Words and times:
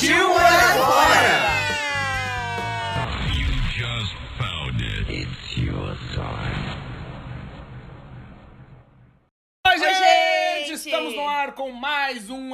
Partiu 0.00 0.29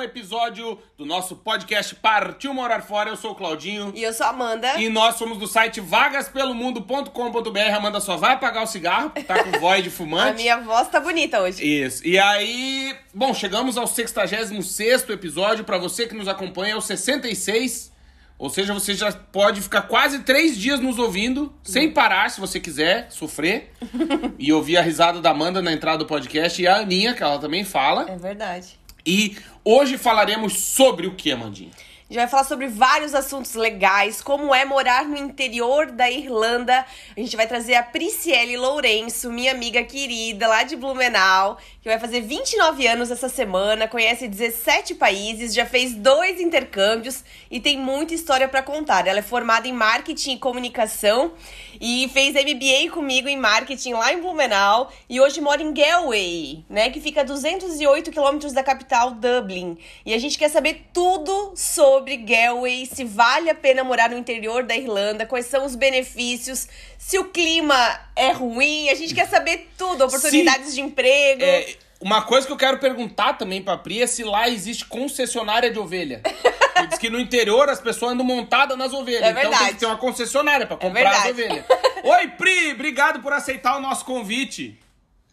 episódio 0.06 0.78
do 0.96 1.05
nosso 1.05 1.37
podcast 1.37 1.95
Partiu 1.96 2.55
Morar 2.55 2.80
Fora. 2.83 3.10
Eu 3.10 3.16
sou 3.16 3.33
o 3.33 3.34
Claudinho. 3.34 3.92
E 3.95 4.02
eu 4.02 4.12
sou 4.12 4.27
a 4.27 4.30
Amanda. 4.30 4.80
E 4.80 4.88
nós 4.88 5.16
somos 5.16 5.37
do 5.38 5.46
site 5.46 5.80
vagaspelomundo.com.br. 5.80 7.74
Amanda 7.77 8.01
só 8.01 8.16
vai 8.16 8.32
apagar 8.34 8.62
o 8.62 8.66
cigarro, 8.66 9.10
tá 9.27 9.42
com 9.45 9.52
voz 9.60 9.82
de 9.82 9.88
A 9.88 9.92
fumante. 9.92 10.42
minha 10.42 10.59
voz 10.59 10.88
tá 10.88 11.01
bonita 11.01 11.41
hoje. 11.41 11.62
Isso. 11.65 12.06
E 12.06 12.19
aí, 12.19 12.95
bom, 13.12 13.34
chegamos 13.34 13.77
ao 13.77 13.87
66 13.87 15.09
episódio. 15.10 15.65
Pra 15.65 15.79
você 15.79 16.07
que 16.07 16.15
nos 16.15 16.29
acompanha, 16.29 16.74
é 16.74 16.76
o 16.76 16.80
66. 16.80 17.95
Ou 18.38 18.51
seja, 18.51 18.74
você 18.74 18.93
já 18.95 19.10
pode 19.13 19.63
ficar 19.63 19.82
quase 19.82 20.18
três 20.18 20.59
dias 20.59 20.79
nos 20.79 20.98
ouvindo, 20.98 21.54
sem 21.63 21.91
parar, 21.91 22.30
se 22.30 22.38
você 22.38 22.60
quiser 22.60 23.07
sofrer. 23.10 23.73
e 24.38 24.52
ouvir 24.52 24.76
a 24.76 24.82
risada 24.82 25.20
da 25.20 25.30
Amanda 25.30 25.63
na 25.63 25.73
entrada 25.73 25.98
do 25.98 26.07
podcast 26.07 26.60
e 26.60 26.66
a 26.66 26.76
Aninha, 26.76 27.15
que 27.15 27.23
ela 27.23 27.38
também 27.38 27.65
fala. 27.65 28.07
É 28.10 28.16
verdade. 28.16 28.79
E 29.07 29.37
hoje 29.66 29.98
falaremos 29.98 30.52
sobre 30.60 31.09
o 31.09 31.14
que, 31.16 31.32
Amandinha? 31.32 31.72
A 32.09 32.12
gente 32.12 32.20
vai 32.20 32.28
falar 32.28 32.45
sobre 32.45 32.68
vários 32.68 33.16
assuntos 33.16 33.54
legais, 33.54 34.23
como 34.23 34.54
é 34.54 34.64
morar 34.64 35.08
no 35.08 35.16
interior 35.16 35.90
da 35.90 36.08
Irlanda. 36.08 36.86
A 37.16 37.20
gente 37.20 37.36
vai 37.36 37.48
trazer 37.48 37.74
a 37.74 37.82
Prisciele 37.82 38.56
Lourenço, 38.56 39.28
minha 39.28 39.50
amiga 39.50 39.82
querida 39.82 40.46
lá 40.46 40.62
de 40.62 40.76
Blumenau, 40.76 41.58
que 41.87 41.90
vai 41.90 42.01
fazer 42.01 42.20
29 42.20 42.84
anos 42.88 43.12
essa 43.12 43.29
semana, 43.29 43.87
conhece 43.87 44.26
17 44.26 44.96
países, 44.96 45.54
já 45.54 45.65
fez 45.65 45.95
dois 45.95 46.40
intercâmbios 46.40 47.23
e 47.48 47.60
tem 47.60 47.79
muita 47.79 48.12
história 48.12 48.48
para 48.48 48.60
contar. 48.60 49.06
Ela 49.06 49.20
é 49.20 49.23
formada 49.23 49.68
em 49.68 49.73
marketing 49.73 50.32
e 50.32 50.38
comunicação 50.40 51.34
e 51.80 52.10
fez 52.12 52.34
MBA 52.34 52.90
comigo 52.92 53.29
em 53.29 53.37
marketing 53.37 53.92
lá 53.92 54.12
em 54.12 54.20
Blumenau 54.20 54.92
e 55.09 55.20
hoje 55.20 55.40
mora 55.40 55.62
em 55.62 55.73
Galway, 55.73 56.64
né, 56.68 56.90
que 56.90 57.01
fica 57.01 57.20
a 57.20 57.24
208 57.24 58.10
quilômetros 58.10 58.52
da 58.52 58.64
capital 58.64 59.12
Dublin. 59.12 59.79
E 60.04 60.12
a 60.12 60.18
gente 60.18 60.37
quer 60.37 60.48
saber 60.48 60.87
tudo 60.92 61.52
sobre 61.54 62.16
Galway, 62.16 62.87
se 62.87 63.04
vale 63.04 63.48
a 63.48 63.54
pena 63.54 63.84
morar 63.84 64.10
no 64.10 64.19
interior 64.19 64.64
da 64.64 64.75
Irlanda, 64.76 65.25
quais 65.25 65.47
são 65.47 65.64
os 65.64 65.76
benefícios, 65.76 66.66
se 66.98 67.16
o 67.16 67.26
clima 67.26 68.00
é 68.16 68.32
ruim, 68.32 68.88
a 68.88 68.94
gente 68.97 69.14
quer 69.14 69.28
saber 69.28 69.69
tudo, 69.78 70.04
oportunidades 70.04 70.75
de 70.75 70.81
emprego. 70.81 71.44
É, 71.44 71.75
uma 72.00 72.22
coisa 72.22 72.47
que 72.47 72.52
eu 72.52 72.56
quero 72.56 72.78
perguntar 72.78 73.34
também 73.34 73.62
pra 73.62 73.76
Pri 73.76 74.02
é 74.02 74.06
se 74.06 74.22
lá 74.25 74.48
existe 74.48 74.84
concessionária 74.84 75.70
de 75.70 75.78
ovelha. 75.78 76.20
Porque 76.22 76.86
diz 76.88 76.98
que 76.98 77.10
no 77.10 77.19
interior 77.19 77.69
as 77.69 77.80
pessoas 77.80 78.12
andam 78.12 78.25
montadas 78.26 78.76
nas 78.76 78.92
ovelhas. 78.92 79.22
É 79.22 79.30
então 79.30 79.42
tem 79.42 79.50
verdade. 79.50 79.72
que 79.74 79.80
ter 79.80 79.86
uma 79.86 79.96
concessionária 79.96 80.66
pra 80.66 80.76
comprar 80.76 81.10
as 81.10 81.22
verdade. 81.24 81.42
ovelhas. 81.42 81.64
Oi, 82.04 82.28
Pri! 82.28 82.72
Obrigado 82.72 83.20
por 83.20 83.32
aceitar 83.32 83.76
o 83.76 83.80
nosso 83.80 84.04
convite. 84.04 84.78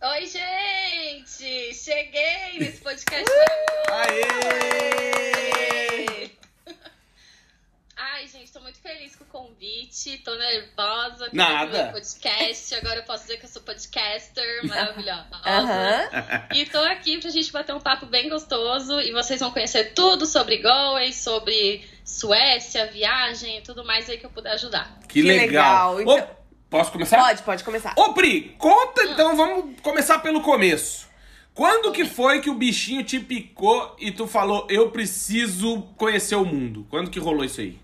Oi, 0.02 0.26
gente! 0.26 1.74
Cheguei 1.74 2.60
nesse 2.60 2.82
podcast 2.82 3.30
Aê! 3.90 5.73
Ai, 8.24 8.30
gente, 8.30 8.54
tô 8.54 8.62
muito 8.62 8.80
feliz 8.80 9.18
com 9.18 9.26
o 9.26 9.28
convite. 9.28 10.18
Tô 10.24 10.34
nervosa 10.36 11.30
com 11.30 11.36
Nada. 11.36 11.90
o 11.90 11.92
podcast. 11.92 12.74
Agora 12.76 13.00
eu 13.00 13.04
posso 13.04 13.24
dizer 13.24 13.38
que 13.38 13.44
eu 13.46 13.50
sou 13.50 13.62
podcaster 13.64 14.46
maravilhosa. 14.66 15.28
Aham. 15.46 16.10
E 16.54 16.66
tô 16.68 16.78
aqui 16.84 17.18
pra 17.20 17.30
gente 17.30 17.52
bater 17.52 17.76
um 17.76 17.82
papo 17.82 18.06
bem 18.06 18.30
gostoso. 18.30 18.98
E 19.02 19.12
vocês 19.12 19.42
vão 19.42 19.52
conhecer 19.52 19.94
tudo 19.94 20.26
sobre 20.26 20.60
Galway, 20.60 21.12
sobre 21.12 21.84
Suécia, 22.06 22.86
viagem 22.86 23.58
e 23.58 23.62
tudo 23.62 23.84
mais 23.84 24.10
aí 24.10 24.18
que 24.18 24.26
eu 24.26 24.30
puder 24.30 24.54
ajudar. 24.54 25.00
Que, 25.02 25.22
Que 25.22 25.22
legal. 25.24 26.00
Então- 26.00 26.26
posso 26.70 26.94
começar? 26.94 27.18
Pode, 27.18 27.44
pode 27.44 27.64
começar. 27.66 27.94
Ô, 27.98 28.14
Pri, 28.14 28.56
conta 28.58 29.04
então, 29.04 29.36
vamos 29.36 29.82
começar 29.82 30.20
pelo 30.20 30.40
começo. 30.40 31.10
Quando 31.54 31.92
que 31.92 32.06
foi 32.06 32.40
que 32.40 32.50
o 32.50 32.56
bichinho 32.56 33.04
te 33.04 33.20
picou 33.20 33.98
e 34.00 34.12
tu 34.14 34.26
falou, 34.28 34.66
eu 34.70 34.92
preciso 34.92 35.82
conhecer 35.98 36.36
o 36.36 36.46
mundo? 36.46 36.88
Quando 36.90 37.12
que 37.12 37.20
rolou 37.20 37.44
isso 37.44 37.60
aí? 37.60 37.83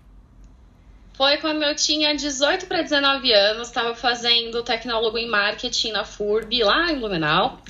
Foi 1.20 1.36
quando 1.36 1.62
eu 1.62 1.76
tinha 1.76 2.16
18 2.16 2.64
para 2.64 2.80
19 2.80 3.30
anos, 3.30 3.68
estava 3.68 3.94
fazendo 3.94 4.62
tecnólogo 4.62 5.18
em 5.18 5.28
marketing 5.28 5.90
na 5.90 6.02
FURB, 6.02 6.64
lá 6.64 6.90
em 6.90 6.98
Blumenau. 6.98 7.60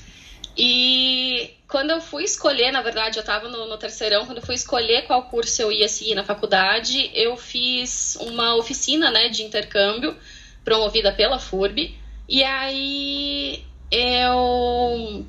E 0.57 1.57
quando 1.67 1.91
eu 1.91 2.01
fui 2.01 2.23
escolher, 2.23 2.71
na 2.71 2.81
verdade, 2.81 3.19
eu 3.19 3.23
estava 3.23 3.49
no, 3.49 3.67
no 3.67 3.77
terceirão, 3.77 4.25
quando 4.25 4.39
eu 4.39 4.47
fui 4.47 4.55
escolher 4.55 5.03
qual 5.03 5.25
curso 5.25 5.63
eu 5.63 5.73
ia 5.73 5.89
seguir 5.89 6.15
na 6.15 6.23
faculdade, 6.23 7.11
eu 7.13 7.37
fiz 7.37 8.17
uma 8.21 8.55
oficina 8.55 9.11
né, 9.11 9.29
de 9.29 9.43
intercâmbio 9.43 10.17
promovida 10.65 11.11
pela 11.11 11.41
FURB. 11.41 11.93
E 12.29 12.45
aí 12.45 13.65
eu 13.91 15.27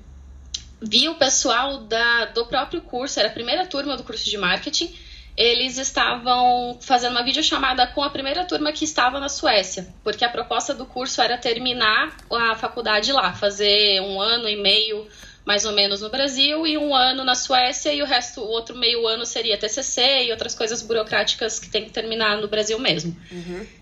vi 0.80 1.10
o 1.10 1.16
pessoal 1.16 1.80
da, 1.80 2.26
do 2.26 2.46
próprio 2.46 2.82
curso, 2.82 3.20
era 3.20 3.30
a 3.30 3.34
primeira 3.34 3.66
turma 3.66 3.98
do 3.98 4.04
curso 4.04 4.30
de 4.30 4.38
marketing, 4.38 4.96
eles 5.36 5.78
estavam 5.78 6.78
fazendo 6.82 7.14
uma 7.14 7.24
videochamada 7.24 7.88
com 7.88 8.04
a 8.04 8.10
primeira 8.10 8.46
turma 8.46 8.72
que 8.72 8.84
estava 8.84 9.20
na 9.20 9.30
Suécia, 9.30 9.88
porque 10.04 10.26
a 10.26 10.30
proposta 10.30 10.74
do 10.74 10.86
curso 10.86 11.22
era 11.22 11.38
terminar 11.38 12.16
a 12.30 12.56
faculdade 12.56 13.12
lá, 13.12 13.34
fazer 13.34 14.02
um 14.02 14.22
ano 14.22 14.48
e 14.48 14.56
meio 14.56 15.08
mais 15.44 15.66
ou 15.66 15.72
menos 15.72 16.02
no 16.02 16.10
Brasil 16.10 16.68
e 16.68 16.78
um 16.78 16.94
ano 16.96 17.24
na 17.24 17.34
Suécia 17.34 17.92
e 17.92 18.02
o 18.02 18.06
resto, 18.06 18.42
o 18.42 18.48
outro 18.48 18.78
meio 18.78 19.08
ano 19.08 19.26
seria 19.26 19.58
TCC 19.58 20.26
e 20.26 20.32
outras 20.32 20.54
coisas 20.54 20.82
burocráticas 20.84 21.60
que 21.60 21.68
tem 21.68 21.86
que 21.86 21.90
terminar 21.92 22.38
no 22.38 22.48
Brasil 22.48 22.78
mesmo. 22.78 23.16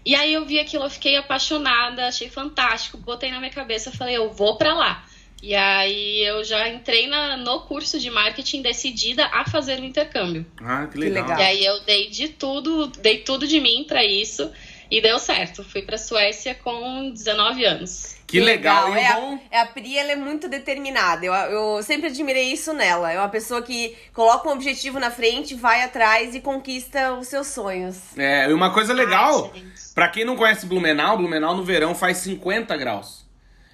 E 0.05 0.15
aí 0.15 0.33
eu 0.33 0.45
vi 0.45 0.57
aquilo, 0.59 0.85
eu 0.85 0.89
fiquei 0.89 1.17
apaixonada, 1.17 2.07
achei 2.07 2.29
fantástico, 2.29 2.97
botei 2.97 3.29
na 3.29 3.39
minha 3.39 3.51
cabeça, 3.51 3.91
falei, 3.91 4.15
eu 4.15 4.31
vou 4.31 4.55
pra 4.55 4.73
lá. 4.73 5.05
E 5.41 5.55
aí 5.55 6.21
eu 6.25 6.43
já 6.43 6.67
entrei 6.67 7.07
na- 7.07 7.37
no 7.37 7.61
curso 7.61 7.97
de 7.99 8.09
marketing 8.09 8.61
decidida 8.61 9.25
a 9.27 9.45
fazer 9.49 9.79
o 9.79 9.85
intercâmbio. 9.85 10.45
Ah, 10.61 10.85
que 10.91 10.97
legal. 10.97 11.23
legal. 11.23 11.39
E 11.39 11.43
aí 11.43 11.65
eu 11.65 11.79
dei 11.85 12.09
de 12.09 12.27
tudo, 12.29 12.87
dei 12.87 13.19
tudo 13.19 13.47
de 13.47 13.59
mim 13.61 13.85
pra 13.87 14.03
isso 14.03 14.51
e 14.91 14.99
deu 15.01 15.17
certo. 15.17 15.63
Fui 15.63 15.81
pra 15.81 15.97
Suécia 15.97 16.53
com 16.55 17.09
19 17.11 17.63
anos. 17.63 18.17
Que 18.27 18.39
legal. 18.39 18.93
E 18.95 18.99
É, 18.99 19.13
bom... 19.13 19.39
a, 19.51 19.55
é 19.55 19.61
a 19.61 19.65
Pri, 19.65 19.97
ela 19.97 20.11
é 20.11 20.15
muito 20.15 20.47
determinada. 20.49 21.25
Eu, 21.25 21.33
eu 21.33 21.81
sempre 21.83 22.07
admirei 22.09 22.51
isso 22.51 22.73
nela. 22.73 23.11
É 23.11 23.17
uma 23.17 23.29
pessoa 23.29 23.61
que 23.61 23.95
coloca 24.13 24.47
um 24.47 24.51
objetivo 24.51 24.99
na 24.99 25.09
frente, 25.09 25.55
vai 25.55 25.81
atrás 25.83 26.35
e 26.35 26.41
conquista 26.41 27.13
os 27.13 27.27
seus 27.27 27.47
sonhos. 27.47 27.97
É, 28.17 28.47
e 28.49 28.53
uma 28.53 28.71
coisa 28.71 28.93
legal, 28.93 29.51
gente. 29.55 29.93
pra 29.95 30.09
quem 30.09 30.25
não 30.25 30.35
conhece 30.35 30.65
Blumenau, 30.67 31.17
Blumenau 31.17 31.55
no 31.55 31.63
verão 31.63 31.95
faz 31.95 32.17
50 32.17 32.75
graus. 32.77 33.18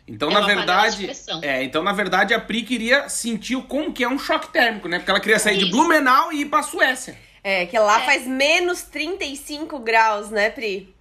Então, 0.07 0.29
É 0.29 0.33
na 0.33 0.39
de 0.41 0.45
verdade, 0.45 1.11
é, 1.41 1.63
então 1.63 1.81
na 1.83 1.91
verdade 1.91 2.33
a 2.33 2.39
Pri 2.39 2.61
queria 2.61 3.09
sentir 3.09 3.55
o 3.55 3.63
como 3.63 3.91
que 3.91 4.03
é 4.03 4.07
um 4.07 4.19
choque 4.19 4.49
térmico, 4.49 4.87
né? 4.87 4.99
Porque 4.99 5.09
ela 5.09 5.19
queria 5.19 5.39
sair 5.39 5.57
de 5.57 5.63
Isso. 5.63 5.71
Blumenau 5.71 6.31
e 6.31 6.41
ir 6.41 6.45
pra 6.45 6.61
Suécia. 6.61 7.17
É, 7.43 7.65
que 7.65 7.77
lá 7.77 8.01
É. 8.01 8.05
faz 8.05 8.27
menos 8.27 8.83
35 8.83 9.79
graus, 9.79 10.29
né, 10.29 10.49
Pri? 10.51 10.93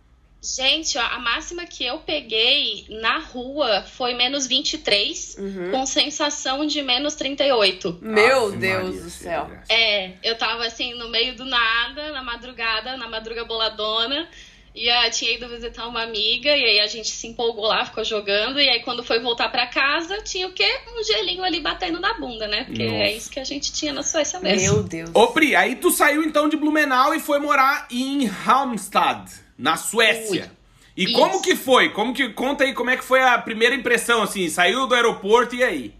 Gente, 0.42 0.98
ó, 0.98 1.00
a 1.02 1.18
máxima 1.18 1.64
que 1.64 1.82
eu 1.86 1.98
peguei 2.00 2.84
na 3.00 3.18
rua 3.18 3.82
foi 3.82 4.12
menos 4.12 4.46
23, 4.46 5.36
Uhum. 5.38 5.70
com 5.70 5.86
sensação 5.86 6.66
de 6.66 6.82
menos 6.82 7.14
38. 7.14 7.98
Meu 8.02 8.48
Ave 8.48 8.56
Deus 8.58 8.84
Maria, 8.84 9.00
do 9.02 9.10
céu. 9.10 9.50
É, 9.70 10.12
eu 10.22 10.36
tava 10.36 10.66
assim, 10.66 10.92
no 10.94 11.08
meio 11.08 11.34
do 11.34 11.46
nada, 11.46 12.12
na 12.12 12.22
madrugada, 12.22 12.94
na 12.98 13.08
madruga 13.08 13.44
boladona. 13.46 14.28
E 14.74 14.90
ah, 14.90 15.08
tinha 15.08 15.32
ido 15.32 15.48
visitar 15.48 15.86
uma 15.86 16.02
amiga, 16.02 16.48
e 16.48 16.64
aí 16.64 16.80
a 16.80 16.86
gente 16.88 17.08
se 17.08 17.28
empolgou 17.28 17.66
lá, 17.66 17.86
ficou 17.86 18.02
jogando. 18.02 18.58
E 18.58 18.68
aí, 18.68 18.80
quando 18.82 19.04
foi 19.04 19.20
voltar 19.20 19.48
pra 19.48 19.68
casa, 19.68 20.20
tinha 20.22 20.48
o 20.48 20.52
quê? 20.52 20.68
Um 20.98 21.04
gelinho 21.04 21.44
ali 21.44 21.60
batendo 21.60 22.00
na 22.00 22.14
bunda, 22.14 22.48
né? 22.48 22.64
Porque 22.64 22.82
Nossa. 22.82 22.96
é 22.96 23.12
isso 23.12 23.30
que 23.30 23.38
a 23.38 23.44
gente 23.44 23.72
tinha 23.72 23.92
na 23.92 24.02
Suécia 24.02 24.40
mesmo. 24.40 24.74
Meu 24.74 24.82
Deus. 24.82 25.10
Ô 25.14 25.28
Pri, 25.28 25.54
aí 25.54 25.76
tu 25.76 25.92
saiu 25.92 26.24
então 26.24 26.48
de 26.48 26.56
Blumenau 26.56 27.14
e 27.14 27.20
foi 27.20 27.38
morar 27.38 27.86
em 27.88 28.28
Halmstad, 28.28 29.30
na 29.56 29.76
Suécia. 29.76 30.50
E 30.96 31.04
Isso. 31.04 31.12
como 31.12 31.40
que 31.40 31.54
foi? 31.54 31.90
Como 31.90 32.12
que 32.12 32.30
conta 32.30 32.64
aí 32.64 32.74
como 32.74 32.90
é 32.90 32.96
que 32.96 33.04
foi 33.04 33.20
a 33.22 33.38
primeira 33.38 33.76
impressão 33.76 34.22
assim? 34.22 34.48
Saiu 34.48 34.88
do 34.88 34.94
aeroporto 34.94 35.54
e 35.54 35.62
aí? 35.62 35.94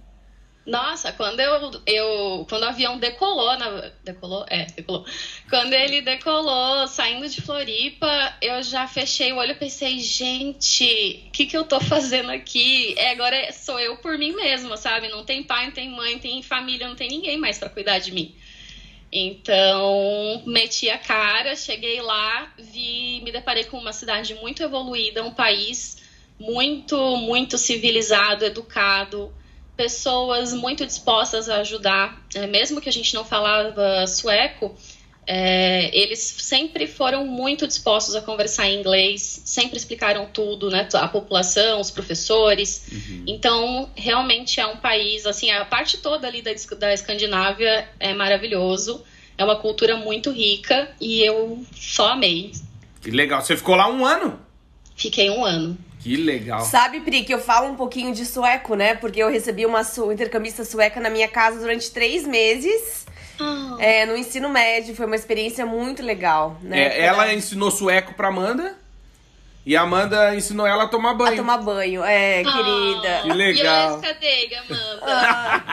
Nossa, 0.67 1.13
quando 1.13 1.41
eu, 1.41 1.83
eu 1.87 2.47
quando 2.49 2.63
o 2.63 2.69
avião 2.69 2.99
decolou, 2.99 3.59
na, 3.59 3.93
decolou, 4.03 4.47
é, 4.49 4.65
decolou. 4.65 5.05
Quando 5.51 5.75
ele 5.75 6.01
decolou, 6.01 6.87
saindo 6.89 7.29
de 7.29 7.43
Floripa, 7.43 8.35
eu 8.41 8.63
já 8.63 8.89
fechei 8.89 9.31
o 9.33 9.37
olho 9.37 9.53
e 9.53 9.57
pensei, 9.57 9.99
gente, 10.01 11.23
o 11.27 11.31
que 11.33 11.45
que 11.45 11.57
eu 11.57 11.65
tô 11.65 11.81
fazendo 11.81 12.31
aqui? 12.31 12.95
É, 12.97 13.11
agora 13.11 13.53
sou 13.53 13.79
eu 13.79 13.99
por 13.99 14.17
mim 14.17 14.33
mesma, 14.33 14.79
sabe? 14.79 15.09
Não 15.09 15.23
tem 15.23 15.43
pai, 15.43 15.67
não 15.67 15.73
tem 15.73 15.91
mãe, 15.91 16.13
não 16.15 16.21
tem 16.21 16.43
família, 16.43 16.89
não 16.89 16.97
tem 16.97 17.11
ninguém 17.11 17.37
mais 17.37 17.59
para 17.59 17.69
cuidar 17.69 17.99
de 17.99 18.11
mim. 18.13 18.35
Então, 19.13 20.43
meti 20.47 20.89
a 20.89 20.99
cara, 20.99 21.55
cheguei 21.55 22.01
lá, 22.01 22.53
vi, 22.59 23.21
me 23.23 23.31
deparei 23.31 23.65
com 23.65 23.77
uma 23.77 23.93
cidade 23.93 24.35
muito 24.37 24.63
evoluída, 24.63 25.23
um 25.23 25.33
país 25.33 26.03
muito, 26.39 26.97
muito 27.19 27.59
civilizado, 27.59 28.47
educado 28.47 29.33
pessoas 29.77 30.53
muito 30.53 30.87
dispostas 30.87 31.49
a 31.49 31.57
ajudar, 31.59 32.23
é, 32.35 32.47
mesmo 32.47 32.81
que 32.81 32.89
a 32.89 32.93
gente 32.93 33.15
não 33.15 33.25
falava 33.25 34.07
sueco, 34.07 34.75
é, 35.27 35.91
eles 35.97 36.21
sempre 36.21 36.87
foram 36.87 37.27
muito 37.27 37.67
dispostos 37.67 38.15
a 38.15 38.21
conversar 38.21 38.69
em 38.69 38.79
inglês, 38.79 39.43
sempre 39.45 39.77
explicaram 39.77 40.27
tudo, 40.27 40.71
né? 40.71 40.87
A 40.95 41.09
população, 41.09 41.81
os 41.81 41.91
professores. 41.91 42.87
Uhum. 42.93 43.25
Então, 43.27 43.91
realmente 43.95 44.61
é 44.61 44.67
um 44.67 44.77
país, 44.77 45.25
assim, 45.27 45.51
a 45.51 45.65
parte 45.65 45.99
toda 45.99 46.27
ali 46.27 46.43
da, 46.43 46.51
da 46.79 46.93
Escandinávia 46.93 47.89
é 47.99 48.13
maravilhoso. 48.13 49.03
É 49.37 49.45
uma 49.45 49.57
cultura 49.57 49.97
muito 49.97 50.31
rica 50.31 50.91
e 51.01 51.23
eu 51.23 51.65
só 51.75 52.11
amei. 52.11 52.53
Que 53.01 53.11
legal. 53.11 53.41
Você 53.41 53.57
ficou 53.57 53.75
lá 53.75 53.89
um 53.89 54.05
ano? 54.07 54.39
Fiquei 54.95 55.29
um 55.31 55.45
ano. 55.45 55.77
Que 56.05 56.17
legal. 56.17 56.61
Sabe, 56.61 57.01
Pri, 57.01 57.25
que 57.25 57.33
eu 57.33 57.41
falo 57.41 57.67
um 57.67 57.75
pouquinho 57.75 58.13
de 58.13 58.27
sueco, 58.27 58.75
né? 58.75 58.95
Porque 58.95 59.23
eu 59.23 59.31
recebi 59.31 59.65
uma 59.65 59.83
su 59.83 60.13
intercambista 60.13 60.63
sueca 60.63 61.01
na 61.01 61.09
minha 61.09 61.27
casa 61.27 61.59
durante 61.59 61.91
três 61.91 62.27
meses. 62.27 63.07
Oh. 63.41 63.81
É, 63.81 64.05
no 64.05 64.15
ensino 64.15 64.51
médio, 64.51 64.95
foi 64.95 65.07
uma 65.07 65.17
experiência 65.17 65.65
muito 65.65 66.03
legal, 66.03 66.59
né? 66.61 66.79
É, 66.79 67.07
ela 67.07 67.33
ensinou 67.33 67.71
sueco 67.71 68.13
pra 68.13 68.29
Amanda. 68.29 68.77
E 69.65 69.75
a 69.75 69.81
Amanda 69.81 70.35
ensinou 70.37 70.67
ela 70.67 70.85
a 70.85 70.89
tomar 70.89 71.15
banho. 71.15 71.33
A 71.33 71.37
tomar 71.37 71.57
banho, 71.57 72.05
é, 72.05 72.43
oh, 72.47 72.53
querida. 72.53 73.21
Que 73.23 73.33
legal. 73.33 73.99
E 73.99 74.03
cadê, 74.03 74.57
Amanda? 74.57 75.65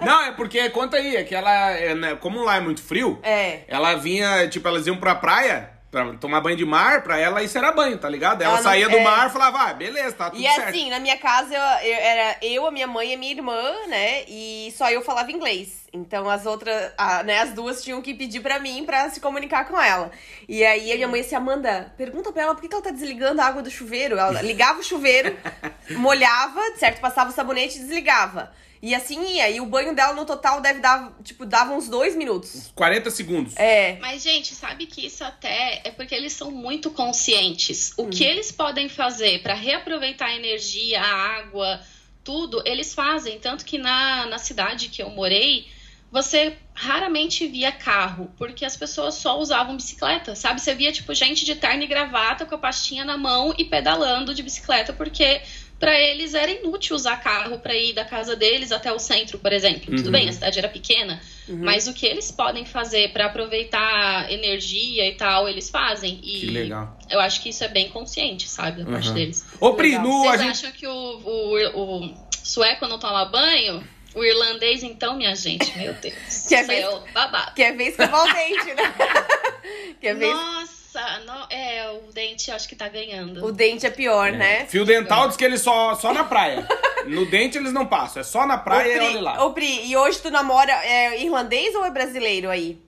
Não, 0.06 0.22
é 0.22 0.32
porque, 0.32 0.70
conta 0.70 0.96
aí, 0.96 1.16
é 1.16 1.22
que 1.22 1.34
ela, 1.34 1.70
é, 1.72 1.94
né, 1.94 2.16
como 2.16 2.42
lá 2.42 2.56
é 2.56 2.60
muito 2.60 2.82
frio, 2.82 3.20
é. 3.22 3.60
ela 3.68 3.94
vinha, 3.94 4.48
tipo, 4.48 4.66
elas 4.66 4.86
iam 4.86 4.96
pra 4.96 5.14
praia, 5.14 5.75
pra 6.04 6.18
tomar 6.18 6.40
banho 6.40 6.56
de 6.56 6.64
mar, 6.64 7.02
pra 7.02 7.18
ela 7.18 7.42
isso 7.42 7.56
era 7.56 7.72
banho, 7.72 7.96
tá 7.96 8.08
ligado? 8.08 8.42
Ela, 8.42 8.54
ela 8.54 8.62
saía 8.62 8.88
do 8.88 8.96
é... 8.96 9.02
mar 9.02 9.28
e 9.28 9.32
falava, 9.32 9.58
ah, 9.62 9.72
beleza, 9.72 10.12
tá 10.12 10.30
tudo 10.30 10.42
e 10.42 10.44
certo. 10.44 10.58
E 10.58 10.62
assim, 10.62 10.90
na 10.90 11.00
minha 11.00 11.16
casa, 11.16 11.54
eu, 11.54 11.88
eu, 11.88 11.96
era 11.96 12.36
eu, 12.42 12.66
a 12.66 12.70
minha 12.70 12.86
mãe 12.86 13.10
e 13.10 13.14
a 13.14 13.18
minha 13.18 13.32
irmã, 13.32 13.62
né? 13.88 14.24
E 14.28 14.72
só 14.76 14.90
eu 14.90 15.02
falava 15.02 15.32
inglês. 15.32 15.86
Então 15.92 16.28
as 16.28 16.44
outras, 16.44 16.92
a, 16.98 17.22
né, 17.22 17.40
as 17.40 17.52
duas 17.52 17.82
tinham 17.82 18.02
que 18.02 18.12
pedir 18.12 18.40
pra 18.40 18.58
mim 18.58 18.84
pra 18.84 19.08
se 19.08 19.20
comunicar 19.20 19.66
com 19.66 19.80
ela. 19.80 20.10
E 20.46 20.62
aí 20.64 20.92
a 20.92 20.96
minha 20.96 21.08
mãe 21.08 21.22
disse, 21.22 21.34
Amanda, 21.34 21.92
pergunta 21.96 22.30
pra 22.30 22.42
ela 22.42 22.54
por 22.54 22.60
que, 22.60 22.68
que 22.68 22.74
ela 22.74 22.84
tá 22.84 22.90
desligando 22.90 23.40
a 23.40 23.46
água 23.46 23.62
do 23.62 23.70
chuveiro. 23.70 24.18
Ela 24.18 24.42
ligava 24.42 24.80
o 24.80 24.84
chuveiro, 24.84 25.34
molhava, 25.96 26.60
certo? 26.76 27.00
Passava 27.00 27.30
o 27.30 27.32
sabonete 27.32 27.78
e 27.78 27.80
desligava. 27.80 28.52
E 28.86 28.94
assim 28.94 29.34
ia. 29.34 29.50
E 29.50 29.60
o 29.60 29.66
banho 29.66 29.96
dela 29.96 30.12
no 30.12 30.24
total 30.24 30.60
deve 30.60 30.78
dar, 30.78 31.12
tipo, 31.24 31.44
dava 31.44 31.74
uns 31.74 31.88
dois 31.88 32.14
minutos. 32.14 32.70
40 32.72 33.10
segundos. 33.10 33.56
É. 33.56 33.98
Mas, 33.98 34.22
gente, 34.22 34.54
sabe 34.54 34.86
que 34.86 35.04
isso 35.04 35.24
até 35.24 35.80
é 35.82 35.90
porque 35.90 36.14
eles 36.14 36.32
são 36.32 36.52
muito 36.52 36.88
conscientes. 36.92 37.92
O 37.96 38.04
hum. 38.04 38.10
que 38.10 38.22
eles 38.22 38.52
podem 38.52 38.88
fazer 38.88 39.42
para 39.42 39.54
reaproveitar 39.54 40.26
a 40.26 40.36
energia, 40.36 41.00
a 41.00 41.38
água, 41.38 41.80
tudo, 42.22 42.62
eles 42.64 42.94
fazem. 42.94 43.40
Tanto 43.40 43.64
que 43.64 43.76
na, 43.76 44.26
na 44.26 44.38
cidade 44.38 44.88
que 44.88 45.02
eu 45.02 45.10
morei, 45.10 45.66
você 46.08 46.56
raramente 46.72 47.44
via 47.48 47.72
carro, 47.72 48.32
porque 48.38 48.64
as 48.64 48.76
pessoas 48.76 49.16
só 49.16 49.40
usavam 49.40 49.76
bicicleta, 49.76 50.36
sabe? 50.36 50.60
Você 50.60 50.72
via, 50.76 50.92
tipo, 50.92 51.12
gente 51.12 51.44
de 51.44 51.56
terno 51.56 51.82
e 51.82 51.88
gravata 51.88 52.46
com 52.46 52.54
a 52.54 52.58
pastinha 52.58 53.04
na 53.04 53.16
mão 53.16 53.52
e 53.58 53.64
pedalando 53.64 54.32
de 54.32 54.44
bicicleta, 54.44 54.92
porque 54.92 55.42
para 55.78 55.94
eles 55.98 56.34
era 56.34 56.50
inútil 56.50 56.96
usar 56.96 57.18
carro 57.18 57.58
para 57.58 57.74
ir 57.74 57.92
da 57.92 58.04
casa 58.04 58.34
deles 58.34 58.72
até 58.72 58.92
o 58.92 58.98
centro, 58.98 59.38
por 59.38 59.52
exemplo. 59.52 59.90
Uhum. 59.90 59.96
Tudo 59.96 60.10
bem, 60.10 60.28
a 60.28 60.32
cidade 60.32 60.58
era 60.58 60.68
pequena, 60.68 61.20
uhum. 61.48 61.58
mas 61.62 61.86
o 61.86 61.92
que 61.92 62.06
eles 62.06 62.30
podem 62.30 62.64
fazer 62.64 63.12
para 63.12 63.26
aproveitar 63.26 64.30
energia 64.32 65.06
e 65.06 65.14
tal, 65.14 65.48
eles 65.48 65.68
fazem. 65.68 66.18
E 66.22 66.40
que 66.40 66.46
legal. 66.46 66.98
Eu 67.10 67.20
acho 67.20 67.42
que 67.42 67.50
isso 67.50 67.62
é 67.62 67.68
bem 67.68 67.88
consciente, 67.90 68.48
sabe, 68.48 68.82
da 68.82 68.86
uhum. 68.86 68.92
parte 68.92 69.12
deles. 69.12 69.44
Ô, 69.60 69.74
Pri, 69.74 69.98
no, 69.98 70.22
Vocês 70.22 70.40
gente... 70.40 70.50
acham 70.50 70.72
que 70.72 70.86
o, 70.86 70.92
o, 70.92 72.04
o 72.04 72.14
sueco 72.42 72.86
não 72.86 72.98
toma 72.98 73.26
banho? 73.26 73.84
O 74.14 74.24
irlandês, 74.24 74.82
então, 74.82 75.14
minha 75.14 75.36
gente, 75.36 75.76
meu 75.76 75.92
Deus. 75.92 76.14
Quer 76.48 76.66
ver? 76.66 76.84
É 76.84 77.00
babado. 77.12 77.54
Quer 77.54 77.76
ver 77.76 77.88
escovar 77.88 78.24
o 78.24 78.32
dente, 78.32 78.74
né? 78.74 78.94
Quer 80.00 80.16
ver? 80.16 80.32
Nossa! 80.32 80.65
Nossa, 80.96 81.54
é, 81.54 81.90
o 81.90 82.12
dente 82.12 82.50
acho 82.50 82.66
que 82.66 82.74
tá 82.74 82.88
ganhando. 82.88 83.44
O 83.44 83.52
dente 83.52 83.84
é 83.84 83.90
pior, 83.90 84.28
é. 84.28 84.32
né? 84.32 84.66
Fio 84.66 84.84
dental 84.84 85.28
diz 85.28 85.36
que 85.36 85.44
ele 85.44 85.58
só, 85.58 85.94
só 85.94 86.12
na 86.12 86.24
praia. 86.24 86.66
no 87.06 87.26
dente 87.26 87.58
eles 87.58 87.72
não 87.72 87.86
passam, 87.86 88.20
é 88.20 88.24
só 88.24 88.46
na 88.46 88.56
praia 88.56 88.96
e 88.96 89.00
olha 89.00 89.20
lá. 89.20 89.44
Ô, 89.44 89.52
Pri, 89.52 89.86
e 89.86 89.94
hoje 89.94 90.20
tu 90.20 90.30
namora 90.30 90.72
é 90.72 91.22
irlandês 91.22 91.74
ou 91.74 91.84
é 91.84 91.90
brasileiro 91.90 92.48
aí? 92.48 92.78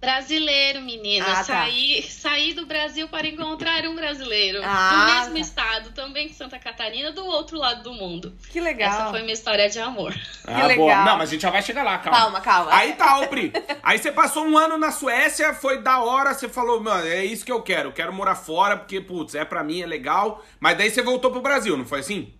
Brasileiro, 0.00 0.80
menina. 0.80 1.26
Ah, 1.26 1.34
tá. 1.36 1.44
saí, 1.44 2.02
saí 2.02 2.54
do 2.54 2.64
Brasil 2.64 3.06
para 3.08 3.26
encontrar 3.26 3.84
um 3.84 3.94
brasileiro. 3.94 4.62
Ah, 4.64 4.90
do 4.90 5.14
mesmo 5.14 5.34
tá. 5.34 5.40
estado, 5.40 5.92
também 5.92 6.26
que 6.26 6.34
Santa 6.34 6.58
Catarina, 6.58 7.12
do 7.12 7.22
outro 7.26 7.58
lado 7.58 7.82
do 7.82 7.92
mundo. 7.92 8.34
Que 8.50 8.60
legal. 8.60 8.90
Essa 8.90 9.10
foi 9.10 9.20
minha 9.20 9.34
história 9.34 9.68
de 9.68 9.78
amor. 9.78 10.18
Ah, 10.46 10.54
que 10.54 10.66
legal. 10.68 10.86
Boa. 10.86 11.04
Não, 11.04 11.18
mas 11.18 11.28
a 11.28 11.32
gente 11.32 11.42
já 11.42 11.50
vai 11.50 11.60
chegar 11.60 11.82
lá, 11.82 11.98
calma. 11.98 12.18
Calma, 12.18 12.40
calma. 12.40 12.74
Aí 12.74 12.94
tá, 12.94 13.26
Pri. 13.26 13.52
Aí 13.82 13.98
você 13.98 14.10
passou 14.10 14.46
um 14.46 14.56
ano 14.56 14.78
na 14.78 14.90
Suécia, 14.90 15.52
foi 15.52 15.82
da 15.82 16.02
hora, 16.02 16.32
você 16.32 16.48
falou, 16.48 16.80
mano, 16.82 17.06
é 17.06 17.22
isso 17.22 17.44
que 17.44 17.52
eu 17.52 17.60
quero. 17.60 17.90
Eu 17.90 17.92
quero 17.92 18.10
morar 18.10 18.36
fora, 18.36 18.78
porque, 18.78 19.02
putz, 19.02 19.34
é 19.34 19.44
pra 19.44 19.62
mim, 19.62 19.82
é 19.82 19.86
legal. 19.86 20.42
Mas 20.58 20.78
daí 20.78 20.88
você 20.88 21.02
voltou 21.02 21.30
pro 21.30 21.42
Brasil, 21.42 21.76
não 21.76 21.84
foi 21.84 22.00
assim? 22.00 22.32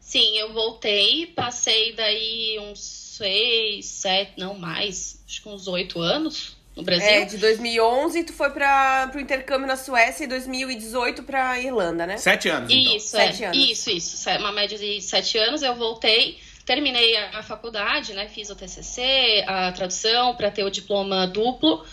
Sim, 0.00 0.36
eu 0.36 0.52
voltei, 0.52 1.26
passei 1.26 1.92
daí 1.92 2.58
uns 2.58 2.80
seis, 2.80 3.86
sete, 3.86 4.32
não 4.36 4.54
mais, 4.58 5.22
acho 5.26 5.42
que 5.42 5.48
uns 5.48 5.68
oito 5.68 6.00
anos 6.00 6.57
no 6.78 6.84
Brasil. 6.84 7.08
É, 7.08 7.24
de 7.24 7.36
2011 7.38 8.22
tu 8.22 8.32
foi 8.32 8.50
para 8.50 9.10
o 9.12 9.18
intercâmbio 9.18 9.66
na 9.66 9.76
Suécia 9.76 10.24
e 10.24 10.26
2018 10.28 11.24
para 11.24 11.60
Irlanda, 11.60 12.06
né? 12.06 12.16
Sete 12.16 12.48
anos, 12.48 12.70
então. 12.72 12.96
Isso, 12.96 13.16
é. 13.16 13.26
sete 13.26 13.42
é. 13.42 13.46
anos. 13.48 13.58
Isso, 13.58 13.90
isso. 13.90 14.30
Uma 14.38 14.52
média 14.52 14.78
de 14.78 15.00
sete 15.02 15.36
anos. 15.38 15.62
Eu 15.62 15.74
voltei, 15.74 16.38
terminei 16.64 17.16
a, 17.16 17.40
a 17.40 17.42
faculdade, 17.42 18.14
né? 18.14 18.28
Fiz 18.28 18.48
o 18.48 18.54
TCC, 18.54 19.44
a 19.46 19.72
tradução 19.72 20.36
para 20.36 20.52
ter 20.52 20.62
o 20.62 20.70
diploma 20.70 21.26
duplo. 21.26 21.84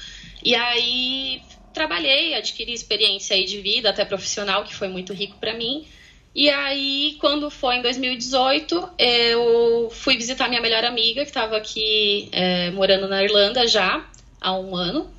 E 0.44 0.54
aí 0.54 1.42
trabalhei, 1.74 2.36
adquiri 2.36 2.72
experiência 2.72 3.36
aí 3.36 3.44
de 3.44 3.60
vida, 3.60 3.90
até 3.90 4.06
profissional, 4.06 4.64
que 4.64 4.76
foi 4.76 4.88
muito 4.88 5.14
rico 5.14 5.36
para 5.40 5.56
mim. 5.56 5.88
E 6.34 6.50
aí, 6.50 7.18
quando 7.20 7.50
foi 7.50 7.78
em 7.78 7.82
2018, 7.82 8.90
eu 9.00 9.90
fui 9.90 10.16
visitar 10.16 10.48
minha 10.48 10.62
melhor 10.62 10.84
amiga, 10.84 11.24
que 11.24 11.30
estava 11.30 11.58
aqui 11.58 12.30
é, 12.32 12.70
morando 12.72 13.08
na 13.08 13.24
Irlanda 13.24 13.66
já 13.66 14.06
há 14.46 14.54
um 14.54 14.76
ano. 14.76 15.10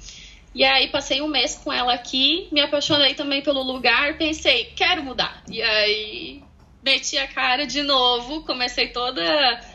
E 0.54 0.64
aí 0.64 0.88
passei 0.88 1.21
um 1.21 1.28
mês 1.28 1.61
com 1.62 1.71
ela 1.71 1.92
aqui, 1.92 2.49
me 2.50 2.61
apaixonei 2.61 3.12
também 3.12 3.42
pelo 3.42 3.62
lugar, 3.62 4.16
pensei, 4.16 4.73
quero 4.75 5.02
mudar. 5.02 5.42
E 5.50 5.61
aí 5.61 6.42
meti 6.83 7.18
a 7.18 7.26
cara 7.26 7.66
de 7.66 7.83
novo, 7.83 8.42
comecei 8.42 8.88
toda 8.88 9.21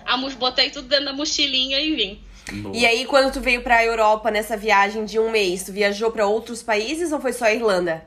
a 0.06 0.18
botei 0.18 0.72
tudo 0.72 0.88
dentro 0.88 1.06
da 1.06 1.14
mochilinha 1.14 1.80
e 1.80 1.96
vim. 1.96 2.20
Boa. 2.62 2.76
E 2.76 2.86
aí 2.86 3.06
quando 3.06 3.32
tu 3.32 3.40
veio 3.40 3.62
para 3.62 3.78
a 3.78 3.86
Europa 3.86 4.32
nessa 4.32 4.58
viagem 4.58 5.06
de 5.06 5.20
um 5.20 5.30
mês, 5.30 5.64
tu 5.64 5.72
viajou 5.72 6.12
para 6.12 6.26
outros 6.26 6.64
países 6.64 7.12
ou 7.12 7.20
foi 7.20 7.34
só 7.34 7.46
a 7.46 7.54
Irlanda? 7.54 8.04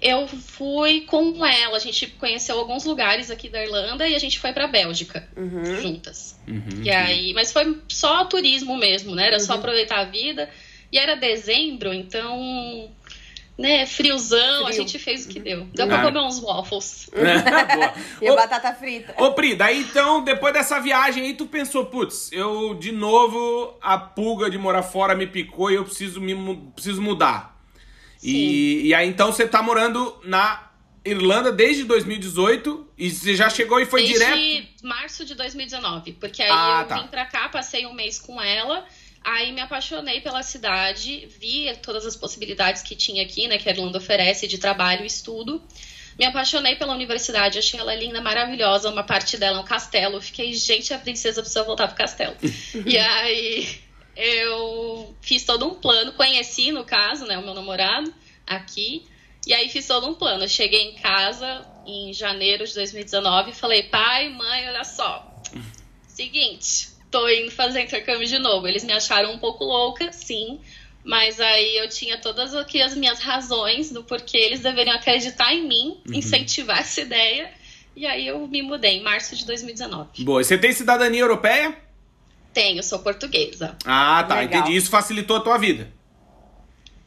Eu 0.00 0.26
fui 0.26 1.02
com 1.02 1.44
ela. 1.44 1.76
A 1.76 1.80
gente 1.80 2.06
conheceu 2.06 2.58
alguns 2.58 2.84
lugares 2.84 3.30
aqui 3.30 3.48
da 3.48 3.62
Irlanda 3.62 4.08
e 4.08 4.14
a 4.14 4.18
gente 4.18 4.38
foi 4.38 4.52
pra 4.52 4.66
Bélgica 4.66 5.28
uhum. 5.36 5.80
juntas. 5.80 6.38
Uhum, 6.48 6.82
e 6.82 6.90
aí, 6.90 7.34
mas 7.34 7.52
foi 7.52 7.80
só 7.88 8.24
turismo 8.24 8.76
mesmo, 8.76 9.14
né? 9.14 9.26
Era 9.26 9.36
uhum. 9.36 9.44
só 9.44 9.54
aproveitar 9.54 10.00
a 10.00 10.04
vida. 10.04 10.48
E 10.92 10.98
era 10.98 11.14
dezembro, 11.14 11.92
então 11.92 12.90
né, 13.60 13.84
friozão, 13.84 14.64
Frio. 14.64 14.66
a 14.66 14.72
gente 14.72 14.98
fez 14.98 15.26
o 15.26 15.28
que 15.28 15.38
deu. 15.38 15.68
Deu 15.74 15.86
pra 15.86 16.00
ah. 16.00 16.04
comer 16.04 16.20
uns 16.20 16.40
waffles. 16.40 17.10
e 18.20 18.26
a 18.26 18.34
batata 18.34 18.72
frita. 18.72 19.14
Ô, 19.22 19.32
Pri, 19.32 19.54
daí 19.54 19.82
então, 19.82 20.24
depois 20.24 20.54
dessa 20.54 20.80
viagem 20.80 21.24
aí, 21.24 21.34
tu 21.34 21.46
pensou, 21.46 21.84
putz, 21.86 22.32
eu 22.32 22.74
de 22.74 22.90
novo, 22.90 23.76
a 23.82 23.98
pulga 23.98 24.50
de 24.50 24.56
morar 24.56 24.82
fora 24.82 25.14
me 25.14 25.26
picou 25.26 25.70
e 25.70 25.74
eu 25.74 25.84
preciso, 25.84 26.20
me, 26.20 26.34
preciso 26.74 27.02
mudar. 27.02 27.59
E, 28.22 28.88
e 28.88 28.94
aí 28.94 29.08
então 29.08 29.32
você 29.32 29.46
tá 29.46 29.62
morando 29.62 30.18
na 30.24 30.70
Irlanda 31.04 31.50
desde 31.50 31.84
2018 31.84 32.88
e 32.98 33.10
você 33.10 33.34
já 33.34 33.48
chegou 33.48 33.80
e 33.80 33.86
foi 33.86 34.00
desde 34.02 34.18
direto? 34.18 34.36
Desde 34.36 34.68
março 34.82 35.24
de 35.24 35.34
2019, 35.34 36.12
porque 36.12 36.42
aí 36.42 36.50
ah, 36.50 36.80
eu 36.82 36.88
tá. 36.88 37.00
vim 37.00 37.08
pra 37.08 37.24
cá, 37.24 37.48
passei 37.48 37.86
um 37.86 37.94
mês 37.94 38.18
com 38.18 38.40
ela, 38.40 38.84
aí 39.24 39.52
me 39.52 39.60
apaixonei 39.60 40.20
pela 40.20 40.42
cidade, 40.42 41.26
vi 41.40 41.74
todas 41.82 42.04
as 42.04 42.16
possibilidades 42.16 42.82
que 42.82 42.94
tinha 42.94 43.22
aqui, 43.22 43.48
né, 43.48 43.56
que 43.56 43.68
a 43.68 43.72
Irlanda 43.72 43.98
oferece 43.98 44.46
de 44.46 44.58
trabalho 44.58 45.02
e 45.02 45.06
estudo. 45.06 45.62
Me 46.18 46.26
apaixonei 46.26 46.76
pela 46.76 46.92
universidade, 46.92 47.58
achei 47.58 47.80
ela 47.80 47.94
linda, 47.94 48.20
maravilhosa. 48.20 48.90
Uma 48.90 49.02
parte 49.02 49.38
dela 49.38 49.56
é 49.56 49.60
um 49.62 49.64
castelo. 49.64 50.20
Fiquei, 50.20 50.52
gente, 50.52 50.92
a 50.92 50.98
princesa 50.98 51.40
precisa 51.40 51.64
voltar 51.64 51.86
pro 51.86 51.96
castelo. 51.96 52.36
e 52.84 52.98
aí 52.98 53.80
eu 54.20 55.14
fiz 55.22 55.44
todo 55.44 55.66
um 55.66 55.74
plano, 55.74 56.12
conheci, 56.12 56.70
no 56.70 56.84
caso, 56.84 57.24
né, 57.24 57.38
o 57.38 57.42
meu 57.42 57.54
namorado 57.54 58.12
aqui. 58.46 59.06
E 59.46 59.54
aí 59.54 59.68
fiz 59.70 59.86
todo 59.86 60.06
um 60.06 60.14
plano. 60.14 60.44
Eu 60.44 60.48
cheguei 60.48 60.90
em 60.90 60.94
casa 60.96 61.66
em 61.86 62.12
janeiro 62.12 62.66
de 62.66 62.74
2019 62.74 63.50
e 63.50 63.54
falei, 63.54 63.84
pai, 63.84 64.28
mãe, 64.28 64.68
olha 64.68 64.84
só. 64.84 65.26
Seguinte, 66.06 66.88
tô 67.10 67.26
indo 67.28 67.50
fazer 67.50 67.80
intercâmbio 67.80 68.26
de 68.26 68.38
novo. 68.38 68.68
Eles 68.68 68.84
me 68.84 68.92
acharam 68.92 69.32
um 69.32 69.38
pouco 69.38 69.64
louca, 69.64 70.12
sim. 70.12 70.60
Mas 71.02 71.40
aí 71.40 71.78
eu 71.78 71.88
tinha 71.88 72.18
todas 72.18 72.54
aqui 72.54 72.82
as 72.82 72.94
minhas 72.94 73.20
razões 73.20 73.90
do 73.90 74.04
porquê 74.04 74.36
eles 74.36 74.60
deveriam 74.60 74.94
acreditar 74.94 75.54
em 75.54 75.66
mim, 75.66 75.98
uhum. 76.06 76.14
incentivar 76.14 76.80
essa 76.80 77.00
ideia. 77.00 77.50
E 77.96 78.06
aí 78.06 78.26
eu 78.26 78.46
me 78.46 78.60
mudei 78.60 78.98
em 78.98 79.02
março 79.02 79.34
de 79.34 79.46
2019. 79.46 80.22
Boa. 80.24 80.42
E 80.42 80.44
você 80.44 80.58
tem 80.58 80.72
cidadania 80.72 81.22
europeia? 81.22 81.74
Tenho, 82.52 82.82
sou 82.82 82.98
portuguesa. 82.98 83.76
Ah, 83.84 84.24
tá. 84.28 84.40
Legal. 84.40 84.60
Entendi. 84.60 84.76
Isso 84.76 84.90
facilitou 84.90 85.36
a 85.36 85.40
tua 85.40 85.58
vida. 85.58 85.92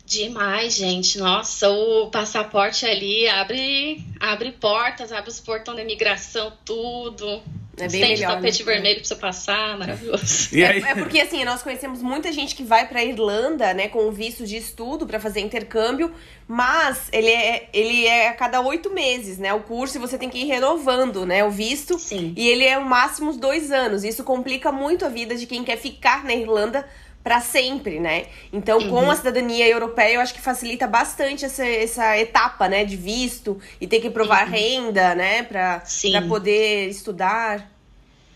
Demais, 0.06 0.76
gente. 0.76 1.18
Nossa, 1.18 1.70
o 1.70 2.10
passaporte 2.10 2.86
ali 2.86 3.28
abre, 3.28 4.06
abre 4.20 4.52
portas, 4.52 5.12
abre 5.12 5.30
os 5.30 5.40
portões 5.40 5.78
da 5.78 5.84
imigração, 5.84 6.54
tudo. 6.66 7.42
É 7.76 7.88
bem 7.88 8.02
Tem 8.02 8.10
melhor, 8.14 8.36
tapete 8.36 8.64
né? 8.64 8.72
vermelho 8.72 8.96
pra 8.98 9.08
você 9.08 9.16
passar, 9.16 9.78
maravilhoso. 9.78 10.50
É, 10.56 10.78
é, 10.78 10.96
porque 10.96 11.20
assim, 11.20 11.44
nós 11.44 11.64
conhecemos 11.64 12.04
muita 12.04 12.32
gente 12.32 12.56
que 12.56 12.64
vai 12.64 12.88
pra 12.88 13.04
Irlanda, 13.04 13.74
né, 13.74 13.88
com 13.88 14.12
visto 14.12 14.46
de 14.46 14.58
estudo 14.58 15.08
para 15.08 15.20
fazer 15.20 15.40
intercâmbio, 15.40 16.12
mas 16.48 17.08
ele 17.12 17.30
é, 17.30 17.70
ele 17.74 18.06
é 18.06 18.28
a 18.28 18.34
cada 18.34 18.62
oito 18.62 18.92
meses, 18.92 19.40
né? 19.40 19.54
O 19.54 19.62
curso 19.62 19.98
e 19.98 20.00
você 20.00 20.18
tem 20.18 20.30
que 20.30 20.38
ir 20.38 20.46
renovando, 20.46 21.26
né? 21.26 21.44
O 21.44 21.50
visto. 21.50 21.98
Sim. 21.98 22.34
E 22.38 22.48
ele 22.48 22.64
é 22.64 22.78
o 22.78 22.86
máximo 22.86 23.34
dois 23.34 23.72
anos. 23.72 24.04
Isso 24.04 24.24
complica 24.24 24.72
muito 24.72 25.06
a 25.06 25.10
vida 25.10 25.36
de 25.36 25.48
quem 25.48 25.64
quer 25.64 25.78
ficar 25.78 26.24
na 26.24 26.34
Irlanda 26.34 26.88
para 27.24 27.40
sempre, 27.40 28.00
né? 28.00 28.26
Então, 28.52 28.80
uhum. 28.80 28.90
com 28.90 29.12
a 29.12 29.16
cidadania 29.16 29.68
europeia, 29.68 30.16
eu 30.16 30.22
acho 30.22 30.34
que 30.34 30.42
facilita 30.42 30.86
bastante 30.86 31.46
essa, 31.46 31.66
essa 31.66 32.18
etapa, 32.20 32.68
né, 32.68 32.84
de 32.84 32.98
visto 32.98 33.60
e 33.80 33.88
ter 33.88 34.02
que 34.02 34.10
provar 34.10 34.46
uhum. 34.46 34.52
renda, 34.52 35.16
né, 35.16 35.44
para 35.44 35.82
poder 36.28 36.90
estudar. 36.90 37.72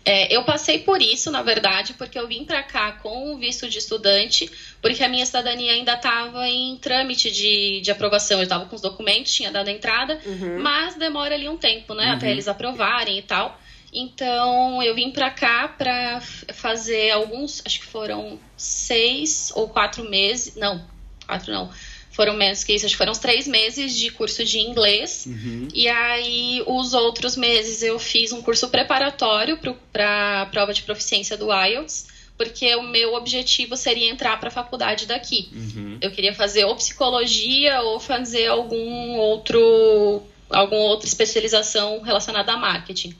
É, 0.04 0.34
eu 0.34 0.42
passei 0.42 0.78
por 0.78 1.02
isso, 1.02 1.30
na 1.30 1.42
verdade, 1.42 1.92
porque 1.92 2.18
eu 2.18 2.26
vim 2.26 2.42
para 2.46 2.62
cá 2.62 2.92
com 2.92 3.34
o 3.34 3.36
visto 3.36 3.68
de 3.68 3.76
estudante, 3.76 4.50
porque 4.80 5.04
a 5.04 5.08
minha 5.08 5.26
cidadania 5.26 5.72
ainda 5.72 5.92
estava 5.92 6.48
em 6.48 6.78
trâmite 6.78 7.30
de, 7.30 7.82
de 7.82 7.90
aprovação. 7.90 8.38
Eu 8.38 8.44
estava 8.44 8.64
com 8.64 8.74
os 8.74 8.80
documentos, 8.80 9.34
tinha 9.34 9.50
dado 9.50 9.68
a 9.68 9.70
entrada, 9.70 10.18
uhum. 10.24 10.62
mas 10.62 10.94
demora 10.94 11.34
ali 11.34 11.46
um 11.46 11.58
tempo, 11.58 11.92
né, 11.92 12.06
até 12.06 12.24
uhum. 12.24 12.32
eles 12.32 12.48
aprovarem 12.48 13.18
e 13.18 13.22
tal. 13.22 13.60
Então 13.92 14.82
eu 14.82 14.94
vim 14.94 15.10
para 15.10 15.30
cá 15.30 15.68
para 15.68 16.20
fazer 16.20 17.10
alguns, 17.10 17.62
acho 17.64 17.80
que 17.80 17.86
foram 17.86 18.38
seis 18.56 19.52
ou 19.54 19.68
quatro 19.68 20.08
meses, 20.08 20.54
não, 20.56 20.84
quatro 21.26 21.52
não, 21.52 21.70
foram 22.10 22.34
menos 22.34 22.64
que 22.64 22.74
isso, 22.74 22.84
acho 22.84 22.94
que 22.94 22.98
foram 22.98 23.12
uns 23.12 23.18
três 23.18 23.46
meses 23.46 23.96
de 23.96 24.10
curso 24.10 24.44
de 24.44 24.58
inglês. 24.58 25.24
Uhum. 25.26 25.68
E 25.72 25.86
aí 25.88 26.62
os 26.66 26.92
outros 26.92 27.36
meses 27.36 27.80
eu 27.80 27.98
fiz 27.98 28.32
um 28.32 28.42
curso 28.42 28.68
preparatório 28.68 29.58
para 29.92 30.42
a 30.42 30.46
prova 30.46 30.74
de 30.74 30.82
proficiência 30.82 31.36
do 31.36 31.52
IELTS, 31.52 32.08
porque 32.36 32.74
o 32.74 32.82
meu 32.82 33.14
objetivo 33.14 33.76
seria 33.76 34.10
entrar 34.10 34.38
para 34.38 34.48
a 34.48 34.50
faculdade 34.50 35.06
daqui. 35.06 35.48
Uhum. 35.52 35.98
Eu 36.00 36.10
queria 36.10 36.34
fazer 36.34 36.64
ou 36.64 36.74
psicologia 36.74 37.80
ou 37.82 38.00
fazer 38.00 38.48
algum 38.48 39.16
outro 39.16 40.22
alguma 40.50 40.82
outra 40.82 41.06
especialização 41.06 42.00
relacionada 42.00 42.52
a 42.52 42.56
marketing. 42.56 43.14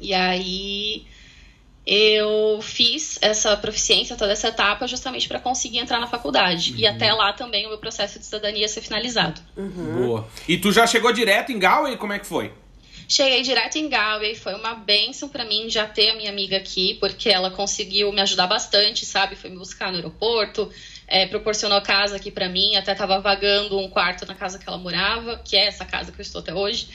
E 0.00 0.12
aí 0.12 1.06
eu 1.86 2.60
fiz 2.60 3.16
essa 3.22 3.56
proficiência, 3.56 4.16
toda 4.16 4.32
essa 4.32 4.48
etapa, 4.48 4.88
justamente 4.88 5.28
para 5.28 5.38
conseguir 5.38 5.78
entrar 5.78 6.00
na 6.00 6.08
faculdade. 6.08 6.72
Uhum. 6.72 6.78
E 6.78 6.86
até 6.86 7.12
lá 7.12 7.32
também 7.32 7.64
o 7.66 7.68
meu 7.68 7.78
processo 7.78 8.18
de 8.18 8.24
cidadania 8.24 8.66
ser 8.66 8.80
finalizado. 8.80 9.40
Uhum. 9.56 10.06
Boa. 10.06 10.28
E 10.48 10.58
tu 10.58 10.72
já 10.72 10.86
chegou 10.86 11.12
direto 11.12 11.52
em 11.52 11.58
Galway? 11.58 11.96
Como 11.96 12.12
é 12.12 12.18
que 12.18 12.26
foi? 12.26 12.52
Cheguei 13.08 13.40
direto 13.42 13.76
em 13.76 13.88
Galway, 13.88 14.34
foi 14.34 14.54
uma 14.54 14.74
benção 14.74 15.28
para 15.28 15.44
mim 15.44 15.70
já 15.70 15.86
ter 15.86 16.10
a 16.10 16.16
minha 16.16 16.28
amiga 16.28 16.56
aqui, 16.56 16.94
porque 16.98 17.28
ela 17.28 17.52
conseguiu 17.52 18.10
me 18.10 18.20
ajudar 18.20 18.48
bastante, 18.48 19.06
sabe? 19.06 19.36
Foi 19.36 19.48
me 19.48 19.56
buscar 19.56 19.92
no 19.92 19.96
aeroporto, 19.96 20.68
é, 21.06 21.24
proporcionou 21.24 21.80
casa 21.82 22.16
aqui 22.16 22.32
para 22.32 22.48
mim, 22.48 22.74
até 22.74 22.96
tava 22.96 23.20
vagando 23.20 23.78
um 23.78 23.88
quarto 23.88 24.26
na 24.26 24.34
casa 24.34 24.58
que 24.58 24.68
ela 24.68 24.76
morava, 24.76 25.40
que 25.44 25.56
é 25.56 25.66
essa 25.66 25.84
casa 25.84 26.10
que 26.10 26.18
eu 26.18 26.22
estou 26.22 26.40
até 26.40 26.52
hoje. 26.52 26.88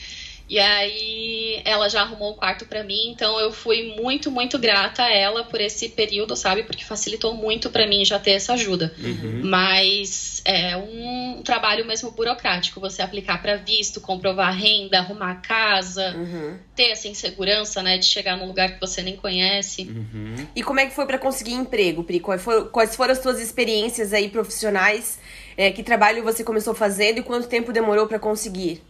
E 0.52 0.60
aí 0.60 1.62
ela 1.64 1.88
já 1.88 2.02
arrumou 2.02 2.32
o 2.32 2.36
quarto 2.36 2.66
para 2.66 2.84
mim, 2.84 3.10
então 3.10 3.40
eu 3.40 3.54
fui 3.54 3.96
muito, 3.98 4.30
muito 4.30 4.60
grata 4.60 5.04
a 5.04 5.10
ela 5.10 5.46
por 5.46 5.62
esse 5.62 5.88
período, 5.88 6.36
sabe? 6.36 6.64
Porque 6.64 6.84
facilitou 6.84 7.34
muito 7.34 7.70
para 7.70 7.88
mim 7.88 8.04
já 8.04 8.20
ter 8.20 8.32
essa 8.32 8.52
ajuda. 8.52 8.94
Uhum. 9.02 9.44
Mas 9.46 10.42
é 10.44 10.76
um 10.76 11.42
trabalho 11.42 11.86
mesmo 11.86 12.12
burocrático, 12.12 12.82
você 12.82 13.02
aplicar 13.02 13.42
para 13.42 13.56
visto, 13.56 14.02
comprovar 14.02 14.54
renda, 14.54 15.00
arrumar 15.00 15.36
casa, 15.36 16.14
uhum. 16.18 16.58
ter 16.76 16.92
essa 16.92 17.08
insegurança, 17.08 17.82
né, 17.82 17.98
de 17.98 18.06
chegar 18.06 18.36
num 18.36 18.48
lugar 18.48 18.74
que 18.74 18.82
você 18.82 19.02
nem 19.02 19.16
conhece. 19.16 19.84
Uhum. 19.84 20.36
E 20.54 20.62
como 20.62 20.82
é 20.82 20.86
que 20.86 20.94
foi 20.94 21.06
para 21.06 21.18
conseguir 21.18 21.54
emprego, 21.54 22.04
Pri? 22.04 22.20
Quais 22.20 22.42
foram, 22.44 22.68
quais 22.68 22.94
foram 22.94 23.14
as 23.14 23.20
suas 23.20 23.40
experiências 23.40 24.12
aí 24.12 24.28
profissionais? 24.28 25.18
É, 25.56 25.72
que 25.72 25.82
trabalho 25.82 26.22
você 26.26 26.44
começou 26.44 26.74
fazendo 26.74 27.20
e 27.20 27.24
quanto 27.24 27.48
tempo 27.48 27.72
demorou 27.72 28.06
para 28.06 28.20
conseguir? 28.20 28.82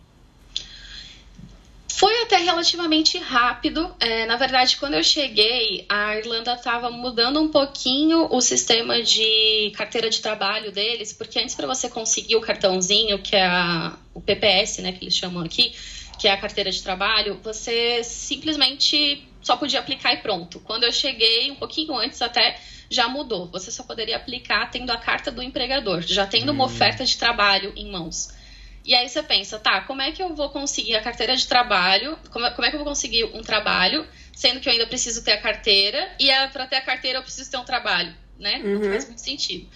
Foi 2.02 2.20
até 2.24 2.38
relativamente 2.38 3.20
rápido. 3.20 3.96
É, 4.00 4.26
na 4.26 4.36
verdade, 4.36 4.76
quando 4.78 4.96
eu 4.96 5.04
cheguei, 5.04 5.86
a 5.88 6.18
Irlanda 6.18 6.56
estava 6.56 6.90
mudando 6.90 7.40
um 7.40 7.48
pouquinho 7.48 8.28
o 8.32 8.42
sistema 8.42 9.04
de 9.04 9.72
carteira 9.76 10.10
de 10.10 10.20
trabalho 10.20 10.72
deles, 10.72 11.14
porque 11.14 11.38
antes 11.38 11.54
para 11.54 11.68
você 11.68 11.88
conseguir 11.88 12.36
o 12.38 12.42
cartãozinho, 12.42 13.20
que 13.20 13.36
é 13.36 13.46
a, 13.46 13.96
o 14.16 14.20
PPS, 14.20 14.82
né, 14.82 14.94
que 14.94 15.04
eles 15.04 15.14
chamam 15.14 15.44
aqui, 15.44 15.76
que 16.18 16.28
é 16.28 16.32
a 16.32 16.38
carteira 16.38 16.72
de 16.72 16.82
trabalho, 16.82 17.40
você 17.44 18.04
simplesmente 18.04 19.24
só 19.40 19.56
podia 19.56 19.80
aplicar 19.80 20.12
e 20.12 20.18
pronto. 20.24 20.60
Quando 20.62 20.86
eu 20.86 20.92
cheguei, 20.92 21.52
um 21.52 21.56
pouquinho 21.56 21.96
antes 21.96 22.20
até, 22.20 22.60
já 22.90 23.08
mudou. 23.08 23.46
Você 23.52 23.70
só 23.70 23.84
poderia 23.84 24.16
aplicar 24.16 24.72
tendo 24.72 24.90
a 24.90 24.98
carta 24.98 25.30
do 25.30 25.44
empregador, 25.44 26.02
já 26.02 26.26
tendo 26.26 26.52
uma 26.52 26.64
hum. 26.64 26.66
oferta 26.66 27.06
de 27.06 27.16
trabalho 27.16 27.72
em 27.76 27.92
mãos. 27.92 28.41
E 28.84 28.96
aí 28.96 29.08
você 29.08 29.22
pensa, 29.22 29.60
tá, 29.60 29.82
como 29.82 30.02
é 30.02 30.12
que 30.12 30.22
eu 30.22 30.36
vou 30.36 30.50
conseguir 30.50 30.96
a 30.96 31.02
carteira 31.02 31.36
de 31.36 31.48
trabalho? 31.48 32.18
Como 32.32 32.46
é, 32.46 32.52
como 32.52 32.66
é 32.66 32.70
que 32.70 32.76
eu 32.76 32.80
vou 32.80 32.88
conseguir 32.88 33.26
um 33.26 33.42
trabalho, 33.42 34.08
sendo 34.34 34.60
que 34.60 34.68
eu 34.68 34.74
ainda 34.74 34.88
preciso 34.88 35.24
ter 35.24 35.34
a 35.34 35.42
carteira, 35.42 36.10
e 36.20 36.30
para 36.52 36.66
ter 36.66 36.78
a 36.78 36.82
carteira 36.82 37.20
eu 37.20 37.24
preciso 37.24 37.50
ter 37.52 37.58
um 37.58 37.64
trabalho, 37.64 38.14
né? 38.40 38.62
Uhum. 38.64 38.80
Não 38.80 38.90
faz 38.90 39.06
muito 39.06 39.22
sentido. 39.22 39.68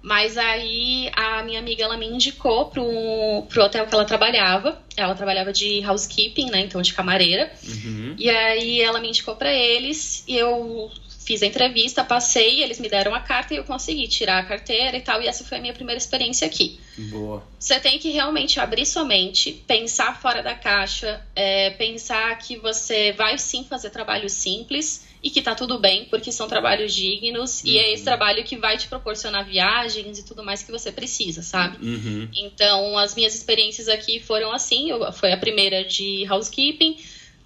Mas 0.00 0.38
aí 0.38 1.10
a 1.14 1.42
minha 1.42 1.58
amiga 1.58 1.84
ela 1.84 1.96
me 1.96 2.06
indicou 2.06 2.66
pro, 2.66 3.46
pro 3.48 3.64
hotel 3.64 3.86
que 3.86 3.94
ela 3.94 4.04
trabalhava. 4.04 4.80
Ela 4.96 5.14
trabalhava 5.14 5.52
de 5.52 5.84
housekeeping, 5.84 6.50
né? 6.50 6.60
Então 6.60 6.80
de 6.80 6.94
camareira. 6.94 7.52
Uhum. 7.66 8.14
E 8.16 8.30
aí 8.30 8.80
ela 8.80 9.00
me 9.00 9.08
indicou 9.08 9.34
para 9.34 9.52
eles 9.52 10.24
e 10.26 10.36
eu 10.36 10.90
fiz 11.28 11.42
a 11.42 11.46
entrevista, 11.46 12.02
passei, 12.02 12.62
eles 12.62 12.80
me 12.80 12.88
deram 12.88 13.14
a 13.14 13.20
carta 13.20 13.52
e 13.52 13.58
eu 13.58 13.64
consegui 13.64 14.08
tirar 14.08 14.38
a 14.38 14.46
carteira 14.46 14.96
e 14.96 15.02
tal. 15.02 15.20
E 15.20 15.28
essa 15.28 15.44
foi 15.44 15.58
a 15.58 15.60
minha 15.60 15.74
primeira 15.74 15.98
experiência 15.98 16.46
aqui. 16.46 16.80
Boa. 16.96 17.46
Você 17.60 17.78
tem 17.78 17.98
que 17.98 18.10
realmente 18.10 18.58
abrir 18.58 18.86
sua 18.86 19.04
mente, 19.04 19.62
pensar 19.66 20.18
fora 20.18 20.42
da 20.42 20.54
caixa, 20.54 21.20
é, 21.36 21.68
pensar 21.68 22.38
que 22.38 22.56
você 22.56 23.12
vai 23.12 23.36
sim 23.36 23.62
fazer 23.62 23.90
trabalho 23.90 24.30
simples 24.30 25.06
e 25.22 25.28
que 25.28 25.42
tá 25.42 25.54
tudo 25.54 25.78
bem, 25.78 26.06
porque 26.06 26.32
são 26.32 26.48
trabalhos 26.48 26.94
dignos 26.94 27.62
uhum. 27.62 27.70
e 27.72 27.78
é 27.78 27.92
esse 27.92 28.00
uhum. 28.00 28.06
trabalho 28.06 28.42
que 28.42 28.56
vai 28.56 28.78
te 28.78 28.88
proporcionar 28.88 29.44
viagens 29.44 30.18
e 30.18 30.24
tudo 30.24 30.42
mais 30.42 30.62
que 30.62 30.72
você 30.72 30.90
precisa, 30.90 31.42
sabe? 31.42 31.76
Uhum. 31.84 32.26
Então, 32.34 32.96
as 32.96 33.14
minhas 33.14 33.34
experiências 33.34 33.86
aqui 33.86 34.18
foram 34.18 34.50
assim. 34.50 34.88
Eu, 34.88 35.12
foi 35.12 35.30
a 35.30 35.36
primeira 35.36 35.84
de 35.84 36.26
housekeeping 36.30 36.96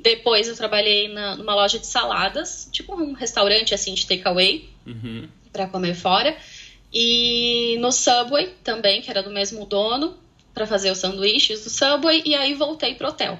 depois 0.02 0.48
eu 0.48 0.56
trabalhei 0.56 1.08
na, 1.08 1.36
numa 1.36 1.54
loja 1.54 1.78
de 1.78 1.86
saladas, 1.86 2.68
tipo 2.72 2.94
um 2.94 3.12
restaurante 3.12 3.74
assim 3.74 3.94
de 3.94 4.06
takeaway, 4.06 4.68
uhum. 4.86 5.28
para 5.52 5.66
comer 5.66 5.94
fora. 5.94 6.36
E 6.92 7.76
no 7.80 7.90
Subway 7.90 8.52
também, 8.62 9.00
que 9.00 9.10
era 9.10 9.22
do 9.22 9.30
mesmo 9.30 9.64
dono, 9.64 10.16
para 10.52 10.66
fazer 10.66 10.90
os 10.90 10.98
sanduíches 10.98 11.64
do 11.64 11.70
Subway. 11.70 12.22
E 12.26 12.34
aí 12.34 12.54
voltei 12.54 12.94
pro 12.94 13.08
hotel, 13.08 13.38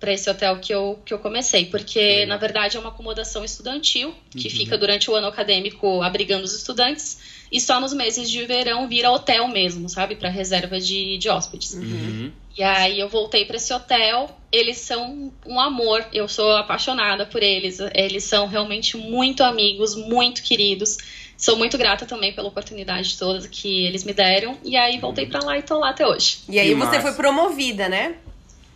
para 0.00 0.12
esse 0.12 0.28
hotel 0.28 0.58
que 0.58 0.74
eu, 0.74 0.98
que 1.04 1.14
eu 1.14 1.18
comecei, 1.18 1.66
porque 1.66 2.22
uhum. 2.22 2.28
na 2.28 2.36
verdade 2.36 2.76
é 2.76 2.80
uma 2.80 2.88
acomodação 2.88 3.44
estudantil 3.44 4.14
que 4.30 4.48
uhum. 4.48 4.54
fica 4.54 4.78
durante 4.78 5.10
o 5.10 5.14
ano 5.14 5.26
acadêmico 5.26 6.02
abrigando 6.02 6.44
os 6.44 6.54
estudantes 6.54 7.37
e 7.50 7.60
só 7.60 7.80
nos 7.80 7.92
meses 7.92 8.30
de 8.30 8.44
verão 8.44 8.88
vira 8.88 9.10
hotel 9.10 9.48
mesmo, 9.48 9.88
sabe? 9.88 10.16
Para 10.16 10.28
reserva 10.28 10.78
de, 10.78 11.16
de 11.16 11.28
hóspedes. 11.28 11.74
Uhum. 11.74 12.30
E 12.56 12.62
aí 12.62 12.98
eu 12.98 13.08
voltei 13.08 13.44
para 13.44 13.56
esse 13.56 13.72
hotel. 13.72 14.36
Eles 14.50 14.78
são 14.78 15.32
um 15.46 15.60
amor. 15.60 16.04
Eu 16.12 16.28
sou 16.28 16.56
apaixonada 16.56 17.24
por 17.24 17.42
eles. 17.42 17.78
Eles 17.94 18.24
são 18.24 18.46
realmente 18.46 18.96
muito 18.96 19.42
amigos, 19.42 19.94
muito 19.94 20.42
queridos. 20.42 20.98
Sou 21.36 21.56
muito 21.56 21.78
grata 21.78 22.04
também 22.04 22.32
pela 22.32 22.48
oportunidade 22.48 23.16
toda 23.16 23.46
que 23.46 23.86
eles 23.86 24.02
me 24.02 24.12
deram. 24.12 24.58
E 24.64 24.76
aí 24.76 24.98
voltei 24.98 25.26
para 25.26 25.40
lá 25.44 25.56
e 25.56 25.62
tô 25.62 25.78
lá 25.78 25.90
até 25.90 26.06
hoje. 26.06 26.40
E 26.48 26.58
aí 26.58 26.70
que 26.70 26.74
você 26.74 26.96
massa. 26.96 27.00
foi 27.00 27.12
promovida, 27.12 27.88
né? 27.88 28.16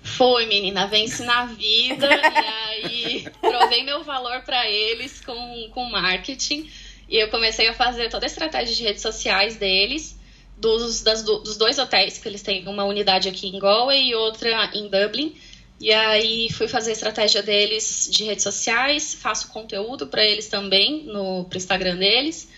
Foi, 0.02 0.47
menina, 0.47 0.87
vence 0.87 1.25
na 1.25 1.47
vida. 1.47 2.09
e 2.09 2.47
aí 2.47 3.26
provei 3.41 3.83
meu 3.83 4.05
valor 4.05 4.43
para 4.43 4.69
eles 4.69 5.21
com, 5.21 5.71
com 5.73 5.85
marketing. 5.91 6.71
E 7.12 7.19
eu 7.19 7.28
comecei 7.28 7.69
a 7.69 7.75
fazer 7.75 8.09
toda 8.09 8.25
a 8.25 8.26
estratégia 8.26 8.75
de 8.75 8.83
redes 8.83 9.02
sociais 9.02 9.57
deles, 9.57 10.19
dos, 10.57 11.02
das, 11.02 11.23
dos 11.23 11.59
dois 11.59 11.78
hotéis, 11.78 12.16
que 12.16 12.26
eles 12.26 12.40
têm 12.40 12.66
uma 12.66 12.85
unidade 12.85 13.28
aqui 13.28 13.49
em 13.49 13.59
Galway 13.59 14.09
e 14.09 14.14
outra 14.14 14.71
em 14.73 14.88
Dublin. 14.88 15.37
E 15.78 15.92
aí 15.92 16.50
fui 16.50 16.66
fazer 16.66 16.88
a 16.88 16.92
estratégia 16.95 17.42
deles 17.42 18.09
de 18.11 18.25
redes 18.25 18.42
sociais, 18.42 19.14
faço 19.14 19.49
conteúdo 19.49 20.07
para 20.07 20.25
eles 20.25 20.49
também 20.49 21.02
no 21.04 21.45
pro 21.45 21.59
Instagram 21.59 21.99
deles. 21.99 22.49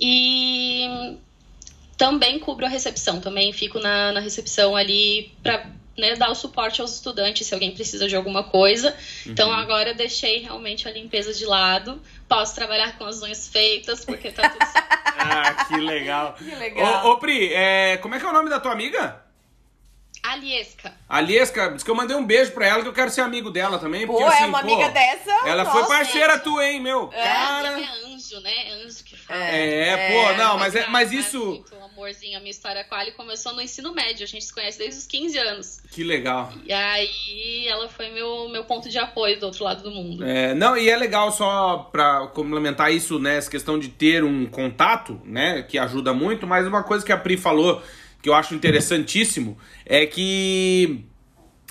E 0.00 1.16
também 1.96 2.38
cubro 2.38 2.64
a 2.64 2.68
recepção, 2.68 3.20
também 3.20 3.52
fico 3.52 3.80
na, 3.80 4.12
na 4.12 4.20
recepção 4.20 4.76
ali 4.76 5.32
para 5.42 5.68
né, 5.96 6.14
dar 6.14 6.30
o 6.30 6.34
suporte 6.34 6.80
aos 6.80 6.94
estudantes 6.94 7.46
se 7.46 7.54
alguém 7.54 7.72
precisa 7.72 8.06
de 8.06 8.14
alguma 8.14 8.44
coisa. 8.44 8.96
Então, 9.26 9.26
uhum. 9.26 9.32
Então 9.32 9.52
agora 9.52 9.90
eu 9.90 9.94
deixei 9.94 10.40
realmente 10.40 10.86
a 10.88 10.90
limpeza 10.90 11.32
de 11.32 11.44
lado. 11.44 12.00
Posso 12.28 12.54
trabalhar 12.54 12.98
com 12.98 13.04
as 13.04 13.22
unhas 13.22 13.48
feitas, 13.48 14.04
porque 14.04 14.30
tá 14.32 14.48
tudo 14.48 14.66
certo. 14.66 14.88
ah, 15.18 15.64
que 15.64 15.76
legal. 15.76 16.34
Que 16.34 16.54
legal. 16.54 17.06
Ô, 17.06 17.12
ô 17.12 17.18
Pri, 17.18 17.52
é, 17.52 17.96
como 17.98 18.14
é 18.14 18.18
que 18.18 18.26
é 18.26 18.28
o 18.28 18.32
nome 18.32 18.50
da 18.50 18.60
tua 18.60 18.72
amiga? 18.72 19.24
Aliesca. 20.22 20.92
Aliesca, 21.08 21.70
diz 21.70 21.84
que 21.84 21.90
eu 21.90 21.94
mandei 21.94 22.16
um 22.16 22.26
beijo 22.26 22.50
pra 22.50 22.66
ela 22.66 22.82
que 22.82 22.88
eu 22.88 22.92
quero 22.92 23.10
ser 23.10 23.20
amigo 23.20 23.50
dela 23.50 23.78
também. 23.78 24.06
Porque, 24.06 24.24
pô, 24.24 24.28
é 24.28 24.34
assim, 24.34 24.44
é 24.44 24.46
uma 24.46 24.60
pô, 24.60 24.72
amiga 24.72 24.88
dessa. 24.90 25.30
Ela 25.46 25.64
nossa, 25.64 25.78
foi 25.78 25.88
parceira 25.88 26.32
gente. 26.34 26.42
tua, 26.42 26.66
hein, 26.66 26.80
meu? 26.80 27.10
É, 27.12 27.22
cara. 27.22 27.80
É 27.80 27.88
anjo, 28.06 28.40
né? 28.40 28.72
Anjo 28.72 29.04
que. 29.04 29.15
É, 29.28 29.88
é 29.88 30.12
pô, 30.12 30.36
não, 30.36 30.58
mas, 30.58 30.74
é, 30.74 30.86
mas 30.88 31.12
isso. 31.12 31.44
Muito 31.44 31.74
amorzinho, 31.74 32.36
a 32.36 32.40
minha 32.40 32.50
história 32.50 32.84
com 32.84 32.94
a 32.94 32.98
Ali 32.98 33.12
começou 33.12 33.54
no 33.54 33.62
ensino 33.62 33.92
médio. 33.94 34.24
A 34.24 34.26
gente 34.26 34.44
se 34.44 34.52
conhece 34.52 34.78
desde 34.78 35.00
os 35.00 35.06
15 35.06 35.38
anos. 35.38 35.80
Que 35.90 36.04
legal. 36.04 36.52
E 36.64 36.72
aí 36.72 37.66
ela 37.66 37.88
foi 37.88 38.10
meu, 38.10 38.48
meu 38.48 38.64
ponto 38.64 38.88
de 38.88 38.98
apoio 38.98 39.38
do 39.40 39.46
outro 39.46 39.64
lado 39.64 39.82
do 39.82 39.90
mundo. 39.90 40.24
É, 40.24 40.54
não, 40.54 40.76
e 40.76 40.88
é 40.88 40.96
legal 40.96 41.32
só 41.32 41.88
pra 41.90 42.28
complementar 42.28 42.92
isso, 42.92 43.18
né? 43.18 43.36
Essa 43.36 43.50
questão 43.50 43.78
de 43.78 43.88
ter 43.88 44.22
um 44.22 44.46
contato, 44.46 45.20
né? 45.24 45.62
Que 45.62 45.78
ajuda 45.78 46.12
muito, 46.12 46.46
mas 46.46 46.66
uma 46.66 46.82
coisa 46.82 47.04
que 47.04 47.12
a 47.12 47.16
Pri 47.16 47.36
falou 47.36 47.82
que 48.22 48.28
eu 48.28 48.34
acho 48.34 48.54
interessantíssimo 48.54 49.56
é 49.84 50.06
que 50.06 51.04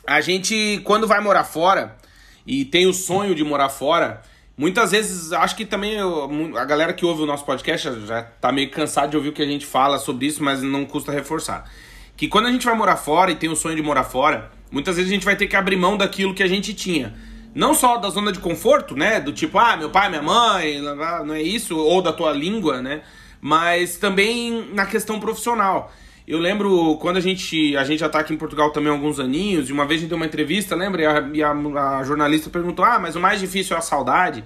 a 0.05 0.21
gente, 0.21 0.81
quando 0.83 1.07
vai 1.07 1.19
morar 1.19 1.43
fora 1.43 1.97
e 2.45 2.65
tem 2.65 2.87
o 2.87 2.93
sonho 2.93 3.33
de 3.33 3.43
morar 3.43 3.69
fora, 3.69 4.21
muitas 4.57 4.91
vezes 4.91 5.31
acho 5.33 5.55
que 5.55 5.65
também 5.65 5.93
eu, 5.93 6.57
a 6.57 6.65
galera 6.65 6.93
que 6.93 7.05
ouve 7.05 7.23
o 7.23 7.25
nosso 7.25 7.45
podcast 7.45 7.87
já, 7.87 7.99
já 8.05 8.23
tá 8.23 8.51
meio 8.51 8.69
cansado 8.71 9.11
de 9.11 9.17
ouvir 9.17 9.29
o 9.29 9.33
que 9.33 9.41
a 9.41 9.47
gente 9.47 9.65
fala 9.65 9.97
sobre 9.97 10.25
isso, 10.25 10.43
mas 10.43 10.61
não 10.61 10.85
custa 10.85 11.11
reforçar. 11.11 11.69
Que 12.15 12.27
quando 12.27 12.47
a 12.47 12.51
gente 12.51 12.65
vai 12.65 12.75
morar 12.75 12.95
fora 12.95 13.31
e 13.31 13.35
tem 13.35 13.49
o 13.49 13.55
sonho 13.55 13.75
de 13.75 13.81
morar 13.81 14.05
fora, 14.05 14.51
muitas 14.71 14.95
vezes 14.95 15.11
a 15.11 15.13
gente 15.13 15.25
vai 15.25 15.35
ter 15.35 15.47
que 15.47 15.55
abrir 15.55 15.75
mão 15.75 15.97
daquilo 15.97 16.33
que 16.33 16.43
a 16.43 16.47
gente 16.47 16.73
tinha. 16.73 17.13
Não 17.53 17.73
só 17.73 17.97
da 17.97 18.09
zona 18.09 18.31
de 18.31 18.39
conforto, 18.39 18.95
né? 18.95 19.19
Do 19.19 19.31
tipo, 19.31 19.57
ah, 19.57 19.77
meu 19.77 19.89
pai, 19.89 20.09
minha 20.09 20.21
mãe, 20.21 20.81
não 20.81 21.33
é 21.33 21.41
isso, 21.41 21.77
ou 21.77 22.01
da 22.01 22.11
tua 22.11 22.31
língua, 22.31 22.81
né? 22.81 23.01
Mas 23.39 23.97
também 23.97 24.69
na 24.73 24.85
questão 24.85 25.19
profissional. 25.19 25.91
Eu 26.27 26.39
lembro 26.39 26.97
quando 26.97 27.17
a 27.17 27.21
gente. 27.21 27.77
A 27.77 27.83
gente 27.83 27.99
já 27.99 28.09
tá 28.09 28.19
aqui 28.19 28.33
em 28.33 28.37
Portugal 28.37 28.71
também 28.71 28.89
há 28.89 28.95
alguns 28.95 29.19
aninhos, 29.19 29.69
e 29.69 29.73
uma 29.73 29.85
vez 29.85 29.99
a 29.99 30.01
gente 30.01 30.09
deu 30.09 30.17
uma 30.17 30.25
entrevista, 30.25 30.75
lembra? 30.75 31.01
E 31.01 31.05
a, 31.05 31.29
e 31.33 31.43
a, 31.43 31.51
a 31.99 32.03
jornalista 32.03 32.49
perguntou: 32.49 32.83
Ah, 32.83 32.97
mas 32.97 33.15
o 33.15 33.19
mais 33.19 33.39
difícil 33.39 33.75
é 33.75 33.79
a 33.79 33.81
saudade. 33.81 34.43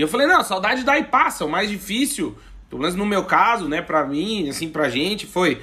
E 0.00 0.02
eu 0.02 0.08
falei, 0.08 0.26
não, 0.26 0.42
saudade 0.42 0.82
dá 0.82 0.98
e 0.98 1.04
passa. 1.04 1.44
O 1.44 1.48
mais 1.50 1.68
difícil, 1.68 2.34
pelo 2.70 2.80
menos 2.80 2.96
no 2.96 3.04
meu 3.04 3.24
caso, 3.24 3.68
né, 3.68 3.82
pra 3.82 4.02
mim, 4.06 4.48
assim, 4.48 4.68
pra 4.68 4.88
gente, 4.88 5.26
foi 5.26 5.60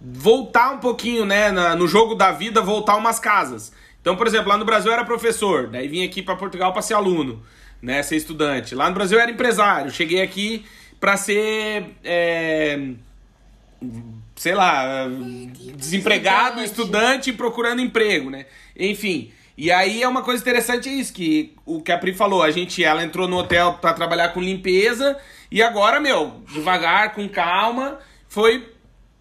voltar 0.00 0.72
um 0.72 0.78
pouquinho, 0.78 1.24
né, 1.24 1.52
na, 1.52 1.76
no 1.76 1.86
jogo 1.86 2.16
da 2.16 2.32
vida, 2.32 2.60
voltar 2.60 2.96
umas 2.96 3.20
casas. 3.20 3.72
Então, 4.00 4.16
por 4.16 4.26
exemplo, 4.26 4.48
lá 4.48 4.56
no 4.56 4.64
Brasil 4.64 4.90
eu 4.90 4.94
era 4.94 5.04
professor, 5.04 5.68
daí 5.68 5.86
vim 5.86 6.04
aqui 6.04 6.20
para 6.20 6.34
Portugal 6.34 6.72
para 6.72 6.82
ser 6.82 6.94
aluno, 6.94 7.42
né, 7.80 8.02
ser 8.02 8.16
estudante. 8.16 8.74
Lá 8.74 8.88
no 8.88 8.94
Brasil 8.94 9.18
eu 9.18 9.22
era 9.22 9.30
empresário, 9.30 9.90
cheguei 9.92 10.20
aqui 10.20 10.64
para 10.98 11.16
ser. 11.16 11.96
É 12.02 12.90
sei 14.36 14.54
lá, 14.54 15.08
desempregado, 15.74 16.62
estudante 16.62 17.32
procurando 17.32 17.80
emprego, 17.80 18.30
né? 18.30 18.46
Enfim. 18.78 19.32
E 19.58 19.72
aí 19.72 20.02
é 20.02 20.08
uma 20.08 20.22
coisa 20.22 20.42
interessante 20.42 20.88
isso, 20.88 21.14
que 21.14 21.54
o 21.64 21.80
que 21.80 21.90
a 21.90 21.96
Pri 21.96 22.12
falou, 22.12 22.42
a 22.42 22.50
gente, 22.50 22.84
ela 22.84 23.02
entrou 23.02 23.26
no 23.26 23.38
hotel 23.38 23.78
para 23.80 23.94
trabalhar 23.94 24.28
com 24.28 24.40
limpeza 24.40 25.18
e 25.50 25.62
agora, 25.62 25.98
meu, 25.98 26.42
devagar, 26.52 27.14
com 27.14 27.26
calma, 27.26 27.98
foi 28.28 28.70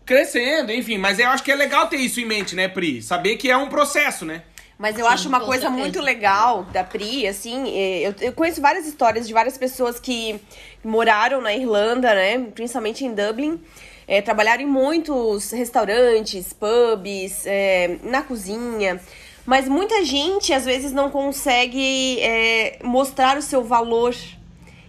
crescendo, 0.06 0.74
enfim. 0.74 0.98
Mas 0.98 1.20
eu 1.20 1.30
acho 1.30 1.42
que 1.42 1.52
é 1.52 1.56
legal 1.56 1.88
ter 1.88 1.98
isso 1.98 2.20
em 2.20 2.26
mente, 2.26 2.54
né, 2.54 2.68
Pri? 2.68 3.02
Saber 3.02 3.38
que 3.38 3.50
é 3.50 3.56
um 3.56 3.70
processo, 3.70 4.26
né? 4.26 4.44
Mas 4.78 5.00
eu 5.00 5.06
Sim, 5.06 5.14
acho 5.14 5.30
uma 5.30 5.40
coisa 5.40 5.64
certeza. 5.64 5.82
muito 5.82 6.02
legal 6.02 6.64
da 6.66 6.84
Pri, 6.84 7.26
assim, 7.26 7.70
é, 7.70 8.08
eu, 8.10 8.16
eu 8.20 8.34
conheço 8.34 8.60
várias 8.60 8.86
histórias 8.86 9.26
de 9.26 9.34
várias 9.34 9.58
pessoas 9.58 10.02
que 10.02 10.38
moraram 10.84 11.40
na 11.40 11.54
Irlanda, 11.54 12.14
né, 12.14 12.40
principalmente 12.54 13.06
em 13.06 13.14
Dublin, 13.14 13.62
é, 14.08 14.22
em 14.62 14.66
muitos 14.66 15.52
restaurantes, 15.52 16.54
pubs, 16.54 17.46
é, 17.46 17.98
na 18.04 18.22
cozinha. 18.22 19.00
Mas 19.46 19.68
muita 19.68 20.04
gente 20.04 20.54
às 20.54 20.66
vezes 20.66 20.92
não 20.92 21.10
consegue 21.10 22.20
é, 22.20 22.80
mostrar 22.84 23.38
o 23.38 23.42
seu 23.42 23.64
valor 23.64 24.16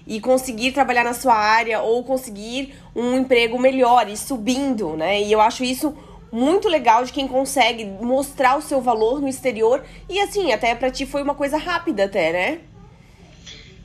e 0.07 0.21
conseguir 0.21 0.73
trabalhar 0.73 1.05
na 1.05 1.13
sua 1.13 1.35
área 1.35 1.81
ou 1.81 2.03
conseguir 2.05 2.75
um 2.95 3.19
emprego 3.19 3.59
melhor 3.59 4.09
e 4.09 4.17
subindo, 4.17 4.97
né? 4.97 5.21
E 5.21 5.33
eu 5.33 5.41
acho 5.41 5.65
isso 5.65 5.95
muito 6.31 6.69
legal 6.69 7.05
de 7.05 7.13
quem 7.13 7.27
consegue 7.27 7.85
mostrar 7.85 8.57
o 8.57 8.63
seu 8.63 8.81
valor 8.81 9.21
no 9.21 9.29
exterior 9.29 9.85
e 10.09 10.21
assim, 10.21 10.53
até 10.53 10.75
para 10.75 10.91
ti 10.91 11.07
foi 11.07 11.23
uma 11.23 11.35
coisa 11.35 11.57
rápida 11.57 12.05
até, 12.05 12.33
né? 12.33 12.61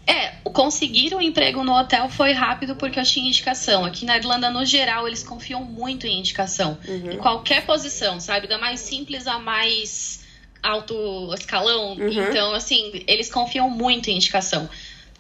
É, 0.08 0.30
conseguir 0.52 1.14
um 1.16 1.22
emprego 1.22 1.64
no 1.64 1.74
hotel 1.74 2.10
foi 2.10 2.34
rápido 2.34 2.76
porque 2.76 3.00
eu 3.00 3.04
tinha 3.04 3.28
indicação. 3.28 3.86
Aqui 3.86 4.06
na 4.06 4.18
Irlanda, 4.18 4.50
no 4.50 4.66
geral, 4.66 5.08
eles 5.08 5.24
confiam 5.24 5.64
muito 5.64 6.08
em 6.08 6.20
indicação. 6.20 6.78
Uhum. 6.88 7.12
Em 7.12 7.18
qualquer 7.18 7.66
posição, 7.66 8.20
sabe? 8.20 8.48
Da 8.48 8.58
mais 8.58 8.80
simples 8.80 9.28
a 9.28 9.40
mais 9.40 10.24
alto 10.62 11.34
escalão. 11.34 11.94
Uhum. 11.94 12.10
Então, 12.10 12.54
assim, 12.54 13.04
eles 13.08 13.32
confiam 13.32 13.70
muito 13.70 14.10
em 14.10 14.16
indicação. 14.16 14.70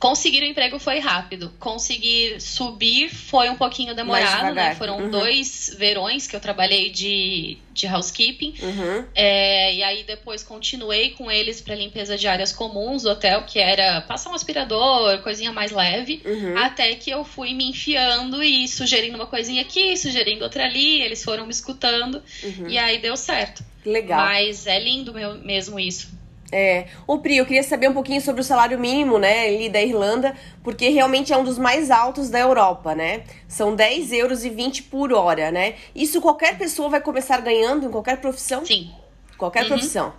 Conseguir 0.02 0.42
o 0.42 0.46
emprego 0.46 0.80
foi 0.80 0.98
rápido. 0.98 1.54
Conseguir 1.60 2.42
subir 2.42 3.14
foi 3.14 3.52
um 3.52 3.56
pouquinho 3.56 3.94
demorado, 3.94 4.52
né? 4.52 4.74
Foram 4.74 5.00
uhum. 5.00 5.12
dois 5.12 5.76
verões 5.78 6.26
que 6.26 6.36
eu 6.36 6.40
trabalhei 6.40 6.90
de, 6.90 7.60
de 7.72 7.86
housekeeping. 7.86 8.56
Uhum. 8.64 9.06
É, 9.14 9.76
e 9.76 9.84
aí 9.84 10.04
depois 10.04 10.42
continuei 10.42 11.12
com 11.12 11.30
eles 11.30 11.62
para 11.62 11.76
limpeza 11.76 12.18
de 12.18 12.28
áreas 12.28 12.52
comuns 12.52 13.04
do 13.04 13.12
hotel, 13.12 13.44
que 13.44 13.60
era 13.60 14.02
passar 14.02 14.32
um 14.32 14.34
aspirador, 14.34 15.20
coisinha 15.22 15.52
mais 15.52 15.70
leve. 15.70 16.20
Uhum. 16.26 16.58
Até 16.58 16.96
que 16.96 17.12
eu 17.12 17.24
fui 17.24 17.54
me 17.54 17.70
enfiando 17.70 18.42
e 18.42 18.68
sugerindo 18.68 19.18
uma 19.18 19.28
coisinha 19.28 19.62
aqui, 19.62 19.96
sugerindo 19.96 20.44
outra 20.44 20.66
ali. 20.66 21.00
Eles 21.00 21.24
foram 21.24 21.46
me 21.46 21.52
escutando. 21.52 22.24
Uhum. 22.42 22.68
E 22.68 22.76
aí 22.76 22.98
deu 22.98 23.16
certo. 23.16 23.64
Legal. 23.86 24.18
Mas 24.18 24.66
é 24.66 24.80
lindo 24.80 25.14
mesmo 25.44 25.80
isso. 25.80 26.10
É. 26.52 26.88
Ô 27.08 27.18
Pri, 27.20 27.38
eu 27.38 27.46
queria 27.46 27.64
saber 27.64 27.90
um 27.90 27.94
pouquinho 27.94 28.20
sobre 28.20 28.42
o 28.42 28.44
salário 28.44 28.78
mínimo, 28.78 29.18
né, 29.18 29.48
ali 29.48 29.70
da 29.70 29.82
Irlanda, 29.82 30.36
porque 30.62 30.90
realmente 30.90 31.32
é 31.32 31.38
um 31.38 31.44
dos 31.44 31.58
mais 31.58 31.90
altos 31.90 32.30
da 32.30 32.40
Europa, 32.40 32.94
né? 32.94 33.24
São 33.48 33.74
10 33.74 34.12
euros 34.12 34.44
e 34.44 34.50
20 34.50 34.84
por 34.84 35.14
hora, 35.14 35.50
né? 35.50 35.76
Isso 35.96 36.20
qualquer 36.20 36.58
pessoa 36.58 36.90
vai 36.90 37.00
começar 37.00 37.40
ganhando 37.40 37.88
em 37.88 37.92
qualquer 37.92 38.20
profissão? 38.20 38.66
Sim. 38.66 38.92
Qualquer 39.38 39.64
uhum. 39.64 39.70
profissão. 39.70 40.14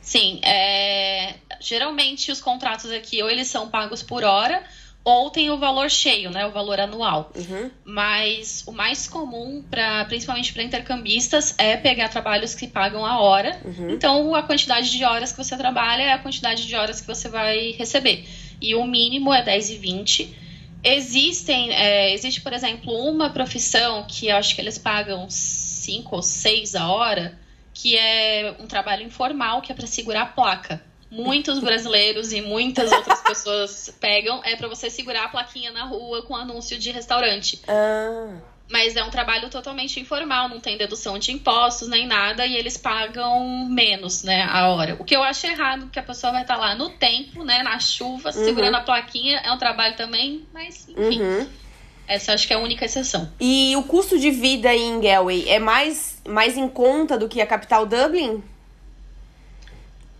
Sim. 0.00 0.40
É... 0.42 1.34
Geralmente 1.60 2.32
os 2.32 2.40
contratos 2.40 2.90
aqui 2.90 3.22
ou 3.22 3.30
eles 3.30 3.48
são 3.48 3.68
pagos 3.68 4.02
por 4.02 4.24
hora 4.24 4.62
ou 5.04 5.28
tem 5.30 5.50
o 5.50 5.58
valor 5.58 5.90
cheio, 5.90 6.30
né, 6.30 6.46
o 6.46 6.50
valor 6.50 6.80
anual. 6.80 7.30
Uhum. 7.36 7.70
Mas 7.84 8.64
o 8.66 8.72
mais 8.72 9.06
comum, 9.06 9.62
pra, 9.70 10.06
principalmente 10.06 10.52
para 10.52 10.62
intercambistas, 10.62 11.54
é 11.58 11.76
pegar 11.76 12.08
trabalhos 12.08 12.54
que 12.54 12.66
pagam 12.66 13.04
a 13.04 13.20
hora. 13.20 13.60
Uhum. 13.62 13.90
Então, 13.90 14.34
a 14.34 14.42
quantidade 14.42 14.90
de 14.90 15.04
horas 15.04 15.30
que 15.30 15.36
você 15.36 15.58
trabalha 15.58 16.02
é 16.02 16.12
a 16.12 16.18
quantidade 16.18 16.66
de 16.66 16.74
horas 16.74 17.02
que 17.02 17.06
você 17.06 17.28
vai 17.28 17.72
receber. 17.72 18.26
E 18.60 18.74
o 18.74 18.86
mínimo 18.86 19.32
é 19.32 19.42
10 19.42 19.70
e 19.70 19.76
20. 19.76 20.38
Existem, 20.82 21.70
é, 21.72 22.14
existe, 22.14 22.40
por 22.40 22.54
exemplo, 22.54 22.94
uma 22.94 23.28
profissão 23.28 24.06
que 24.08 24.28
eu 24.28 24.36
acho 24.36 24.54
que 24.54 24.60
eles 24.62 24.78
pagam 24.78 25.26
5 25.28 26.16
ou 26.16 26.22
6 26.22 26.74
a 26.74 26.88
hora, 26.88 27.38
que 27.74 27.94
é 27.94 28.56
um 28.58 28.66
trabalho 28.66 29.02
informal, 29.02 29.60
que 29.60 29.70
é 29.70 29.74
para 29.74 29.86
segurar 29.86 30.22
a 30.22 30.26
placa 30.26 30.93
muitos 31.10 31.58
brasileiros 31.58 32.32
e 32.32 32.40
muitas 32.40 32.90
outras 32.90 33.20
pessoas 33.22 33.94
pegam 34.00 34.40
é 34.44 34.56
para 34.56 34.68
você 34.68 34.90
segurar 34.90 35.24
a 35.24 35.28
plaquinha 35.28 35.70
na 35.70 35.84
rua 35.84 36.22
com 36.22 36.34
anúncio 36.34 36.78
de 36.78 36.90
restaurante. 36.90 37.60
Ah. 37.68 38.36
Mas 38.70 38.96
é 38.96 39.04
um 39.04 39.10
trabalho 39.10 39.50
totalmente 39.50 40.00
informal, 40.00 40.48
não 40.48 40.58
tem 40.58 40.78
dedução 40.78 41.18
de 41.18 41.32
impostos 41.32 41.86
nem 41.86 42.06
nada, 42.06 42.46
e 42.46 42.56
eles 42.56 42.78
pagam 42.78 43.68
menos, 43.68 44.22
né, 44.22 44.42
a 44.42 44.68
hora. 44.68 44.96
O 44.98 45.04
que 45.04 45.14
eu 45.14 45.22
acho 45.22 45.46
errado, 45.46 45.82
porque 45.82 45.98
a 45.98 46.02
pessoa 46.02 46.32
vai 46.32 46.42
estar 46.42 46.56
lá 46.56 46.74
no 46.74 46.88
tempo, 46.88 47.44
né, 47.44 47.62
na 47.62 47.78
chuva, 47.78 48.30
uhum. 48.30 48.44
segurando 48.44 48.76
a 48.76 48.80
plaquinha, 48.80 49.38
é 49.44 49.52
um 49.52 49.58
trabalho 49.58 49.96
também, 49.96 50.46
mas 50.52 50.88
enfim. 50.88 51.20
Uhum. 51.20 51.46
Essa 52.06 52.34
acho 52.34 52.46
que 52.46 52.52
é 52.52 52.56
a 52.56 52.60
única 52.60 52.84
exceção. 52.84 53.30
E 53.40 53.74
o 53.76 53.82
custo 53.82 54.18
de 54.18 54.30
vida 54.30 54.74
em 54.74 55.00
Galway 55.00 55.48
é 55.48 55.58
mais, 55.58 56.20
mais 56.26 56.56
em 56.56 56.68
conta 56.68 57.18
do 57.18 57.28
que 57.28 57.40
a 57.40 57.46
capital 57.46 57.86
Dublin? 57.86 58.42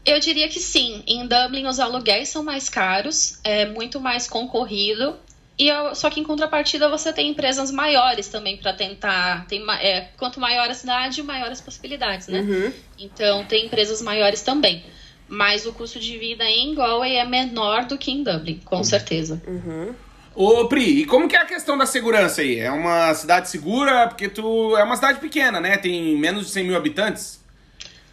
Eu 0.05 0.21
diria 0.21 0.49
que 0.49 0.61
sim. 0.61 1.03
Em 1.07 1.27
Dublin 1.27 1.67
os 1.67 1.81
aluguéis 1.81 2.29
são 2.29 2.43
mais 2.43 2.69
caros, 2.69 3.38
é 3.43 3.67
muito 3.67 4.01
mais 4.01 4.29
concorrido. 4.29 5.17
E 5.57 5.69
eu, 5.69 5.95
só 5.95 6.11
que 6.11 6.19
em 6.19 6.25
contrapartida 6.25 6.88
você 6.88 7.12
tem 7.12 7.31
empresas 7.31 7.71
maiores 7.71 8.29
também 8.29 8.57
para 8.57 8.73
tentar. 8.73 9.47
Tem, 9.47 9.64
é, 9.81 10.09
quanto 10.17 10.40
maior 10.40 10.69
a 10.69 10.75
cidade, 10.75 11.23
maiores 11.23 11.59
as 11.59 11.61
possibilidades, 11.61 12.27
né? 12.27 12.40
Uhum. 12.40 12.73
Então 12.99 13.45
tem 13.45 13.67
empresas 13.67 14.03
maiores 14.03 14.43
também. 14.43 14.85
Mas 15.29 15.64
o 15.64 15.73
custo 15.73 15.99
de 15.99 16.19
vida 16.19 16.45
em 16.45 16.75
Galway 16.75 17.17
é 17.17 17.25
menor 17.25 17.85
do 17.87 17.97
que 17.97 18.11
em 18.11 18.23
Dublin, 18.23 18.61
com 18.64 18.83
certeza. 18.83 19.40
Uhum. 19.47 19.95
Ô, 20.35 20.67
Pri, 20.67 21.03
e 21.03 21.07
como 21.07 21.29
que 21.29 21.37
é 21.37 21.40
a 21.40 21.47
questão 21.47 21.79
da 21.79 21.87
segurança 21.87 22.40
aí? 22.40 22.59
É 22.59 22.71
uma 22.71 23.14
cidade 23.14 23.49
segura? 23.49 24.09
Porque 24.09 24.29
tu 24.29 24.77
é 24.77 24.83
uma 24.83 24.97
cidade 24.97 25.21
pequena, 25.21 25.61
né? 25.61 25.77
Tem 25.77 26.17
menos 26.19 26.47
de 26.47 26.51
100 26.51 26.64
mil 26.64 26.77
habitantes? 26.77 27.43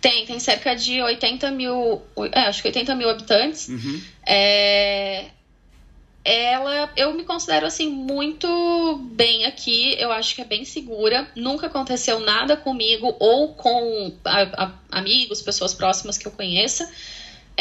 Tem, 0.01 0.25
tem 0.25 0.39
cerca 0.39 0.75
de 0.75 0.99
80 0.99 1.51
mil. 1.51 2.01
É, 2.31 2.41
acho 2.41 2.61
que 2.61 2.67
80 2.67 2.95
mil 2.95 3.09
habitantes. 3.09 3.69
Uhum. 3.69 4.01
É, 4.25 5.25
ela, 6.23 6.91
eu 6.95 7.13
me 7.13 7.23
considero 7.23 7.65
assim 7.65 7.87
muito 7.89 8.99
bem 9.13 9.45
aqui. 9.45 9.95
Eu 9.99 10.11
acho 10.11 10.35
que 10.35 10.41
é 10.41 10.45
bem 10.45 10.65
segura. 10.65 11.27
Nunca 11.35 11.67
aconteceu 11.67 12.19
nada 12.19 12.57
comigo 12.57 13.15
ou 13.19 13.53
com 13.53 14.11
a, 14.25 14.65
a, 14.65 14.71
amigos, 14.91 15.41
pessoas 15.41 15.73
próximas 15.73 16.17
que 16.17 16.27
eu 16.27 16.31
conheça. 16.31 16.91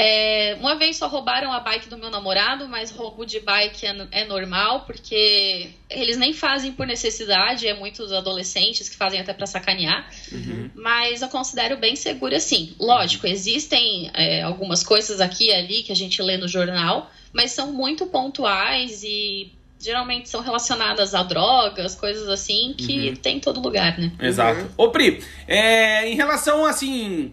É, 0.02 0.56
uma 0.58 0.76
vez 0.76 0.96
só 0.96 1.06
roubaram 1.06 1.52
a 1.52 1.60
bike 1.60 1.90
do 1.90 1.98
meu 1.98 2.08
namorado, 2.08 2.66
mas 2.66 2.90
roubo 2.90 3.26
de 3.26 3.38
bike 3.38 3.84
é, 3.84 3.94
é, 4.12 4.24
normal, 4.24 4.84
porque 4.86 5.68
eles 5.90 6.16
nem 6.16 6.32
fazem 6.32 6.72
por 6.72 6.86
necessidade, 6.86 7.68
é 7.68 7.74
muitos 7.74 8.10
adolescentes 8.10 8.88
que 8.88 8.96
fazem 8.96 9.20
até 9.20 9.34
para 9.34 9.46
sacanear. 9.46 10.08
Uhum. 10.32 10.70
Mas 10.74 11.20
eu 11.20 11.28
considero 11.28 11.76
bem 11.76 11.96
segura 11.96 12.40
sim. 12.40 12.74
Lógico, 12.80 13.26
existem 13.26 14.10
é, 14.14 14.40
algumas 14.40 14.82
coisas 14.82 15.20
aqui 15.20 15.48
e 15.48 15.52
ali 15.52 15.82
que 15.82 15.92
a 15.92 15.96
gente 15.96 16.22
lê 16.22 16.38
no 16.38 16.48
jornal, 16.48 17.10
mas 17.30 17.52
são 17.52 17.70
muito 17.70 18.06
pontuais 18.06 19.02
e 19.04 19.52
geralmente 19.78 20.28
são 20.28 20.40
relacionadas 20.40 21.14
a 21.14 21.22
drogas, 21.22 21.94
coisas 21.94 22.28
assim, 22.28 22.74
que 22.76 23.10
Uhum. 23.10 23.16
tem 23.16 23.36
em 23.36 23.40
todo 23.40 23.60
lugar, 23.60 23.98
né? 23.98 24.12
Exato. 24.20 24.70
Ô, 24.76 24.88
Pri, 24.90 25.22
é, 25.46 26.08
em 26.08 26.14
relação, 26.16 26.64
assim, 26.64 27.32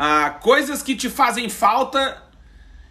a 0.00 0.30
coisas 0.30 0.80
que 0.80 0.94
te 0.94 1.10
fazem 1.10 1.48
falta 1.48 2.22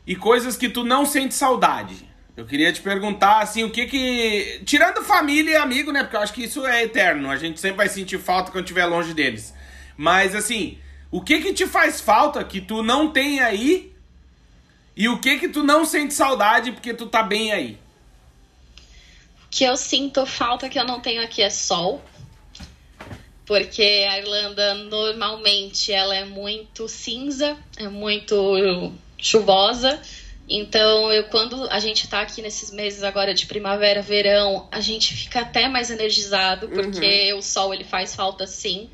e 0.05 0.13
coisas 0.13 0.57
que 0.57 0.67
tu 0.67 0.83
não 0.83 1.05
sente 1.05 1.33
saudade. 1.33 2.05
Eu 2.35 2.45
queria 2.45 2.73
te 2.73 2.81
perguntar, 2.81 3.39
assim, 3.39 3.63
o 3.63 3.71
que 3.71 3.85
que... 3.85 4.61
Tirando 4.65 5.01
família 5.03 5.51
e 5.51 5.55
amigo, 5.55 5.93
né? 5.93 6.03
Porque 6.03 6.17
eu 6.17 6.19
acho 6.19 6.33
que 6.33 6.43
isso 6.43 6.65
é 6.67 6.83
eterno. 6.83 7.31
A 7.31 7.37
gente 7.37 7.61
sempre 7.61 7.77
vai 7.77 7.87
sentir 7.87 8.19
falta 8.19 8.51
quando 8.51 8.65
estiver 8.65 8.85
longe 8.85 9.13
deles. 9.13 9.53
Mas, 9.95 10.35
assim, 10.35 10.79
o 11.09 11.21
que 11.21 11.39
que 11.39 11.53
te 11.53 11.65
faz 11.65 12.01
falta 12.01 12.43
que 12.43 12.59
tu 12.59 12.83
não 12.83 13.09
tem 13.09 13.39
aí 13.39 13.95
e 14.93 15.07
o 15.07 15.17
que 15.19 15.39
que 15.39 15.47
tu 15.47 15.63
não 15.63 15.85
sente 15.85 16.13
saudade 16.13 16.73
porque 16.73 16.93
tu 16.93 17.07
tá 17.07 17.23
bem 17.23 17.53
aí? 17.53 17.79
que 19.49 19.63
eu 19.63 19.75
sinto 19.75 20.25
falta 20.25 20.69
que 20.69 20.77
eu 20.77 20.85
não 20.85 20.99
tenho 20.99 21.23
aqui 21.23 21.41
é 21.41 21.49
sol. 21.49 22.03
Porque 23.47 24.05
a 24.09 24.19
Irlanda 24.19 24.73
normalmente 24.73 25.91
ela 25.93 26.13
é 26.13 26.25
muito 26.25 26.87
cinza, 26.89 27.57
é 27.77 27.87
muito 27.87 28.93
chuvosa. 29.17 29.99
Então, 30.49 31.11
eu 31.11 31.23
quando 31.25 31.67
a 31.69 31.79
gente 31.79 32.07
tá 32.07 32.21
aqui 32.21 32.41
nesses 32.41 32.71
meses 32.71 33.03
agora 33.03 33.33
de 33.33 33.45
primavera, 33.45 34.01
verão, 34.01 34.67
a 34.71 34.81
gente 34.81 35.13
fica 35.13 35.41
até 35.41 35.67
mais 35.67 35.89
energizado, 35.89 36.67
porque 36.69 37.33
o 37.33 37.41
sol 37.41 37.73
ele 37.73 37.83
faz 37.83 38.13
falta 38.15 38.45
sim. 38.45 38.89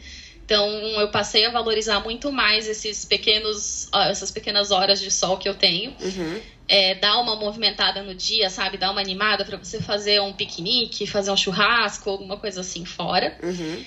Então, 0.46 0.68
eu 1.00 1.10
passei 1.10 1.46
a 1.46 1.50
valorizar 1.52 2.00
muito 2.02 2.32
mais 2.32 2.68
esses 2.68 3.06
pequenos, 3.06 3.88
essas 4.10 4.30
pequenas 4.30 4.72
horas 4.72 5.00
de 5.00 5.10
sol 5.10 5.38
que 5.38 5.48
eu 5.48 5.56
tenho 5.56 5.92
Uhum. 6.02 6.42
é, 6.68 6.96
dar 6.96 7.20
uma 7.22 7.36
movimentada 7.36 8.04
no 8.04 8.14
dia, 8.14 8.50
sabe? 8.50 8.78
Dar 8.78 8.92
uma 8.92 9.02
animada 9.02 9.46
para 9.46 9.58
você 9.58 9.82
fazer 9.82 10.22
um 10.22 10.34
piquenique, 10.34 11.08
fazer 11.08 11.32
um 11.32 11.38
churrasco, 11.38 12.10
alguma 12.10 12.38
coisa 12.38 12.62
assim 12.62 12.84
fora. 12.84 13.38
Uhum. 13.42 13.84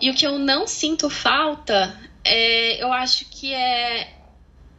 E 0.00 0.10
o 0.10 0.14
que 0.14 0.26
eu 0.26 0.38
não 0.38 0.66
sinto 0.66 1.08
falta, 1.08 1.98
é, 2.22 2.82
eu 2.82 2.92
acho 2.92 3.24
que 3.30 3.52
é 3.52 4.14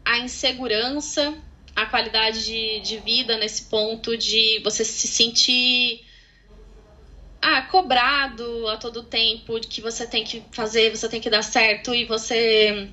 a 0.06 0.20
insegurança, 0.20 1.36
a 1.76 1.86
qualidade 1.86 2.46
de, 2.46 2.80
de 2.82 2.98
vida 3.00 3.38
nesse 3.38 3.64
ponto 3.66 4.16
de 4.16 4.60
você 4.64 4.86
se 4.86 5.08
sentir 5.08 6.06
ah, 7.42 7.62
cobrado 7.64 8.68
a 8.68 8.78
todo 8.78 9.04
tempo, 9.04 9.60
que 9.60 9.82
você 9.82 10.08
tem 10.08 10.24
que 10.24 10.44
fazer, 10.52 10.96
você 10.96 11.08
tem 11.10 11.22
que 11.22 11.30
dar 11.30 11.44
certo 11.44 11.94
e 11.94 12.06
você 12.06 12.90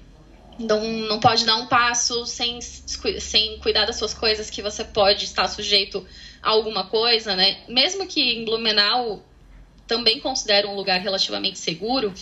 não, 0.59 0.83
não 0.85 1.21
pode 1.21 1.45
dar 1.45 1.57
um 1.57 1.67
passo 1.67 2.25
sem, 2.27 2.61
sem 2.61 3.59
cuidar 3.59 3.85
das 3.85 3.97
suas 3.97 4.15
coisas, 4.15 4.51
que 4.51 4.63
você 4.63 4.85
pode 4.85 5.25
estar 5.25 5.49
sujeito 5.49 6.07
a 6.43 6.51
alguma 6.51 6.89
coisa, 6.89 7.35
né? 7.35 7.65
Mesmo 7.69 8.07
que 8.07 8.21
em 8.21 8.45
Blumenau 8.45 9.25
também 9.87 10.21
considero 10.21 10.69
um 10.69 10.75
lugar 10.75 11.01
relativamente 11.01 11.59
seguro, 11.59 12.13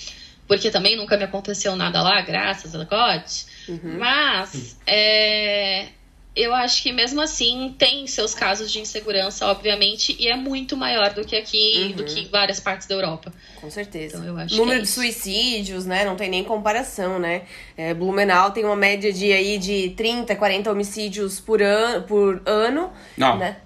porque 0.46 0.70
também 0.70 0.96
nunca 0.96 1.16
me 1.16 1.24
aconteceu 1.24 1.76
nada 1.76 2.02
lá, 2.02 2.20
graças 2.20 2.74
a 2.74 2.84
God. 2.84 3.22
Uhum. 3.68 3.96
Mas 3.98 4.76
é, 4.86 5.86
eu 6.34 6.54
acho 6.54 6.82
que 6.82 6.92
mesmo 6.92 7.20
assim 7.20 7.74
tem 7.78 8.06
seus 8.06 8.34
casos 8.34 8.70
de 8.72 8.80
insegurança, 8.80 9.46
obviamente, 9.46 10.16
e 10.18 10.28
é 10.28 10.36
muito 10.36 10.76
maior 10.76 11.12
do 11.14 11.24
que 11.24 11.36
aqui, 11.36 11.88
Uhum. 11.90 11.92
do 11.96 12.04
que 12.04 12.20
em 12.20 12.28
várias 12.28 12.58
partes 12.58 12.86
da 12.86 12.94
Europa. 12.94 13.32
Com 13.60 13.70
certeza. 13.70 14.16
Então, 14.16 14.28
eu 14.28 14.36
acho 14.38 14.56
Número 14.56 14.70
que 14.76 14.76
é 14.78 14.82
de 14.82 14.88
isso. 14.88 15.00
suicídios, 15.00 15.86
né? 15.86 16.04
Não 16.04 16.16
tem 16.16 16.28
nem 16.28 16.42
comparação, 16.42 17.18
né? 17.18 17.42
É, 17.76 17.94
Blumenau 17.94 18.50
tem 18.50 18.64
uma 18.64 18.74
média 18.76 19.12
de 19.12 19.32
aí 19.32 19.58
de 19.58 19.90
30, 19.90 20.34
40 20.34 20.70
homicídios 20.72 21.38
por 21.38 21.62
ano, 21.62 22.02
por 22.02 22.42
ano, 22.44 22.92
Não, 23.16 23.38
né? 23.38 23.58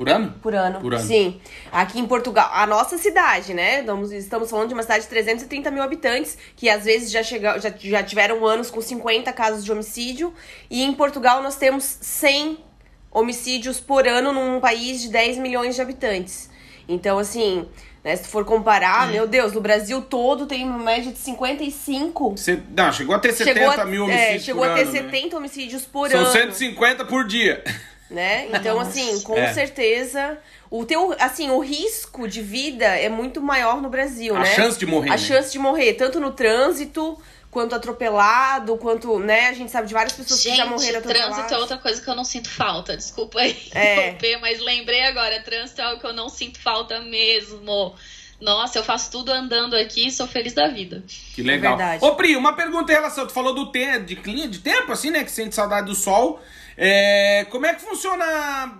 Por 0.00 0.08
ano? 0.08 0.34
Por 0.40 0.54
ano. 0.54 0.80
Por 0.80 0.94
ano. 0.94 1.04
Sim. 1.04 1.38
Aqui 1.70 2.00
em 2.00 2.06
Portugal, 2.06 2.48
a 2.54 2.66
nossa 2.66 2.96
cidade, 2.96 3.52
né? 3.52 3.80
Estamos, 3.80 4.10
estamos 4.10 4.48
falando 4.48 4.68
de 4.68 4.72
uma 4.72 4.82
cidade 4.82 5.02
de 5.02 5.10
330 5.10 5.70
mil 5.70 5.82
habitantes, 5.82 6.38
que 6.56 6.70
às 6.70 6.84
vezes 6.84 7.10
já, 7.10 7.22
chega, 7.22 7.58
já, 7.58 7.70
já 7.76 8.02
tiveram 8.02 8.46
anos 8.46 8.70
com 8.70 8.80
50 8.80 9.30
casos 9.34 9.62
de 9.62 9.70
homicídio. 9.70 10.32
E 10.70 10.82
em 10.82 10.94
Portugal 10.94 11.42
nós 11.42 11.56
temos 11.56 11.84
100 12.00 12.64
homicídios 13.10 13.78
por 13.78 14.08
ano 14.08 14.32
num 14.32 14.58
país 14.58 15.02
de 15.02 15.10
10 15.10 15.36
milhões 15.36 15.74
de 15.74 15.82
habitantes. 15.82 16.48
Então, 16.88 17.18
assim, 17.18 17.68
né, 18.02 18.16
se 18.16 18.22
tu 18.22 18.30
for 18.30 18.46
comparar, 18.46 19.06
meu 19.12 19.26
Deus, 19.26 19.52
no 19.52 19.60
Brasil 19.60 20.00
todo 20.00 20.46
tem 20.46 20.64
uma 20.64 20.78
média 20.78 21.12
de 21.12 21.18
55. 21.18 22.38
Cê- 22.38 22.58
não, 22.74 22.90
chegou 22.90 23.14
a 23.14 23.18
ter 23.18 23.34
70 23.34 23.52
chegou 23.60 23.70
a, 23.70 23.84
mil 23.84 24.04
é, 24.04 24.06
homicídios 24.06 24.44
chegou 24.44 24.62
por 24.62 24.70
a 24.70 24.74
ter 24.76 24.80
ano, 24.80 24.92
né? 24.92 25.00
70 25.02 25.36
homicídios 25.36 25.84
por 25.84 26.08
São 26.08 26.20
ano. 26.20 26.32
150 26.32 27.04
por 27.04 27.26
dia. 27.26 27.62
Né? 28.10 28.48
Então, 28.52 28.78
assim, 28.80 29.20
com 29.22 29.36
É. 29.38 29.52
certeza, 29.52 30.38
o 30.70 30.84
teu, 30.84 31.14
assim, 31.18 31.50
o 31.50 31.60
risco 31.60 32.26
de 32.28 32.42
vida 32.42 32.84
é 32.86 33.08
muito 33.08 33.40
maior 33.40 33.80
no 33.80 33.88
Brasil, 33.88 34.34
A 34.36 34.40
né? 34.40 34.54
chance 34.54 34.78
de 34.78 34.86
morrer, 34.86 35.08
A 35.08 35.12
né? 35.12 35.18
chance 35.18 35.52
de 35.52 35.58
morrer, 35.58 35.94
tanto 35.94 36.18
no 36.20 36.32
trânsito, 36.32 37.16
quanto 37.50 37.74
atropelado, 37.74 38.76
quanto, 38.76 39.18
né? 39.18 39.48
A 39.48 39.52
gente 39.52 39.70
sabe 39.72 39.88
de 39.88 39.94
várias 39.94 40.12
pessoas 40.12 40.40
que 40.40 40.54
já 40.54 40.66
morreram 40.66 41.00
trânsito 41.02 41.08
é 41.18 41.20
atropeladas. 41.30 41.60
outra 41.62 41.78
coisa 41.78 42.00
que 42.00 42.08
eu 42.08 42.14
não 42.14 42.24
sinto 42.24 42.48
falta. 42.48 42.96
Desculpa 42.96 43.40
aí 43.40 43.56
É. 43.74 44.16
mas 44.40 44.60
lembrei 44.60 45.02
agora, 45.04 45.40
trânsito 45.42 45.80
é 45.80 45.84
algo 45.84 46.00
que 46.00 46.06
eu 46.06 46.12
não 46.12 46.28
sinto 46.28 46.60
falta 46.60 47.00
mesmo. 47.00 47.94
Nossa, 48.40 48.78
eu 48.78 48.84
faço 48.84 49.10
tudo 49.10 49.30
andando 49.30 49.76
aqui 49.76 50.06
e 50.06 50.10
sou 50.10 50.26
feliz 50.26 50.54
da 50.54 50.68
vida. 50.68 51.02
Que 51.34 51.42
legal. 51.42 51.76
verdade. 51.76 52.04
Ô, 52.04 52.14
Pri, 52.14 52.36
uma 52.36 52.54
pergunta 52.54 52.90
em 52.90 52.94
relação. 52.94 53.26
Tu 53.26 53.32
falou 53.32 53.54
do 53.54 53.66
te, 53.66 53.98
de, 54.00 54.16
clima, 54.16 54.48
de 54.48 54.60
tempo, 54.60 54.90
assim, 54.92 55.10
né? 55.10 55.22
Que 55.24 55.30
sente 55.30 55.54
saudade 55.54 55.86
do 55.86 55.94
sol. 55.94 56.40
É, 56.76 57.46
como 57.50 57.66
é 57.66 57.74
que 57.74 57.82
funciona 57.82 58.24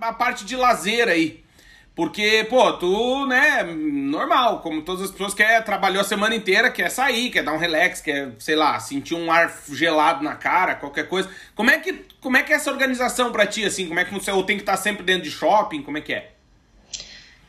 a 0.00 0.12
parte 0.12 0.44
de 0.44 0.56
lazer 0.56 1.08
aí? 1.08 1.44
Porque, 1.94 2.46
pô, 2.48 2.72
tu, 2.74 3.26
né, 3.26 3.62
normal, 3.62 4.60
como 4.60 4.80
todas 4.80 5.02
as 5.02 5.10
pessoas 5.10 5.34
quer, 5.34 5.62
trabalhou 5.64 6.00
a 6.00 6.04
semana 6.04 6.34
inteira, 6.34 6.70
quer 6.70 6.88
sair, 6.88 7.30
quer 7.30 7.42
dar 7.42 7.52
um 7.52 7.58
relax, 7.58 8.00
quer, 8.00 8.32
sei 8.38 8.56
lá, 8.56 8.80
sentir 8.80 9.14
um 9.14 9.30
ar 9.30 9.52
gelado 9.70 10.24
na 10.24 10.34
cara, 10.34 10.76
qualquer 10.76 11.08
coisa. 11.08 11.28
Como 11.54 11.68
é 11.68 11.78
que, 11.78 12.06
como 12.20 12.38
é, 12.38 12.42
que 12.42 12.54
é 12.54 12.56
essa 12.56 12.70
organização 12.70 13.30
pra 13.32 13.44
ti, 13.44 13.64
assim? 13.66 13.86
Como 13.86 14.00
é 14.00 14.04
que 14.06 14.14
você 14.14 14.30
ou 14.30 14.42
tem 14.44 14.56
que 14.56 14.62
estar 14.62 14.78
sempre 14.78 15.02
dentro 15.02 15.24
de 15.24 15.30
shopping? 15.30 15.82
Como 15.82 15.98
é 15.98 16.00
que 16.00 16.14
é? 16.14 16.30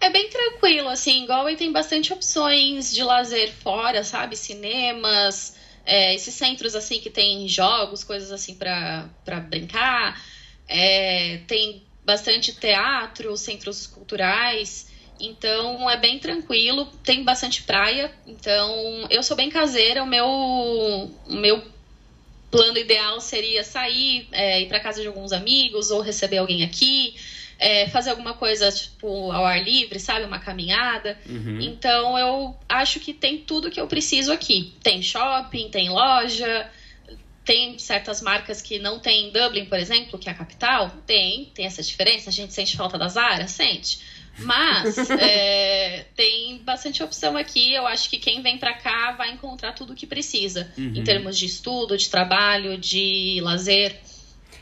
É 0.02 0.10
bem 0.10 0.30
tranquilo, 0.30 0.90
assim, 0.90 1.28
Galway 1.28 1.56
tem 1.56 1.72
bastante 1.72 2.12
opções 2.12 2.92
de 2.92 3.04
lazer 3.04 3.54
fora, 3.54 4.04
sabe? 4.04 4.36
Cinemas, 4.36 5.56
é, 5.86 6.16
esses 6.16 6.34
centros, 6.34 6.76
assim, 6.76 7.00
que 7.00 7.10
tem 7.10 7.48
jogos, 7.48 8.04
coisas 8.04 8.32
assim 8.32 8.56
pra 8.56 9.10
brincar. 9.48 10.20
É, 10.68 11.38
tem 11.48 11.84
bastante 12.04 12.54
teatro, 12.54 13.38
centros 13.38 13.86
culturais. 13.86 14.90
Então 15.20 15.88
é 15.88 15.98
bem 15.98 16.18
tranquilo, 16.18 16.88
tem 17.04 17.24
bastante 17.24 17.62
praia. 17.62 18.12
Então 18.26 19.08
eu 19.10 19.22
sou 19.22 19.38
bem 19.38 19.52
caseira, 19.52 20.02
o 20.02 20.08
meu, 20.08 20.26
o 20.26 21.36
meu 21.36 21.64
plano 22.50 22.78
ideal 22.78 23.22
seria 23.22 23.64
sair, 23.64 24.28
é, 24.32 24.62
ir 24.62 24.68
para 24.68 24.80
casa 24.80 25.02
de 25.02 25.08
alguns 25.08 25.32
amigos 25.32 25.92
ou 25.92 26.02
receber 26.02 26.38
alguém 26.38 26.64
aqui, 26.64 27.16
é, 27.62 27.88
fazer 27.88 28.10
alguma 28.10 28.34
coisa 28.34 28.72
tipo 28.72 29.32
ao 29.32 29.46
ar 29.46 29.64
livre, 29.64 30.00
sabe, 30.00 30.26
uma 30.26 30.40
caminhada. 30.40 31.16
Uhum. 31.30 31.62
Então 31.62 32.18
eu 32.18 32.58
acho 32.68 33.00
que 33.00 33.14
tem 33.14 33.38
tudo 33.38 33.70
que 33.70 33.80
eu 33.80 33.86
preciso 33.88 34.34
aqui. 34.34 34.74
Tem 34.82 35.00
shopping, 35.04 35.70
tem 35.70 35.88
loja, 35.88 36.68
tem 37.46 37.78
certas 37.78 38.20
marcas 38.20 38.64
que 38.64 38.80
não 38.80 38.98
tem 38.98 39.28
em 39.28 39.32
Dublin, 39.32 39.66
por 39.66 39.78
exemplo, 39.78 40.18
que 40.18 40.28
é 40.28 40.32
a 40.32 40.36
capital? 40.36 40.90
Tem, 41.06 41.52
tem 41.54 41.68
essa 41.68 41.84
diferença. 41.84 42.32
A 42.32 42.34
gente 42.34 42.52
sente 42.52 42.76
falta 42.76 42.98
das 42.98 43.16
áreas? 43.16 43.52
Sente. 43.52 44.00
Mas 44.40 44.98
é, 45.12 46.08
tem 46.16 46.58
bastante 46.64 47.04
opção 47.04 47.38
aqui. 47.38 47.76
Eu 47.76 47.86
acho 47.86 48.10
que 48.10 48.18
quem 48.18 48.42
vem 48.42 48.58
para 48.58 48.74
cá 48.74 49.12
vai 49.12 49.32
encontrar 49.34 49.74
tudo 49.74 49.94
o 49.94 49.96
que 49.96 50.08
precisa 50.08 50.72
Uhum. 50.76 50.94
em 50.96 51.04
termos 51.04 51.38
de 51.38 51.46
estudo, 51.46 51.96
de 51.96 52.10
trabalho, 52.10 52.76
de 52.76 53.40
lazer. 53.44 53.96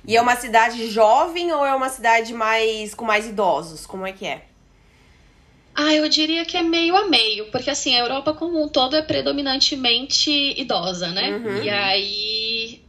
E 0.08 0.16
é 0.16 0.22
uma 0.22 0.36
cidade 0.36 0.90
jovem 0.90 1.52
ou 1.52 1.66
é 1.66 1.76
uma 1.76 1.90
cidade 1.90 2.34
mais 2.34 2.94
com 2.94 3.06
mais 3.06 3.28
idosos? 3.28 3.86
Como 3.86 4.06
é 4.06 4.12
que 4.12 4.26
é? 4.26 4.46
Ah, 5.76 5.94
eu 5.94 6.10
diria 6.10 6.44
que 6.44 6.58
é 6.58 6.62
meio 6.62 6.96
a 6.96 7.08
meio, 7.08 7.46
porque 7.52 7.70
assim, 7.70 7.96
a 7.96 8.00
Europa 8.00 8.34
como 8.34 8.62
um 8.62 8.68
todo 8.68 8.96
é 8.96 9.02
predominantemente 9.02 10.30
idosa, 10.60 11.08
né? 11.08 11.38
Uhum. 11.38 11.64
E 11.64 11.70
aí 11.70 12.82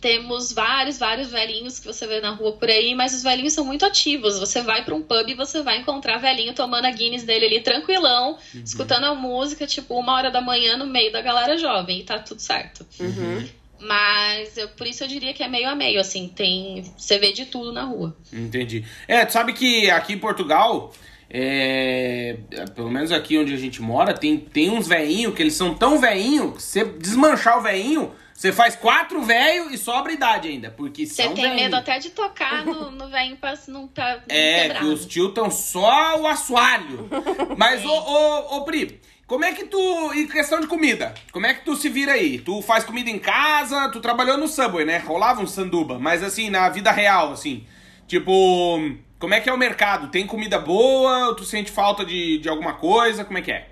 temos 0.00 0.52
vários, 0.52 0.98
vários 0.98 1.30
velhinhos 1.30 1.78
que 1.78 1.86
você 1.86 2.06
vê 2.06 2.20
na 2.20 2.30
rua 2.30 2.52
por 2.52 2.68
aí, 2.68 2.94
mas 2.94 3.14
os 3.14 3.22
velhinhos 3.22 3.52
são 3.52 3.64
muito 3.64 3.84
ativos. 3.84 4.38
Você 4.38 4.62
vai 4.62 4.84
pra 4.84 4.94
um 4.94 5.02
pub 5.02 5.28
e 5.28 5.34
você 5.34 5.62
vai 5.62 5.78
encontrar 5.78 6.18
velhinho 6.18 6.54
tomando 6.54 6.86
a 6.86 6.90
Guinness 6.90 7.24
dele 7.24 7.46
ali 7.46 7.60
tranquilão, 7.60 8.38
escutando 8.64 9.04
a 9.04 9.14
música, 9.14 9.66
tipo, 9.66 9.94
uma 9.94 10.14
hora 10.14 10.30
da 10.30 10.40
manhã 10.40 10.76
no 10.76 10.86
meio 10.86 11.12
da 11.12 11.20
galera 11.20 11.56
jovem, 11.58 12.00
e 12.00 12.04
tá 12.04 12.18
tudo 12.18 12.40
certo. 12.40 12.86
Uhum. 12.98 13.46
Mas 13.80 14.56
eu, 14.56 14.68
por 14.70 14.86
isso 14.86 15.02
eu 15.04 15.08
diria 15.08 15.32
que 15.32 15.42
é 15.42 15.48
meio 15.48 15.68
a 15.68 15.74
meio, 15.74 16.00
assim, 16.00 16.28
tem. 16.28 16.84
Você 16.96 17.18
vê 17.18 17.32
de 17.32 17.46
tudo 17.46 17.72
na 17.72 17.84
rua. 17.84 18.16
Entendi. 18.32 18.84
É, 19.08 19.24
tu 19.24 19.32
sabe 19.32 19.52
que 19.52 19.90
aqui 19.90 20.12
em 20.14 20.18
Portugal, 20.18 20.92
é, 21.28 22.36
pelo 22.74 22.90
menos 22.90 23.10
aqui 23.12 23.38
onde 23.38 23.54
a 23.54 23.56
gente 23.56 23.80
mora, 23.80 24.12
tem, 24.12 24.36
tem 24.38 24.70
uns 24.70 24.86
veinhos 24.86 25.34
que 25.34 25.42
eles 25.42 25.54
são 25.54 25.74
tão 25.74 25.98
veinhos 25.98 26.54
que 26.56 26.62
você 26.62 26.84
desmanchar 26.84 27.58
o 27.58 27.62
veinho, 27.62 28.12
você 28.34 28.52
faz 28.52 28.74
quatro 28.74 29.22
velho 29.22 29.70
e 29.70 29.76
sobra 29.76 30.12
idade 30.12 30.48
ainda. 30.48 30.70
Porque 30.70 31.04
Você 31.06 31.24
tem 31.28 31.34
veinho. 31.34 31.54
medo 31.56 31.76
até 31.76 31.98
de 31.98 32.08
tocar 32.10 32.64
no, 32.64 32.90
no 32.90 33.08
velhinho 33.08 33.36
pra 33.36 33.54
não 33.68 33.86
tá 33.86 34.14
não 34.16 34.22
É, 34.28 34.62
quebrar. 34.62 34.78
que 34.80 34.84
os 34.86 35.04
tio 35.04 35.28
estão 35.28 35.50
só 35.50 36.18
o 36.20 36.26
assoalho. 36.26 37.06
Mas, 37.58 37.84
ô, 37.84 37.90
ô, 37.90 38.56
ô, 38.56 38.64
Pri, 38.64 38.98
como 39.30 39.44
é 39.44 39.52
que 39.52 39.64
tu. 39.64 40.12
Em 40.12 40.26
questão 40.26 40.60
de 40.60 40.66
comida, 40.66 41.14
como 41.30 41.46
é 41.46 41.54
que 41.54 41.64
tu 41.64 41.76
se 41.76 41.88
vira 41.88 42.14
aí? 42.14 42.40
Tu 42.40 42.60
faz 42.62 42.82
comida 42.82 43.08
em 43.08 43.18
casa, 43.20 43.88
tu 43.90 44.00
trabalhou 44.00 44.36
no 44.36 44.48
Subway, 44.48 44.84
né? 44.84 44.98
Rolava 44.98 45.40
um 45.40 45.46
sanduba, 45.46 46.00
mas 46.00 46.20
assim, 46.20 46.50
na 46.50 46.68
vida 46.68 46.90
real, 46.90 47.30
assim. 47.30 47.64
Tipo, 48.08 48.32
como 49.20 49.32
é 49.32 49.40
que 49.40 49.48
é 49.48 49.52
o 49.52 49.56
mercado? 49.56 50.08
Tem 50.08 50.26
comida 50.26 50.58
boa? 50.58 51.32
Tu 51.36 51.44
sente 51.44 51.70
falta 51.70 52.04
de, 52.04 52.38
de 52.38 52.48
alguma 52.48 52.72
coisa? 52.72 53.24
Como 53.24 53.38
é 53.38 53.40
que 53.40 53.52
é? 53.52 53.68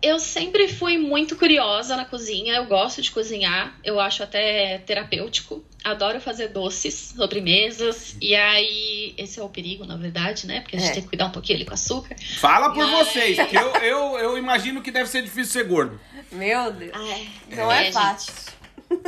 Eu 0.00 0.20
sempre 0.20 0.68
fui 0.68 0.96
muito 0.96 1.34
curiosa 1.34 1.96
na 1.96 2.04
cozinha, 2.04 2.54
eu 2.54 2.66
gosto 2.66 3.02
de 3.02 3.10
cozinhar, 3.10 3.76
eu 3.82 3.98
acho 3.98 4.22
até 4.22 4.78
terapêutico. 4.78 5.64
Adoro 5.82 6.20
fazer 6.20 6.48
doces, 6.48 7.14
sobremesas, 7.16 8.16
e 8.20 8.34
aí 8.34 9.12
esse 9.18 9.40
é 9.40 9.42
o 9.42 9.48
perigo, 9.48 9.84
na 9.84 9.96
verdade, 9.96 10.46
né? 10.46 10.60
Porque 10.60 10.76
a 10.76 10.78
gente 10.78 10.90
É. 10.90 10.94
tem 10.94 11.02
que 11.02 11.08
cuidar 11.08 11.26
um 11.26 11.30
pouquinho 11.32 11.56
ali 11.58 11.64
com 11.64 11.74
açúcar. 11.74 12.14
Fala 12.38 12.72
por 12.72 12.86
Mas- 12.86 13.08
vocês, 13.08 13.36
que 13.48 13.56
eu, 13.56 13.70
eu, 13.76 14.18
eu 14.18 14.38
imagino 14.38 14.80
que 14.82 14.90
deve 14.92 15.08
ser 15.08 15.22
difícil 15.22 15.52
ser 15.52 15.64
gordo. 15.64 16.00
Meu 16.30 16.70
Deus. 16.72 16.92
Ai, 16.94 17.28
Não 17.56 17.72
é, 17.72 17.84
gente, 17.84 17.94
fácil. 17.94 18.32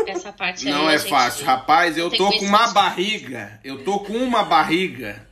essa 0.09 0.33
parte 0.33 0.67
aí 0.67 0.73
Não 0.75 0.89
a 0.89 0.93
é 0.95 0.99
gente- 0.99 1.09
fácil, 1.09 1.45
rapaz. 1.45 1.97
Eu 1.97 2.11
tô 2.11 2.31
com 2.33 2.45
uma 2.47 2.69
barriga. 2.73 3.61
Eu 3.63 3.85
tô 3.85 4.01
com 4.01 4.15
uma 4.17 4.43
barriga. 4.43 5.25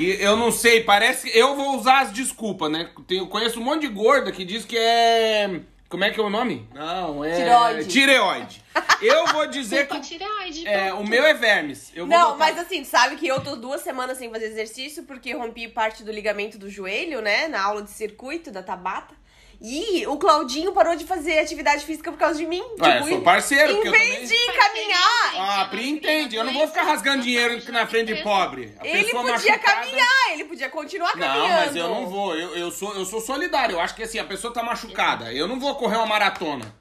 Que 0.00 0.16
eu 0.22 0.34
não 0.34 0.50
sei, 0.50 0.82
parece 0.82 1.30
que. 1.30 1.38
Eu 1.38 1.54
vou 1.54 1.76
usar 1.76 2.00
as 2.00 2.10
desculpas, 2.12 2.70
né? 2.70 2.88
Tem- 3.06 3.18
Eu 3.18 3.26
conheço 3.26 3.60
um 3.60 3.62
monte 3.62 3.82
de 3.82 3.88
gorda 3.88 4.32
que 4.32 4.46
diz 4.46 4.64
que 4.64 4.78
é. 4.78 5.60
Como 5.90 6.04
é 6.04 6.10
que 6.10 6.18
é 6.18 6.22
o 6.22 6.30
nome? 6.30 6.66
Não, 6.72 7.22
é. 7.22 7.34
Tireoide. 7.34 7.88
Tireoide. 7.90 8.62
Eu 9.02 9.26
vou 9.26 9.46
dizer 9.48 9.88
que. 9.88 10.00
tireoide, 10.00 10.66
É, 10.66 10.94
o 10.94 11.04
meu 11.04 11.22
é 11.26 11.34
vermes. 11.34 11.90
Eu 11.94 12.06
vou 12.06 12.16
Não, 12.16 12.32
botar- 12.32 12.38
mas 12.38 12.58
assim, 12.58 12.82
tu 12.82 12.88
sabe 12.88 13.16
que 13.16 13.26
eu 13.26 13.40
tô 13.40 13.56
duas 13.56 13.82
semanas 13.82 14.16
sem 14.16 14.30
fazer 14.30 14.46
exercício 14.46 15.02
porque 15.02 15.34
rompi 15.34 15.68
parte 15.68 16.02
do 16.04 16.10
ligamento 16.12 16.56
do 16.56 16.70
joelho, 16.70 17.20
né? 17.20 17.48
Na 17.48 17.60
aula 17.62 17.82
de 17.82 17.90
circuito 17.90 18.50
da 18.50 18.62
Tabata. 18.62 19.14
E 19.62 20.06
o 20.06 20.16
Claudinho 20.16 20.72
parou 20.72 20.96
de 20.96 21.04
fazer 21.04 21.38
atividade 21.38 21.84
física 21.84 22.10
por 22.10 22.16
causa 22.18 22.38
de 22.38 22.46
mim. 22.46 22.62
Ué, 22.80 22.92
tipo, 22.92 23.04
eu 23.04 23.08
sou 23.08 23.20
parceiro, 23.20 23.72
em 23.72 23.90
vez 23.90 24.08
também- 24.08 24.24
de 24.24 24.52
caminhar, 24.58 25.34
Ah, 25.36 25.60
a 25.62 25.64
Pri 25.66 25.90
entende. 25.90 26.34
Eu 26.36 26.44
não 26.44 26.52
vou 26.54 26.66
ficar 26.66 26.82
rasgando 26.82 27.22
dinheiro 27.22 27.62
na 27.70 27.86
frente 27.86 28.14
de 28.14 28.22
pobre. 28.22 28.74
A 28.80 28.86
ele 28.86 29.10
podia 29.10 29.32
machucada- 29.32 29.58
caminhar, 29.60 30.32
ele 30.32 30.44
podia 30.44 30.68
continuar 30.70 31.12
caminhando. 31.12 31.38
Não, 31.40 31.48
mas 31.48 31.76
eu 31.76 31.88
não 31.88 32.06
vou. 32.06 32.34
Eu, 32.34 32.56
eu, 32.56 32.70
sou, 32.70 32.94
eu 32.94 33.04
sou 33.04 33.20
solidário. 33.20 33.74
Eu 33.74 33.80
acho 33.80 33.94
que 33.94 34.02
assim, 34.02 34.18
a 34.18 34.24
pessoa 34.24 34.52
tá 34.52 34.62
machucada. 34.62 35.30
Eu 35.32 35.46
não 35.46 35.60
vou 35.60 35.74
correr 35.74 35.96
uma 35.96 36.06
maratona. 36.06 36.74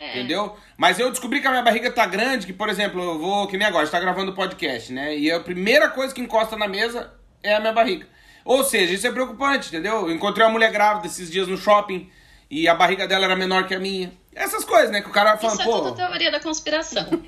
É. 0.00 0.10
Entendeu? 0.18 0.56
Mas 0.76 0.98
eu 0.98 1.10
descobri 1.10 1.40
que 1.40 1.46
a 1.46 1.50
minha 1.50 1.62
barriga 1.62 1.90
tá 1.90 2.06
grande, 2.06 2.46
que, 2.46 2.52
por 2.52 2.68
exemplo, 2.68 3.02
eu 3.02 3.18
vou, 3.18 3.46
que 3.48 3.56
nem 3.56 3.66
agora, 3.66 3.82
a 3.82 3.84
gente 3.84 3.92
tá 3.92 4.00
gravando 4.00 4.32
podcast, 4.32 4.92
né? 4.92 5.16
E 5.16 5.30
a 5.30 5.40
primeira 5.40 5.88
coisa 5.88 6.14
que 6.14 6.20
encosta 6.20 6.56
na 6.56 6.68
mesa 6.68 7.12
é 7.42 7.54
a 7.54 7.60
minha 7.60 7.72
barriga. 7.72 8.06
Ou 8.48 8.64
seja, 8.64 8.94
isso 8.94 9.06
é 9.06 9.12
preocupante, 9.12 9.68
entendeu? 9.68 10.08
Eu 10.08 10.10
encontrei 10.10 10.46
uma 10.46 10.52
mulher 10.52 10.72
grávida 10.72 11.06
esses 11.06 11.30
dias 11.30 11.46
no 11.46 11.58
shopping 11.58 12.10
e 12.50 12.66
a 12.66 12.74
barriga 12.74 13.06
dela 13.06 13.26
era 13.26 13.36
menor 13.36 13.66
que 13.66 13.74
a 13.74 13.78
minha. 13.78 14.10
Essas 14.34 14.64
coisas, 14.64 14.90
né? 14.90 15.02
Que 15.02 15.08
o 15.08 15.12
cara 15.12 15.34
vai 15.34 15.52
Isso 15.52 15.60
é 15.60 15.64
pô. 15.66 15.80
tudo 15.82 15.94
teoria 15.96 16.30
da 16.30 16.40
conspiração. 16.40 17.06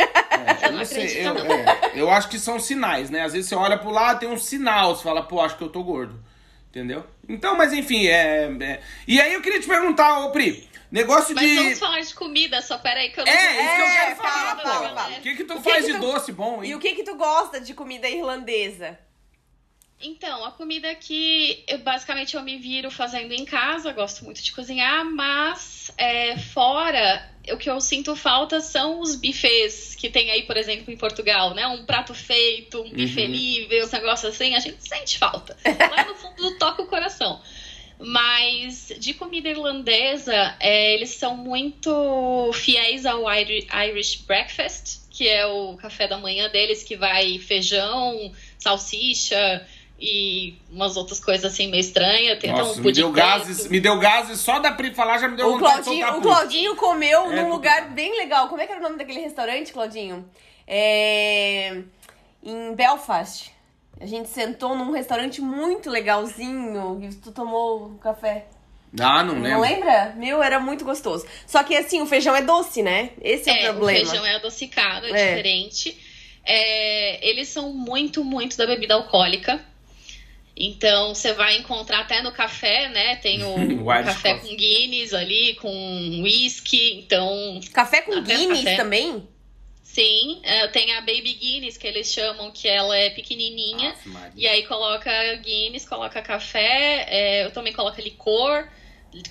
É, 0.41 0.69
eu 0.69 0.73
não 0.73 0.85
sei, 0.87 1.27
eu, 1.27 1.37
é, 1.37 1.91
eu 1.95 2.11
acho 2.11 2.29
que 2.31 2.39
são 2.39 2.59
sinais, 2.59 3.11
né? 3.11 3.21
Às 3.25 3.35
vezes 3.35 3.47
você 3.51 3.55
olha 3.55 3.77
pro 3.77 3.91
lado, 3.91 4.21
tem 4.21 4.29
um 4.31 4.39
sinal, 4.39 4.97
você 4.97 5.03
fala, 5.03 5.23
pô, 5.23 5.39
acho 5.43 5.55
que 5.59 5.63
eu 5.63 5.69
tô 5.69 5.83
gordo. 5.83 6.19
Entendeu? 6.71 7.05
Então, 7.29 7.55
mas 7.59 7.75
enfim, 7.75 8.07
é. 8.07 8.45
é- 8.61 8.81
E 9.07 9.21
aí 9.21 9.35
eu 9.35 9.43
queria 9.43 9.61
te 9.61 9.67
perguntar, 9.67 10.21
ô 10.21 10.31
Pri, 10.31 10.67
negócio 10.91 11.35
Mas 11.35 11.45
de. 11.47 11.55
vamos 11.57 11.79
falar 11.79 12.01
de 12.01 12.15
comida, 12.15 12.63
só 12.63 12.79
peraí 12.79 13.11
que 13.11 13.21
eu 13.21 13.27
não 13.27 13.31
É, 13.33 13.37
isso 13.37 13.75
que 13.77 13.81
eu 13.83 13.87
É, 13.87 13.93
quero 14.07 14.17
fala, 14.17 14.31
falar, 14.31 14.57
fala, 14.63 14.89
pô. 14.89 14.95
fala. 14.95 15.17
O 15.19 15.21
que 15.21 15.35
que 15.37 15.45
tu 15.45 15.55
O 15.55 15.63
que 15.63 15.71
faz 15.71 15.85
que 15.85 15.93
de 15.93 15.99
tu- 15.99 16.07
doce 16.07 16.33
bom, 16.33 16.65
hein? 16.65 16.71
E 16.71 16.75
o 16.75 16.79
que 16.79 16.95
que 16.95 17.03
tu 17.03 17.17
gosta 17.17 17.61
de 17.61 17.75
comida 17.75 18.09
irlandesa? 18.09 18.99
Então, 20.03 20.43
a 20.47 20.51
comida 20.51 20.95
que 20.95 21.63
eu, 21.69 21.79
basicamente 21.79 22.35
eu 22.35 22.43
me 22.43 22.57
viro 22.57 22.91
fazendo 22.91 23.33
em 23.33 23.45
casa, 23.45 23.93
gosto 23.93 24.25
muito 24.25 24.43
de 24.43 24.51
cozinhar, 24.51 25.05
mas 25.05 25.91
é, 25.99 26.39
fora, 26.39 27.31
o 27.53 27.59
que 27.59 27.69
eu 27.69 27.79
sinto 27.83 28.17
falta 28.17 28.61
são 28.63 29.01
os 29.01 29.15
buffets 29.15 29.95
que 29.95 30.09
tem 30.09 30.31
aí, 30.31 30.45
por 30.45 30.57
exemplo, 30.57 30.91
em 30.91 30.97
Portugal, 30.97 31.53
né? 31.53 31.67
Um 31.67 31.85
prato 31.85 32.15
feito, 32.15 32.81
um 32.81 32.95
buffet 32.95 33.27
Uhum. 33.27 33.33
livre, 33.33 33.83
uns 33.85 33.91
negócios 33.93 34.35
assim, 34.35 34.55
a 34.55 34.61
gente 34.61 34.83
sente 34.83 35.19
falta. 35.19 35.55
Lá 35.87 36.03
no 36.03 36.15
fundo 36.15 36.51
toca 36.59 36.81
o 36.83 36.87
coração. 36.87 37.39
Mas 37.99 38.91
de 38.99 39.13
comida 39.13 39.51
irlandesa, 39.51 40.57
é, 40.59 40.95
eles 40.95 41.11
são 41.11 41.37
muito 41.37 42.51
fiéis 42.55 43.05
ao 43.05 43.31
Iri- 43.31 43.67
Irish 43.89 44.17
Breakfast, 44.27 45.01
que 45.11 45.29
é 45.29 45.45
o 45.47 45.77
café 45.77 46.09
da 46.09 46.17
manhã 46.17 46.49
deles, 46.49 46.83
que 46.83 46.97
vai 46.97 47.39
feijão, 47.39 48.33
salsicha 48.59 49.67
e 50.01 50.57
umas 50.73 50.97
outras 50.97 51.21
coisas 51.21 51.45
assim 51.53 51.69
meio 51.71 51.81
estranhas. 51.81 52.39
Tem 52.39 52.51
até 52.51 52.61
Nossa, 52.61 52.73
um 52.75 52.77
me 52.79 52.83
pudim 52.85 53.01
deu 53.03 53.13
gases, 53.13 53.59
preto. 53.59 53.71
me 53.71 53.81
deu 53.81 53.99
gases 53.99 54.41
só 54.41 54.59
da 54.59 54.73
Pri 54.73 54.95
falar 54.95 55.19
já 55.19 55.29
me 55.29 55.37
deu 55.37 55.49
O 55.49 55.53
de 55.55 55.59
Claudinho, 55.59 56.17
o. 56.17 56.21
Claudinho 56.23 56.77
comeu 56.77 57.31
É 57.33 57.43
num 57.43 57.51
lugar 57.51 57.91
bem 57.91 58.17
legal. 58.17 58.49
Como 58.49 58.61
é 58.63 58.67
que 58.67 58.73
era 58.73 58.81
o 58.81 58.83
nome 58.85 58.97
daquele 58.97 59.21
restaurante, 59.21 59.73
Claudinho? 59.73 60.25
É... 60.67 61.83
Em 62.43 62.75
Belfast. 62.75 63.51
A 64.01 64.07
gente 64.07 64.29
sentou 64.31 64.75
num 64.75 64.93
restaurante 64.93 65.43
muito 65.43 65.91
legalzinho 65.91 66.99
e 67.03 67.15
tu 67.17 67.33
tomou 67.33 67.91
café. 68.01 68.47
Ah, 68.99 69.23
não 69.23 69.35
Não 69.35 69.43
lembro. 69.43 69.61
lembra? 69.61 70.15
Meu, 70.17 70.43
era 70.43 70.59
muito 70.59 70.85
gostoso. 70.85 71.27
Só 71.47 71.63
que 71.63 71.77
assim, 71.77 72.01
o 72.01 72.07
feijão 72.07 72.35
é 72.35 72.41
doce, 72.43 72.83
né? 72.83 73.11
Esse 73.21 73.51
é, 73.51 73.65
É, 73.65 73.71
o 73.71 73.75
problema. 73.75 74.03
o 74.03 74.07
feijão 74.07 74.25
é 74.27 74.37
adocicado, 74.37 75.07
é, 75.07 75.11
É. 75.11 75.29
diferente. 75.37 75.99
É, 76.45 77.29
eles 77.29 77.49
são 77.49 77.73
muito, 77.75 78.25
muito 78.25 78.57
da 78.57 78.67
bebida 78.67 78.95
alcoólica. 78.95 79.61
Então, 80.63 81.15
você 81.15 81.33
vai 81.33 81.57
encontrar 81.57 82.01
até 82.01 82.21
no 82.21 82.31
café, 82.33 82.89
né? 82.91 83.17
Tem 83.17 83.43
o 83.43 83.55
café 84.05 84.35
coffee. 84.35 84.51
com 84.51 84.57
Guinness 84.57 85.15
ali, 85.15 85.55
com 85.55 86.21
whisky. 86.23 86.99
Então, 86.99 87.59
Café 87.73 88.03
com 88.03 88.21
Guinness 88.21 88.65
café. 88.65 88.77
também? 88.77 89.27
sim. 89.83 90.41
é, 90.45 90.69
tem 90.69 90.93
a 90.95 91.01
Baby 91.01 91.33
Guinness, 91.33 91.77
que 91.79 91.87
eles 91.87 92.13
chamam, 92.13 92.51
que 92.51 92.69
ela 92.69 92.95
é 92.97 93.09
pequenininha. 93.11 93.95
Maria. 94.05 94.33
E 94.37 94.47
aí 94.47 94.67
coloca 94.67 95.11
Guinness, 95.37 95.89
coloca 95.89 96.21
café. 96.21 97.07
é, 97.09 97.47
eu 97.47 97.51
também 97.53 97.73
coloco 97.73 97.99
licor. 98.01 98.69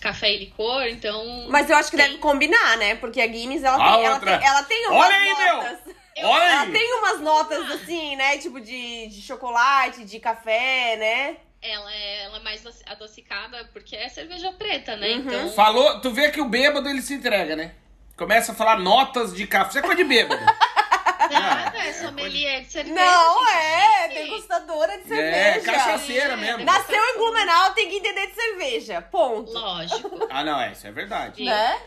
Café 0.02 0.34
e 0.34 0.39
licor, 0.39 0.88
então... 0.88 1.46
Mas 1.48 1.70
eu 1.70 1.76
acho 1.78 1.89
que 1.89 1.96
Tem. 1.96 2.06
deve 2.08 2.18
combinar, 2.18 2.78
né? 2.78 2.96
Porque 2.96 3.22
a 3.22 3.28
Guinness, 3.28 3.63
ela, 3.63 3.78
A 3.78 3.96
tem, 3.96 4.06
ela, 4.06 4.20
tem, 4.20 4.34
ela 4.34 4.63
tem 4.63 4.88
umas 4.88 5.06
Olha 5.06 5.15
aí, 5.15 5.36
meu! 5.38 5.96
Olha 6.24 6.44
Ela 6.44 6.66
tem 6.72 6.94
umas 7.00 7.22
notas 7.22 7.72
assim, 7.72 8.16
né? 8.16 8.38
Tipo 8.38 8.60
de, 8.60 9.08
de 9.08 9.22
chocolate, 9.22 10.06
de 10.06 10.20
café, 10.20 10.96
né? 10.98 11.38
Ela 11.62 11.94
é, 11.94 12.24
ela 12.24 12.38
é 12.38 12.42
mais 12.42 12.64
adocicada 12.86 13.70
porque 13.74 13.96
é 13.96 14.08
cerveja 14.10 14.52
preta, 14.54 14.96
né? 14.96 15.10
Uhum. 15.10 15.20
Então, 15.20 15.50
Falou, 15.52 16.00
tu 16.00 16.12
vê 16.12 16.32
que 16.32 16.40
o 16.40 16.46
bêbado 16.46 16.88
ele 16.88 17.02
se 17.02 17.14
entrega, 17.14 17.56
né? 17.56 17.74
Começa 18.16 18.52
a 18.52 18.56
falar 18.56 18.80
notas 18.80 19.34
de 19.34 19.46
café. 19.48 19.70
Isso 19.70 19.80
é 19.80 19.82
coisa 19.82 19.98
de 19.98 20.04
bêbado. 20.04 20.42
nada, 21.32 21.78
é 21.78 21.94
sommelier 21.94 22.62
de 22.62 22.72
cerveja. 22.72 22.96
Não, 22.96 23.46
gente, 23.46 23.56
é, 23.56 24.08
degustadora 24.24 24.98
de 24.98 25.14
é, 25.14 25.54
cerveja. 25.54 25.72
cachaceira 25.72 26.38
mesmo. 26.38 26.64
Nasceu 26.64 27.02
em 27.02 27.18
Blumenau, 27.18 27.74
tem 27.74 27.90
que 27.90 27.98
entender 27.98 28.28
de 28.28 28.36
cerveja. 28.36 29.02
Ponto. 29.02 29.52
Lógico. 29.52 30.28
Ah, 30.30 30.44
não, 30.44 30.60
é, 30.60 30.72
isso 30.72 30.88
é 30.88 30.92
verdade. 30.92 31.44
Né? 31.44 31.82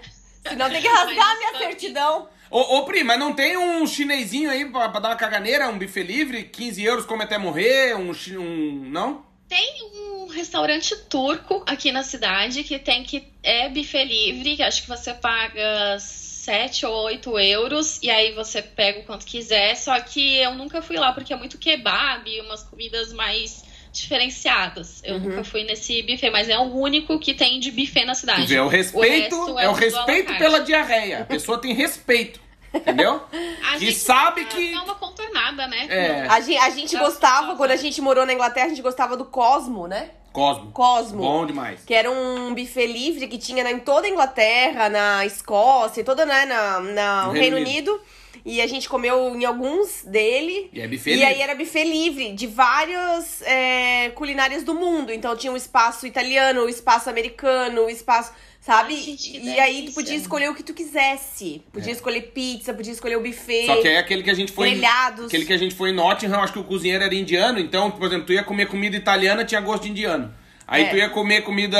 Senão 0.46 0.68
tem 0.70 0.82
que 0.82 0.88
rasgar 0.88 1.30
a 1.30 1.36
minha 1.36 1.58
certidão. 1.58 2.28
Ô, 2.50 2.78
ô, 2.78 2.84
Pri, 2.84 3.02
mas 3.02 3.18
não 3.18 3.32
tem 3.32 3.56
um 3.56 3.86
chinesinho 3.86 4.50
aí 4.50 4.64
pra, 4.66 4.88
pra 4.88 5.00
dar 5.00 5.08
uma 5.10 5.16
caganeira, 5.16 5.68
um 5.68 5.78
buffet 5.78 6.02
livre, 6.02 6.44
15 6.44 6.84
euros, 6.84 7.06
come 7.06 7.24
até 7.24 7.38
morrer, 7.38 7.96
um, 7.96 8.12
um... 8.38 8.84
não? 8.90 9.24
Tem 9.48 9.90
um 9.94 10.26
restaurante 10.26 10.94
turco 11.08 11.62
aqui 11.66 11.90
na 11.92 12.02
cidade 12.02 12.62
que 12.64 12.78
tem 12.78 13.04
que 13.04 13.26
é 13.42 13.68
buffet 13.68 14.04
livre, 14.04 14.56
que 14.56 14.62
acho 14.62 14.82
que 14.82 14.88
você 14.88 15.14
paga 15.14 15.98
7 15.98 16.86
ou 16.86 17.04
8 17.04 17.38
euros 17.38 18.02
e 18.02 18.10
aí 18.10 18.32
você 18.32 18.60
pega 18.60 19.00
o 19.00 19.04
quanto 19.04 19.24
quiser. 19.24 19.76
Só 19.76 19.98
que 20.00 20.36
eu 20.38 20.54
nunca 20.54 20.82
fui 20.82 20.96
lá 20.96 21.12
porque 21.12 21.32
é 21.32 21.36
muito 21.36 21.56
kebab 21.56 22.28
e 22.28 22.40
umas 22.40 22.62
comidas 22.64 23.12
mais 23.12 23.64
diferenciadas. 23.92 25.02
Eu 25.04 25.14
Uhum. 25.16 25.20
nunca 25.20 25.44
fui 25.44 25.64
nesse 25.64 26.02
buffet, 26.02 26.30
mas 26.30 26.48
é 26.48 26.58
o 26.58 26.62
único 26.74 27.18
que 27.18 27.34
tem 27.34 27.60
de 27.60 27.70
buffet 27.70 28.04
na 28.04 28.14
cidade. 28.14 28.46
vê, 28.46 28.56
é 28.56 28.62
o 28.62 28.68
respeito, 28.68 29.34
é 29.34 29.36
o 29.36 29.46
tudo 29.46 29.58
à 29.58 29.62
la 29.64 29.74
respeito 29.74 30.38
pela 30.38 30.60
diarreia. 30.60 31.20
A 31.20 31.24
pessoa 31.24 31.58
tem 31.58 31.74
respeito, 31.74 32.40
entendeu? 32.72 33.20
A 33.68 33.72
que 33.78 33.86
gente 33.86 33.98
sabe 33.98 34.44
que- 34.46 34.72
dá 34.72 34.82
uma 34.82 34.94
contornada, 34.94 35.66
né? 35.66 35.86
É. 35.88 36.26
A 36.28 36.40
gente, 36.40 36.58
a 36.58 36.70
gente 36.70 36.96
gostava, 36.96 37.54
quando 37.56 37.70
a 37.72 37.76
gente 37.76 38.00
morou 38.00 38.24
na 38.26 38.32
Inglaterra, 38.32 38.66
a 38.66 38.70
gente 38.70 38.82
gostava 38.82 39.16
do 39.16 39.24
Cosmo, 39.26 39.86
né? 39.86 40.10
Cosmo. 40.32 40.70
Cosmo. 40.72 41.18
Bom 41.22 41.44
demais. 41.44 41.80
Que 41.84 41.92
era 41.92 42.10
um 42.10 42.54
buffet 42.54 42.86
livre 42.86 43.28
que 43.28 43.36
tinha 43.36 43.70
em 43.70 43.78
toda 43.78 44.06
a 44.06 44.10
Inglaterra, 44.10 44.88
na 44.88 45.26
Escócia, 45.26 46.02
toda 46.02 46.24
né, 46.24 46.46
na, 46.46 46.80
na, 46.80 47.20
No 47.22 47.26
no 47.28 47.32
Reino 47.34 47.56
Reino 47.56 47.68
Unido. 47.68 48.00
E 48.44 48.60
a 48.60 48.66
gente 48.66 48.88
comeu 48.88 49.34
em 49.36 49.44
alguns 49.44 50.02
dele. 50.04 50.68
E 50.72 50.80
é 50.80 50.88
buffet 50.88 51.10
E 51.10 51.14
livre. 51.14 51.26
aí 51.32 51.40
era 51.40 51.54
buffet 51.54 51.84
livre 51.84 52.32
de 52.32 52.46
várias 52.46 53.40
é, 53.42 54.10
culinárias 54.14 54.62
do 54.64 54.74
mundo. 54.74 55.12
Então 55.12 55.36
tinha 55.36 55.52
o 55.52 55.56
espaço 55.56 56.06
italiano, 56.06 56.62
o 56.64 56.68
espaço 56.68 57.08
americano, 57.08 57.82
o 57.86 57.90
espaço. 57.90 58.32
Sabe? 58.60 58.94
Ai, 58.94 59.00
gente, 59.00 59.38
e 59.40 59.58
aí 59.58 59.86
tu 59.86 59.92
podia 59.92 60.14
escolher 60.14 60.48
o 60.48 60.54
que 60.54 60.62
tu 60.62 60.72
quisesse. 60.72 61.62
Podia 61.72 61.90
É. 61.90 61.94
escolher 61.96 62.20
pizza, 62.32 62.72
podia 62.72 62.92
escolher 62.92 63.16
o 63.16 63.20
buffet. 63.20 63.66
Só 63.66 63.82
que 63.82 63.88
é 63.88 63.98
aquele 63.98 64.22
que 64.22 64.30
a 64.30 64.34
gente 64.34 64.52
foi. 64.52 64.70
grelhados. 64.70 65.26
Aquele 65.26 65.44
que 65.44 65.52
a 65.52 65.56
gente 65.56 65.74
foi 65.74 65.90
em 65.90 65.94
Nottingham, 65.94 66.40
acho 66.40 66.52
que 66.52 66.58
o 66.60 66.64
cozinheiro 66.64 67.02
era 67.02 67.12
indiano, 67.12 67.58
então, 67.58 67.90
por 67.90 68.06
exemplo, 68.06 68.26
tu 68.26 68.32
ia 68.32 68.44
comer 68.44 68.66
comida 68.66 68.96
italiana, 68.96 69.44
tinha 69.44 69.60
gosto 69.60 69.82
de 69.82 69.90
indiano. 69.90 70.32
Aí 70.66 70.84
É. 70.84 70.88
tu 70.88 70.96
ia 70.96 71.10
comer 71.10 71.42
comida 71.42 71.78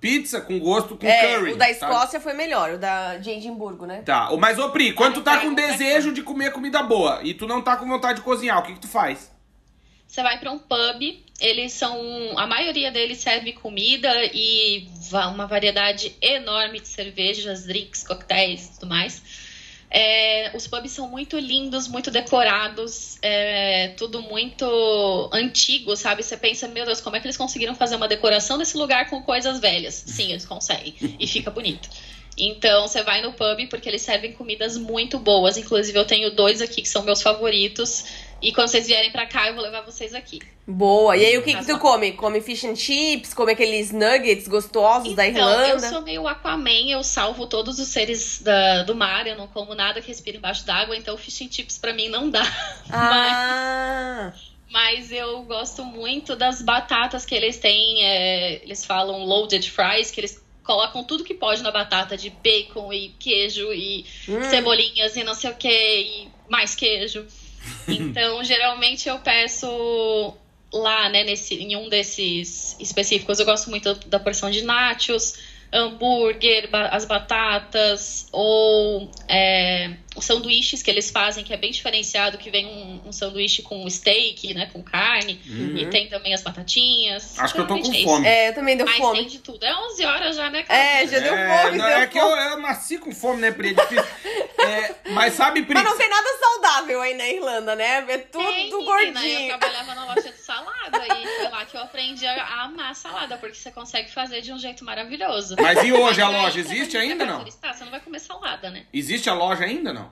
pizza 0.00 0.40
com 0.40 0.58
gosto 0.58 0.96
com 0.96 1.06
É, 1.06 1.34
curry. 1.36 1.52
o 1.52 1.56
da 1.56 1.64
sabe? 1.66 1.72
Escócia 1.94 2.20
foi 2.20 2.34
melhor, 2.34 2.72
o 2.72 2.78
da 2.78 3.16
de 3.16 3.30
Edimburgo, 3.30 3.86
né? 3.86 4.02
Tá, 4.04 4.30
mas 4.38 4.58
ô 4.58 4.70
Pri, 4.70 4.92
quando 4.92 5.14
tu 5.14 5.22
tá 5.22 5.34
Ai, 5.34 5.40
com 5.42 5.54
vai, 5.54 5.66
desejo 5.68 6.12
de 6.12 6.22
comer 6.22 6.52
comida 6.52 6.82
boa 6.82 7.20
e 7.22 7.32
tu 7.34 7.46
não 7.46 7.62
tá 7.62 7.76
com 7.76 7.86
vontade 7.86 8.18
de 8.18 8.24
cozinhar, 8.24 8.58
o 8.58 8.62
que 8.62 8.74
que 8.74 8.80
tu 8.80 8.88
faz? 8.88 9.32
Você 10.06 10.22
vai 10.22 10.38
pra 10.38 10.52
um 10.52 10.58
pub, 10.58 11.24
eles 11.40 11.72
são. 11.72 11.98
A 12.38 12.46
maioria 12.46 12.92
deles 12.92 13.18
serve 13.18 13.52
comida 13.52 14.08
e 14.32 14.86
uma 15.32 15.46
variedade 15.46 16.14
enorme 16.22 16.78
de 16.78 16.86
cervejas, 16.86 17.64
drinks, 17.66 18.06
coquetéis 18.06 18.66
e 18.66 18.72
tudo 18.74 18.86
mais. 18.88 19.20
É, 19.96 20.50
os 20.56 20.66
pubs 20.66 20.90
são 20.90 21.08
muito 21.08 21.38
lindos, 21.38 21.86
muito 21.86 22.10
decorados, 22.10 23.16
é, 23.22 23.94
tudo 23.96 24.20
muito 24.20 25.30
antigo, 25.32 25.94
sabe? 25.94 26.20
Você 26.20 26.36
pensa, 26.36 26.66
meu 26.66 26.84
Deus, 26.84 27.00
como 27.00 27.14
é 27.14 27.20
que 27.20 27.26
eles 27.28 27.36
conseguiram 27.36 27.76
fazer 27.76 27.94
uma 27.94 28.08
decoração 28.08 28.58
desse 28.58 28.76
lugar 28.76 29.08
com 29.08 29.22
coisas 29.22 29.60
velhas? 29.60 29.94
Sim, 29.94 30.32
eles 30.32 30.44
conseguem. 30.44 30.96
E 31.16 31.28
fica 31.28 31.48
bonito. 31.48 31.88
Então 32.36 32.88
você 32.88 33.04
vai 33.04 33.22
no 33.22 33.34
pub 33.34 33.68
porque 33.70 33.88
eles 33.88 34.02
servem 34.02 34.32
comidas 34.32 34.76
muito 34.76 35.16
boas. 35.16 35.56
Inclusive, 35.56 35.96
eu 35.96 36.04
tenho 36.04 36.34
dois 36.34 36.60
aqui 36.60 36.82
que 36.82 36.88
são 36.88 37.04
meus 37.04 37.22
favoritos. 37.22 38.04
E 38.44 38.52
quando 38.52 38.68
vocês 38.68 38.86
vierem 38.86 39.10
pra 39.10 39.24
cá, 39.26 39.48
eu 39.48 39.54
vou 39.54 39.62
levar 39.62 39.80
vocês 39.80 40.14
aqui. 40.14 40.38
Boa. 40.66 41.16
E 41.16 41.24
aí, 41.24 41.38
o 41.38 41.42
que 41.42 41.54
que 41.54 41.64
tu 41.66 41.78
come? 41.78 42.12
Come 42.12 42.40
fish 42.42 42.64
and 42.64 42.76
chips? 42.76 43.32
Come 43.32 43.52
aqueles 43.52 43.90
nuggets 43.90 44.46
gostosos 44.46 45.14
da 45.14 45.26
Então, 45.26 45.48
eu 45.48 45.68
Irlanda? 45.76 45.88
sou 45.88 46.02
meio 46.02 46.28
Aquaman, 46.28 46.90
eu 46.90 47.02
salvo 47.02 47.46
todos 47.46 47.78
os 47.78 47.88
seres 47.88 48.42
da- 48.42 48.82
do 48.82 48.94
mar, 48.94 49.26
eu 49.26 49.34
não 49.36 49.46
como 49.46 49.74
nada 49.74 50.00
que 50.02 50.08
respira 50.08 50.36
embaixo 50.36 50.64
d'água, 50.66 50.94
então 50.96 51.16
fish 51.16 51.40
and 51.42 51.48
chips 51.50 51.78
pra 51.78 51.94
mim 51.94 52.08
não 52.08 52.28
dá. 52.28 52.42
Ah, 52.92 54.32
Mas 54.70 55.10
eu 55.12 55.42
gosto 55.44 55.84
muito 55.84 56.34
das 56.36 56.60
batatas 56.60 57.24
que 57.24 57.34
eles 57.34 57.58
têm, 57.58 58.04
é, 58.04 58.62
eles 58.62 58.84
falam 58.84 59.24
loaded 59.24 59.70
fries, 59.70 60.10
que 60.10 60.20
eles 60.20 60.42
colocam 60.64 61.04
tudo 61.04 61.24
que 61.24 61.34
pode 61.34 61.62
na 61.62 61.70
batata, 61.70 62.16
de 62.16 62.28
bacon 62.30 62.92
e 62.92 63.10
queijo 63.18 63.72
e 63.72 64.04
hum. 64.28 64.42
cebolinhas 64.50 65.16
e 65.16 65.22
não 65.24 65.34
sei 65.34 65.50
o 65.50 65.54
que, 65.54 65.68
e 65.68 66.28
mais 66.48 66.74
queijo. 66.74 67.24
Então, 67.88 68.42
geralmente 68.44 69.08
eu 69.08 69.18
peço 69.18 70.34
lá, 70.72 71.08
né, 71.08 71.22
nesse, 71.24 71.54
em 71.54 71.76
um 71.76 71.88
desses 71.88 72.76
específicos, 72.80 73.38
eu 73.38 73.46
gosto 73.46 73.70
muito 73.70 73.94
da 74.08 74.18
porção 74.18 74.50
de 74.50 74.62
nachos, 74.62 75.34
hambúrguer, 75.72 76.68
ba- 76.70 76.88
as 76.88 77.04
batatas, 77.04 78.26
ou 78.32 79.10
é, 79.28 79.96
sanduíches 80.20 80.82
que 80.82 80.90
eles 80.90 81.10
fazem, 81.10 81.42
que 81.44 81.52
é 81.52 81.56
bem 81.56 81.70
diferenciado, 81.70 82.38
que 82.38 82.50
vem 82.50 82.66
um, 82.66 83.08
um 83.08 83.12
sanduíche 83.12 83.62
com 83.62 83.88
steak, 83.88 84.54
né, 84.54 84.66
com 84.72 84.82
carne, 84.82 85.40
Uhum. 85.46 85.76
e 85.76 85.86
tem 85.86 86.08
também 86.08 86.32
as 86.34 86.42
batatinhas. 86.42 87.38
Acho 87.38 87.54
que 87.54 87.60
eu 87.60 87.66
tô 87.66 87.78
com 87.78 87.92
é 87.92 88.02
fome. 88.02 88.26
É, 88.26 88.48
eu 88.48 88.54
também 88.54 88.76
deu 88.76 88.86
Mas 88.86 88.96
fome. 88.96 89.18
tem 89.20 89.28
de 89.28 89.38
tudo. 89.40 89.64
É 89.64 89.74
11 89.76 90.04
horas 90.04 90.36
já, 90.36 90.50
né, 90.50 90.62
cara? 90.62 90.78
É, 90.80 91.06
já 91.06 91.18
deu 91.18 91.34
É, 91.34 91.62
fome, 91.62 91.78
não, 91.78 91.86
deu 91.86 91.96
é 91.98 92.06
que 92.06 92.18
eu, 92.18 92.28
fome. 92.28 92.42
eu 92.42 92.58
nasci 92.58 92.98
com 92.98 93.12
fome, 93.12 93.40
né, 93.40 93.50
Pri? 93.50 93.70
É 93.70 93.74
difícil. 93.74 94.04
É, 94.58 94.94
mas 95.10 95.34
sabe, 95.34 95.62
Pri? 95.62 95.74
Mas 95.74 95.84
não 95.84 95.96
tem 95.96 96.08
nada 96.08 96.28
saudável 96.40 97.00
aí 97.02 97.14
na 97.14 97.28
Irlanda, 97.28 97.74
né? 97.74 98.04
É 98.08 98.18
tudo 98.18 98.44
Tem, 98.44 98.54
menina, 98.54 98.76
Eu 98.76 98.84
gordinho. 98.84 99.48
trabalhava 99.58 99.94
na 99.94 100.04
loja 100.14 100.30
de 100.32 100.38
salada 100.38 101.02
e 101.06 101.26
foi 101.36 101.48
lá 101.50 101.64
que 101.66 101.76
eu 101.76 101.80
aprendi 101.82 102.26
a 102.26 102.62
amar 102.64 102.94
salada, 102.94 103.36
porque 103.36 103.54
você 103.56 103.70
consegue 103.70 104.10
fazer 104.12 104.40
de 104.40 104.52
um 104.52 104.58
jeito 104.58 104.84
maravilhoso. 104.84 105.56
Mas 105.60 105.82
e 105.84 105.92
hoje 105.92 106.22
a 106.22 106.30
Mas 106.30 106.42
loja 106.42 106.60
existe 106.60 106.92
você 106.92 106.98
ainda 106.98 107.24
vai 107.24 107.26
não? 107.26 107.38
turistar, 107.40 107.74
Você 107.74 107.84
não 107.84 107.90
vai 107.90 108.00
comer 108.00 108.18
salada, 108.20 108.70
né? 108.70 108.86
Existe 108.92 109.28
a 109.28 109.34
loja 109.34 109.64
ainda 109.64 109.92
não? 109.92 110.03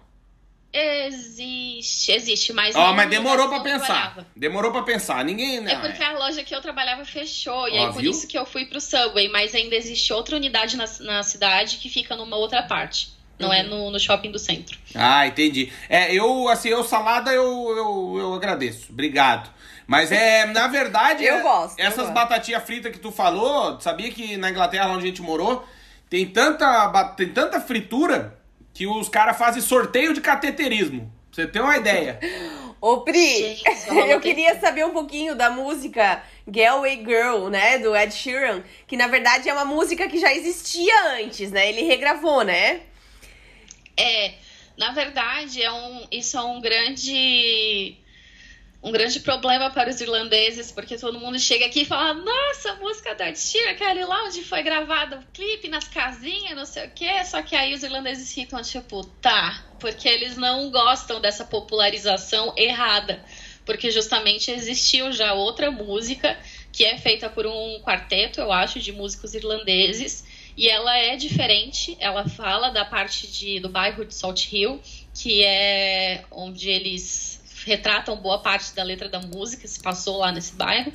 Existe, 0.72 2.12
existe, 2.12 2.52
mas. 2.52 2.74
Ó, 2.74 2.86
não 2.88 2.94
mas 2.94 3.04
no 3.06 3.10
demorou 3.10 3.52
eu 3.52 3.62
pensar. 3.62 4.26
Demorou 4.34 4.72
pra 4.72 4.82
pensar. 4.82 5.24
Ninguém. 5.24 5.60
Não, 5.60 5.70
É 5.70 5.76
porque 5.78 6.02
a 6.02 6.12
loja 6.18 6.42
que 6.42 6.54
eu 6.54 6.60
trabalhava 6.60 7.04
fechou, 7.04 7.68
e 7.68 7.78
Ó, 7.78 7.86
aí 7.86 7.92
por 7.92 8.00
viu? 8.02 8.10
isso 8.10 8.26
que 8.26 8.38
eu 8.38 8.46
fui 8.46 8.64
pro 8.66 8.80
Subway, 8.80 9.28
mas 9.28 9.54
ainda 9.54 9.74
existe 9.76 10.12
outra 10.12 10.36
unidade 10.36 10.76
na, 10.76 10.84
na 11.00 11.22
cidade 11.22 11.76
que 11.76 11.88
fica 11.88 12.16
numa 12.16 12.36
outra 12.36 12.62
parte. 12.62 13.12
Não 13.38 13.48
Uhum. 13.48 13.54
é 13.54 13.62
no, 13.62 13.90
no 13.90 13.98
shopping 13.98 14.30
do 14.30 14.38
centro. 14.38 14.78
Ah, 14.94 15.26
entendi. 15.26 15.72
É, 15.88 16.14
eu, 16.14 16.48
assim, 16.48 16.68
eu 16.68 16.84
salada 16.84 17.32
eu, 17.32 17.42
eu, 17.76 18.16
eu 18.18 18.34
agradeço. 18.34 18.86
Obrigado. 18.92 19.50
Mas 19.86 20.12
é, 20.12 20.46
na 20.46 20.68
verdade. 20.68 21.24
Eu 21.26 21.36
é- 21.38 21.42
gosto, 21.42 21.78
eu 21.78 21.84
Essas 21.86 22.02
gosto. 22.04 22.12
batatinhas 22.14 22.62
fritas 22.62 22.92
que 22.92 22.98
tu 23.00 23.10
falou, 23.10 23.80
sabia 23.80 24.10
que 24.12 24.36
na 24.36 24.48
Inglaterra, 24.50 24.88
onde 24.90 25.04
a 25.04 25.06
gente 25.08 25.20
morou, 25.22 25.66
tem 26.08 26.24
tanta, 26.26 26.88
tem 27.16 27.28
tanta 27.28 27.60
fritura 27.60 28.38
que 28.72 28.86
os 28.86 29.08
caras 29.08 29.36
fazem 29.36 29.62
sorteio 29.62 30.14
de 30.14 30.20
cateterismo. 30.20 31.12
Pra 31.30 31.44
você 31.44 31.50
ter 31.50 31.60
uma 31.60 31.76
ideia. 31.76 32.20
Ô, 32.80 33.00
Pri, 33.00 33.58
eu 34.08 34.20
queria 34.20 34.58
saber 34.60 34.84
um 34.84 34.92
pouquinho 34.92 35.34
da 35.34 35.48
música 35.50 36.22
Galway 36.46 36.96
Girl, 36.96 37.48
né? 37.48 37.78
Do 37.78 37.96
Ed 37.96 38.12
Sheeran. 38.12 38.62
Que 38.86 38.96
na 38.96 39.06
verdade 39.06 39.48
é 39.48 39.52
uma 39.52 39.64
música 39.64 40.08
que 40.08 40.18
já 40.18 40.34
existia 40.34 41.14
antes, 41.20 41.50
né? 41.50 41.68
Ele 41.68 41.82
regravou, 41.82 42.42
né? 42.42 42.80
É, 43.96 44.34
na 44.76 44.92
verdade, 44.92 45.62
é 45.62 45.70
um, 45.70 46.06
isso 46.10 46.36
é 46.36 46.42
um 46.42 46.60
grande 46.60 47.96
um 48.82 48.90
grande 48.90 49.20
problema 49.20 49.70
para 49.70 49.90
os 49.90 50.00
irlandeses, 50.00 50.72
porque 50.72 50.98
todo 50.98 51.20
mundo 51.20 51.38
chega 51.38 51.66
aqui 51.66 51.82
e 51.82 51.84
fala: 51.84 52.14
Nossa, 52.14 52.72
a 52.72 52.76
música 52.76 53.14
da 53.14 53.32
Sheeran, 53.32 53.70
aquele 53.70 54.04
lá 54.04 54.24
onde 54.24 54.42
foi 54.42 54.62
gravado 54.62 55.16
o 55.16 55.24
clipe, 55.32 55.68
nas 55.68 55.86
casinhas, 55.86 56.56
não 56.56 56.66
sei 56.66 56.86
o 56.86 56.90
quê. 56.90 57.24
Só 57.24 57.42
que 57.42 57.54
aí 57.54 57.72
os 57.74 57.84
irlandeses 57.84 58.34
ficam 58.34 58.60
tipo, 58.60 59.04
tá, 59.20 59.64
porque 59.78 60.08
eles 60.08 60.36
não 60.36 60.70
gostam 60.70 61.20
dessa 61.20 61.44
popularização 61.44 62.52
errada. 62.56 63.24
Porque 63.64 63.92
justamente 63.92 64.50
existiu 64.50 65.12
já 65.12 65.34
outra 65.34 65.70
música 65.70 66.36
que 66.72 66.84
é 66.84 66.98
feita 66.98 67.28
por 67.28 67.46
um 67.46 67.80
quarteto, 67.82 68.40
eu 68.40 68.50
acho, 68.50 68.80
de 68.80 68.90
músicos 68.90 69.34
irlandeses. 69.34 70.24
E 70.56 70.68
ela 70.68 70.98
é 70.98 71.14
diferente, 71.14 71.96
ela 72.00 72.28
fala 72.28 72.70
da 72.70 72.84
parte 72.84 73.26
de, 73.26 73.60
do 73.60 73.68
bairro 73.68 74.04
de 74.04 74.14
Salt 74.14 74.52
Hill, 74.52 74.82
que 75.14 75.44
é 75.44 76.24
onde 76.30 76.68
eles 76.68 77.31
retratam 77.64 78.16
boa 78.16 78.38
parte 78.38 78.74
da 78.74 78.82
letra 78.82 79.08
da 79.08 79.20
música, 79.20 79.66
se 79.68 79.80
passou 79.80 80.18
lá 80.18 80.32
nesse 80.32 80.54
bairro. 80.54 80.92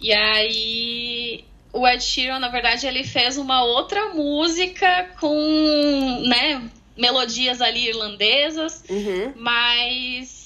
E 0.00 0.12
aí 0.12 1.44
o 1.72 1.86
Ed 1.86 2.02
Sheeran, 2.02 2.38
na 2.38 2.48
verdade, 2.48 2.86
ele 2.86 3.04
fez 3.04 3.36
uma 3.36 3.62
outra 3.62 4.14
música 4.14 5.10
com, 5.20 6.22
né, 6.26 6.62
melodias 6.96 7.60
ali 7.60 7.88
irlandesas, 7.88 8.82
Uhum. 8.88 9.32
mas 9.36 10.37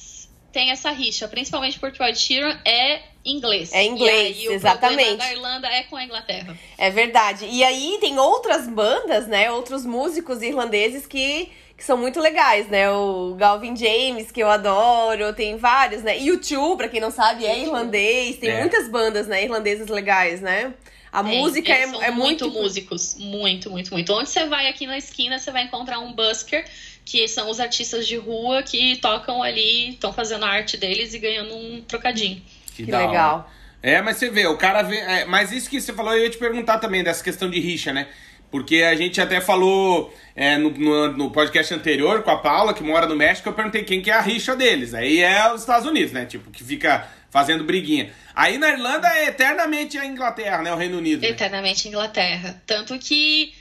tem 0.52 0.70
essa 0.70 0.90
rixa, 0.90 1.26
principalmente 1.28 1.78
porque 1.78 2.02
o 2.02 2.06
Ed 2.06 2.18
Sheeran 2.18 2.58
é 2.64 3.00
inglês. 3.24 3.72
É 3.72 3.84
inglês, 3.84 4.36
e 4.36 4.48
aí, 4.48 4.54
exatamente. 4.54 5.02
O 5.02 5.16
problema 5.16 5.24
da 5.24 5.32
Irlanda 5.32 5.68
é 5.68 5.82
com 5.84 5.96
a 5.96 6.04
Inglaterra. 6.04 6.56
É 6.76 6.90
verdade. 6.90 7.46
E 7.50 7.62
aí 7.64 7.98
tem 8.00 8.18
outras 8.18 8.68
bandas, 8.68 9.26
né? 9.26 9.50
Outros 9.50 9.86
músicos 9.86 10.42
irlandeses 10.42 11.06
que, 11.06 11.50
que 11.76 11.84
são 11.84 11.96
muito 11.96 12.20
legais, 12.20 12.68
né? 12.68 12.90
O 12.90 13.34
Galvin 13.36 13.76
James, 13.76 14.30
que 14.30 14.42
eu 14.42 14.50
adoro, 14.50 15.32
tem 15.32 15.56
vários, 15.56 16.02
né? 16.02 16.18
E 16.20 16.30
o 16.30 16.38
Tio, 16.38 16.76
pra 16.76 16.88
quem 16.88 17.00
não 17.00 17.10
sabe, 17.10 17.46
é 17.46 17.58
irlandês. 17.60 18.36
Tem 18.38 18.50
É. 18.50 18.60
muitas 18.60 18.88
bandas, 18.88 19.26
né, 19.28 19.44
irlandesas 19.44 19.88
legais, 19.88 20.40
né? 20.40 20.74
A 21.12 21.22
Tem, 21.22 21.38
música 21.40 21.70
é, 21.70 21.82
é 21.82 22.10
muito. 22.10 22.50
músicos, 22.50 23.16
muito, 23.18 23.70
muito, 23.70 23.92
muito. 23.92 24.12
Onde 24.14 24.30
você 24.30 24.46
vai 24.46 24.66
aqui 24.66 24.86
na 24.86 24.96
esquina, 24.96 25.38
você 25.38 25.50
vai 25.50 25.64
encontrar 25.64 25.98
um 25.98 26.14
busker, 26.14 26.64
que 27.04 27.26
são 27.28 27.50
os 27.50 27.60
artistas 27.60 28.06
de 28.06 28.16
rua 28.16 28.62
que 28.62 28.96
tocam 28.96 29.42
ali, 29.42 29.90
estão 29.90 30.12
fazendo 30.12 30.44
a 30.44 30.48
arte 30.48 30.76
deles 30.76 31.14
e 31.14 31.18
ganhando 31.18 31.54
um 31.54 31.82
trocadinho. 31.82 32.40
Que 32.74 32.92
hora. 32.92 33.06
legal. 33.06 33.50
É, 33.82 34.00
mas 34.00 34.16
você 34.16 34.30
vê, 34.30 34.46
o 34.46 34.56
cara 34.56 34.82
vê. 34.82 34.96
é, 34.98 35.24
mas 35.24 35.50
isso 35.50 35.68
que 35.68 35.80
você 35.80 35.92
falou, 35.92 36.14
eu 36.14 36.22
ia 36.22 36.30
te 36.30 36.38
perguntar 36.38 36.78
também 36.78 37.02
dessa 37.02 37.22
questão 37.22 37.50
de 37.50 37.58
rixa, 37.58 37.92
né? 37.92 38.06
Porque 38.50 38.82
a 38.82 38.94
gente 38.94 39.20
até 39.20 39.40
falou 39.40 40.14
é, 40.36 40.58
no, 40.58 40.70
no, 40.70 41.12
no 41.12 41.30
podcast 41.30 41.72
anterior 41.72 42.22
com 42.22 42.30
a 42.30 42.36
Paula, 42.36 42.74
que 42.74 42.82
mora 42.82 43.06
no 43.06 43.16
México, 43.16 43.48
eu 43.48 43.54
perguntei 43.54 43.82
quem 43.82 44.02
que 44.02 44.10
é 44.10 44.14
a 44.14 44.20
rixa 44.20 44.54
deles. 44.54 44.94
Aí 44.94 45.20
é 45.20 45.52
os 45.52 45.62
Estados 45.62 45.88
Unidos, 45.88 46.12
né? 46.12 46.26
Tipo, 46.26 46.50
que 46.50 46.62
fica 46.62 47.08
fazendo 47.30 47.64
briguinha. 47.64 48.12
Aí 48.34 48.58
na 48.58 48.68
Irlanda 48.68 49.08
é 49.08 49.28
eternamente 49.28 49.96
a 49.96 50.04
Inglaterra, 50.04 50.62
né? 50.62 50.72
O 50.72 50.76
Reino 50.76 50.98
Unido. 50.98 51.22
né? 51.22 51.28
Eternamente 51.28 51.88
Inglaterra. 51.88 52.62
Tanto 52.66 52.98
que 52.98 53.54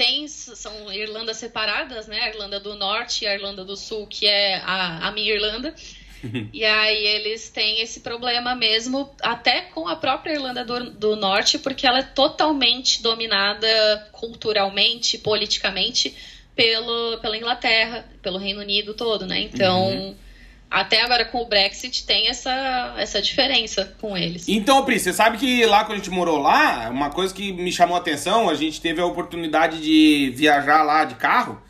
tem, 0.00 0.26
são 0.26 0.90
Irlandas 0.90 1.36
separadas, 1.36 2.08
né? 2.08 2.20
A 2.22 2.28
Irlanda 2.30 2.58
do 2.58 2.74
Norte 2.74 3.24
e 3.24 3.28
a 3.28 3.34
Irlanda 3.34 3.66
do 3.66 3.76
Sul, 3.76 4.06
que 4.06 4.26
é 4.26 4.56
a, 4.64 5.08
a 5.08 5.12
minha 5.12 5.34
Irlanda. 5.34 5.74
e 6.54 6.64
aí 6.64 7.06
eles 7.06 7.50
têm 7.50 7.82
esse 7.82 8.00
problema 8.00 8.54
mesmo, 8.54 9.14
até 9.20 9.60
com 9.60 9.86
a 9.86 9.96
própria 9.96 10.32
Irlanda 10.32 10.64
do, 10.64 10.90
do 10.92 11.16
Norte, 11.16 11.58
porque 11.58 11.86
ela 11.86 11.98
é 11.98 12.02
totalmente 12.02 13.02
dominada 13.02 14.08
culturalmente, 14.10 15.18
politicamente, 15.18 16.16
pelo, 16.56 17.18
pela 17.18 17.36
Inglaterra, 17.36 18.08
pelo 18.22 18.38
Reino 18.38 18.62
Unido 18.62 18.94
todo, 18.94 19.26
né? 19.26 19.38
Então, 19.38 20.16
até 20.70 21.02
agora 21.02 21.24
com 21.24 21.42
o 21.42 21.46
Brexit 21.46 22.06
tem 22.06 22.28
essa, 22.28 22.94
essa 22.96 23.20
diferença 23.20 23.92
com 24.00 24.16
eles. 24.16 24.48
Então, 24.48 24.84
Pri, 24.84 25.00
você 25.00 25.12
sabe 25.12 25.36
que 25.36 25.66
lá 25.66 25.84
quando 25.84 25.94
a 25.94 25.96
gente 25.96 26.10
morou 26.10 26.38
lá, 26.38 26.88
uma 26.90 27.10
coisa 27.10 27.34
que 27.34 27.52
me 27.52 27.72
chamou 27.72 27.96
a 27.96 28.00
atenção, 28.00 28.48
a 28.48 28.54
gente 28.54 28.80
teve 28.80 29.00
a 29.00 29.04
oportunidade 29.04 29.80
de 29.80 30.32
viajar 30.36 30.82
lá 30.84 31.04
de 31.04 31.16
carro 31.16 31.60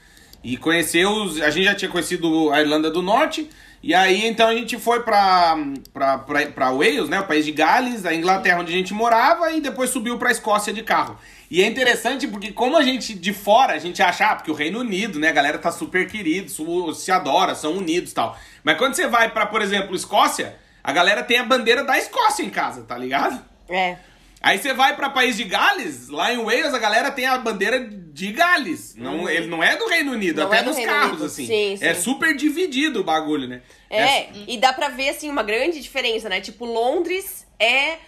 e 0.44 0.56
conhecer 0.56 1.06
os. 1.06 1.40
A 1.40 1.50
gente 1.50 1.64
já 1.64 1.74
tinha 1.74 1.90
conhecido 1.90 2.50
a 2.50 2.60
Irlanda 2.60 2.90
do 2.90 3.00
Norte. 3.00 3.48
E 3.82 3.94
aí, 3.94 4.26
então, 4.26 4.48
a 4.48 4.54
gente 4.54 4.78
foi 4.78 5.02
pra, 5.02 5.56
pra, 5.94 6.18
pra, 6.18 6.46
pra 6.46 6.70
Wales, 6.70 7.08
né? 7.08 7.18
O 7.18 7.26
país 7.26 7.46
de 7.46 7.52
Gales, 7.52 8.04
a 8.04 8.14
Inglaterra, 8.14 8.60
onde 8.60 8.70
a 8.70 8.76
gente 8.76 8.92
morava, 8.92 9.50
e 9.52 9.60
depois 9.62 9.88
subiu 9.88 10.18
pra 10.18 10.30
Escócia 10.30 10.70
de 10.70 10.82
carro. 10.82 11.18
E 11.50 11.62
é 11.62 11.66
interessante 11.66 12.28
porque, 12.28 12.52
como 12.52 12.76
a 12.76 12.82
gente 12.82 13.12
de 13.12 13.32
fora, 13.32 13.72
a 13.72 13.78
gente 13.78 14.00
acha, 14.00 14.24
ah, 14.26 14.36
porque 14.36 14.50
o 14.50 14.54
Reino 14.54 14.78
Unido, 14.78 15.18
né? 15.18 15.28
A 15.28 15.32
galera 15.32 15.58
tá 15.58 15.72
super 15.72 16.06
querido, 16.08 16.48
se 16.94 17.10
adora, 17.10 17.54
são 17.56 17.72
unidos 17.72 18.12
e 18.12 18.14
tal. 18.14 18.38
Mas 18.62 18.78
quando 18.78 18.94
você 18.94 19.08
vai 19.08 19.30
pra, 19.30 19.46
por 19.46 19.60
exemplo, 19.60 19.96
Escócia, 19.96 20.56
a 20.84 20.92
galera 20.92 21.24
tem 21.24 21.38
a 21.38 21.44
bandeira 21.44 21.82
da 21.82 21.98
Escócia 21.98 22.44
em 22.44 22.50
casa, 22.50 22.82
tá 22.82 22.96
ligado? 22.96 23.44
É. 23.68 23.96
Aí 24.42 24.58
você 24.58 24.72
vai 24.72 24.96
pra 24.96 25.10
país 25.10 25.36
de 25.36 25.44
Gales, 25.44 26.08
lá 26.08 26.32
em 26.32 26.38
Wales 26.42 26.72
a 26.72 26.78
galera 26.78 27.10
tem 27.10 27.26
a 27.26 27.36
bandeira 27.36 27.78
de 27.90 28.32
Gales. 28.32 28.94
Não, 28.96 29.28
ele 29.28 29.46
não 29.48 29.62
é 29.62 29.76
do 29.76 29.86
Reino 29.86 30.12
Unido, 30.12 30.40
Não 30.40 30.46
até 30.46 30.60
é 30.60 30.62
nos 30.62 30.76
Reino 30.76 30.90
carros, 30.92 31.10
Unido. 31.10 31.24
assim. 31.26 31.46
Sim, 31.46 31.78
É 31.80 31.92
sim. 31.92 32.00
super 32.02 32.34
dividido 32.34 33.00
o 33.00 33.04
bagulho, 33.04 33.46
né? 33.48 33.60
É, 33.90 34.28
e 34.46 34.56
dá 34.56 34.72
pra 34.72 34.88
ver, 34.88 35.10
assim, 35.10 35.28
uma 35.28 35.42
grande 35.42 35.80
diferença, 35.80 36.28
né? 36.28 36.40
Tipo, 36.40 36.64
Londres 36.64 37.46
é, 37.58 37.98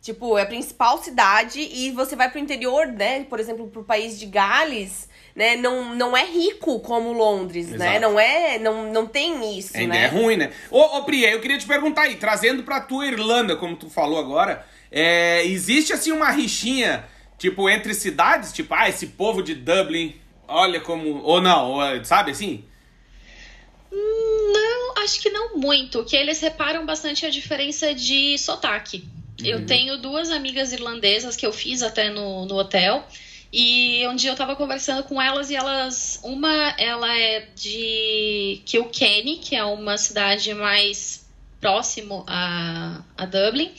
tipo, 0.00 0.38
é 0.38 0.42
a 0.42 0.46
principal 0.46 1.02
cidade 1.02 1.60
e 1.60 1.90
você 1.90 2.14
vai 2.14 2.30
pro 2.30 2.38
interior, 2.38 2.86
né? 2.86 3.24
Por 3.24 3.40
exemplo, 3.40 3.68
pro 3.68 3.84
país 3.84 4.18
de 4.18 4.26
Gales, 4.26 5.08
né? 5.34 5.56
Não, 5.56 5.94
não 5.94 6.16
é 6.16 6.24
rico 6.24 6.80
como 6.80 7.12
Londres, 7.12 7.68
né? 7.68 7.96
Exato. 7.96 8.00
Não 8.00 8.20
é, 8.20 8.58
não, 8.58 8.92
não 8.92 9.06
tem 9.06 9.58
isso, 9.58 9.76
Ainda 9.76 9.94
né? 9.94 10.04
é 10.04 10.06
ruim, 10.06 10.36
né? 10.36 10.52
Ô, 10.70 10.80
ô 10.98 11.04
Pri, 11.04 11.24
eu 11.24 11.40
queria 11.40 11.58
te 11.58 11.66
perguntar 11.66 12.02
aí, 12.02 12.16
trazendo 12.16 12.62
pra 12.62 12.80
tua 12.80 13.06
Irlanda, 13.06 13.56
como 13.56 13.76
tu 13.76 13.90
falou 13.90 14.18
agora, 14.18 14.64
é, 14.90 15.44
existe 15.44 15.92
assim 15.92 16.12
uma 16.12 16.30
rixinha, 16.30 17.04
tipo, 17.36 17.68
entre 17.68 17.94
cidades? 17.94 18.52
Tipo, 18.52 18.74
ah, 18.74 18.88
esse 18.88 19.08
povo 19.08 19.42
de 19.42 19.54
Dublin, 19.54 20.14
olha 20.46 20.80
como. 20.80 21.22
Ou 21.22 21.40
não, 21.40 21.72
ou, 21.72 22.04
sabe 22.04 22.30
assim? 22.30 22.64
Não, 23.90 25.02
acho 25.02 25.20
que 25.20 25.30
não 25.30 25.56
muito. 25.56 26.04
Que 26.04 26.16
eles 26.16 26.40
reparam 26.40 26.86
bastante 26.86 27.26
a 27.26 27.30
diferença 27.30 27.94
de 27.94 28.36
sotaque. 28.38 29.08
Eu 29.42 29.64
tenho 29.64 29.98
duas 29.98 30.30
amigas 30.30 30.72
irlandesas 30.72 31.36
que 31.36 31.46
eu 31.46 31.52
fiz 31.52 31.82
até 31.82 32.10
no, 32.10 32.44
no 32.46 32.56
hotel. 32.56 33.06
E 33.52 34.06
um 34.08 34.14
dia 34.14 34.30
eu 34.30 34.36
tava 34.36 34.54
conversando 34.56 35.02
com 35.04 35.20
elas 35.20 35.50
e 35.50 35.56
elas. 35.56 36.20
Uma, 36.22 36.74
ela 36.76 37.16
é 37.16 37.48
de 37.54 38.60
Kilkenny, 38.66 39.36
que 39.36 39.56
é 39.56 39.64
uma 39.64 39.96
cidade 39.96 40.52
mais 40.54 41.26
próximo 41.60 42.24
a, 42.26 43.02
a 43.16 43.26
Dublin. 43.26 43.72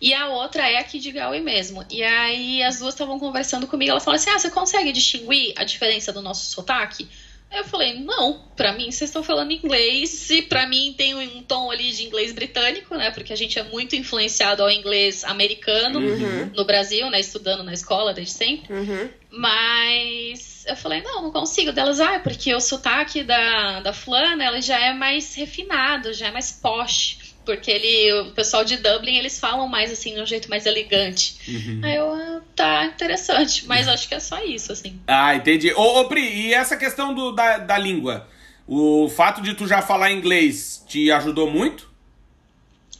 E 0.00 0.14
a 0.14 0.28
outra 0.28 0.66
é 0.66 0.78
aqui 0.78 0.98
de 0.98 1.12
Galway 1.12 1.42
mesmo. 1.42 1.84
E 1.90 2.02
aí 2.02 2.62
as 2.62 2.78
duas 2.78 2.94
estavam 2.94 3.18
conversando 3.18 3.66
comigo. 3.66 3.90
Elas 3.90 4.04
falaram 4.04 4.22
assim: 4.22 4.30
Ah, 4.30 4.38
você 4.38 4.50
consegue 4.50 4.92
distinguir 4.92 5.52
a 5.56 5.64
diferença 5.64 6.12
do 6.12 6.22
nosso 6.22 6.50
sotaque? 6.50 7.06
Aí 7.50 7.58
eu 7.58 7.64
falei, 7.64 7.94
não, 7.94 8.40
pra 8.54 8.72
mim 8.72 8.90
vocês 8.92 9.10
estão 9.10 9.22
falando 9.24 9.50
inglês 9.50 10.30
e 10.30 10.40
pra 10.40 10.66
mim 10.66 10.94
tem 10.96 11.14
um 11.16 11.42
tom 11.42 11.70
ali 11.70 11.90
de 11.92 12.04
inglês 12.04 12.30
britânico, 12.32 12.94
né? 12.96 13.10
Porque 13.10 13.32
a 13.32 13.36
gente 13.36 13.58
é 13.58 13.62
muito 13.64 13.96
influenciado 13.96 14.62
ao 14.62 14.70
inglês 14.70 15.24
americano 15.24 15.98
Uhum. 15.98 16.50
no 16.54 16.64
Brasil, 16.64 17.10
né? 17.10 17.18
Estudando 17.18 17.64
na 17.64 17.72
escola 17.72 18.14
desde 18.14 18.34
sempre. 18.34 18.72
Uhum. 18.72 19.08
Mas 19.30 20.64
eu 20.66 20.76
falei, 20.76 21.02
não, 21.02 21.22
não 21.22 21.30
consigo. 21.32 21.72
Delas, 21.72 22.00
ah, 22.00 22.14
é 22.14 22.18
porque 22.18 22.54
o 22.54 22.60
sotaque 22.60 23.22
da, 23.22 23.80
da 23.80 23.92
fulana, 23.92 24.44
ela 24.44 24.60
já 24.60 24.78
é 24.78 24.92
mais 24.92 25.34
refinado, 25.34 26.12
já 26.12 26.28
é 26.28 26.30
mais 26.30 26.52
posh. 26.52 27.18
Porque 27.44 27.70
ele, 27.70 28.20
o 28.20 28.32
pessoal 28.32 28.64
de 28.64 28.76
Dublin, 28.76 29.16
eles 29.16 29.40
falam 29.40 29.66
mais 29.66 29.90
assim, 29.90 30.14
de 30.14 30.20
um 30.20 30.26
jeito 30.26 30.48
mais 30.48 30.66
elegante. 30.66 31.36
Aí 31.82 31.96
eu, 31.96 32.12
ah, 32.12 32.40
tá, 32.54 32.84
interessante. 32.84 33.66
Mas 33.66 33.88
acho 33.88 34.08
que 34.08 34.14
é 34.14 34.20
só 34.20 34.42
isso, 34.44 34.72
assim. 34.72 35.00
Ah, 35.06 35.34
entendi. 35.34 35.72
Ô, 35.72 36.00
ô 36.00 36.04
Pri, 36.06 36.22
e 36.22 36.54
essa 36.54 36.76
questão 36.76 37.14
do, 37.14 37.32
da, 37.32 37.58
da 37.58 37.78
língua? 37.78 38.28
O 38.66 39.08
fato 39.08 39.42
de 39.42 39.54
tu 39.54 39.66
já 39.66 39.82
falar 39.82 40.12
inglês 40.12 40.84
te 40.86 41.10
ajudou 41.10 41.50
muito? 41.50 41.90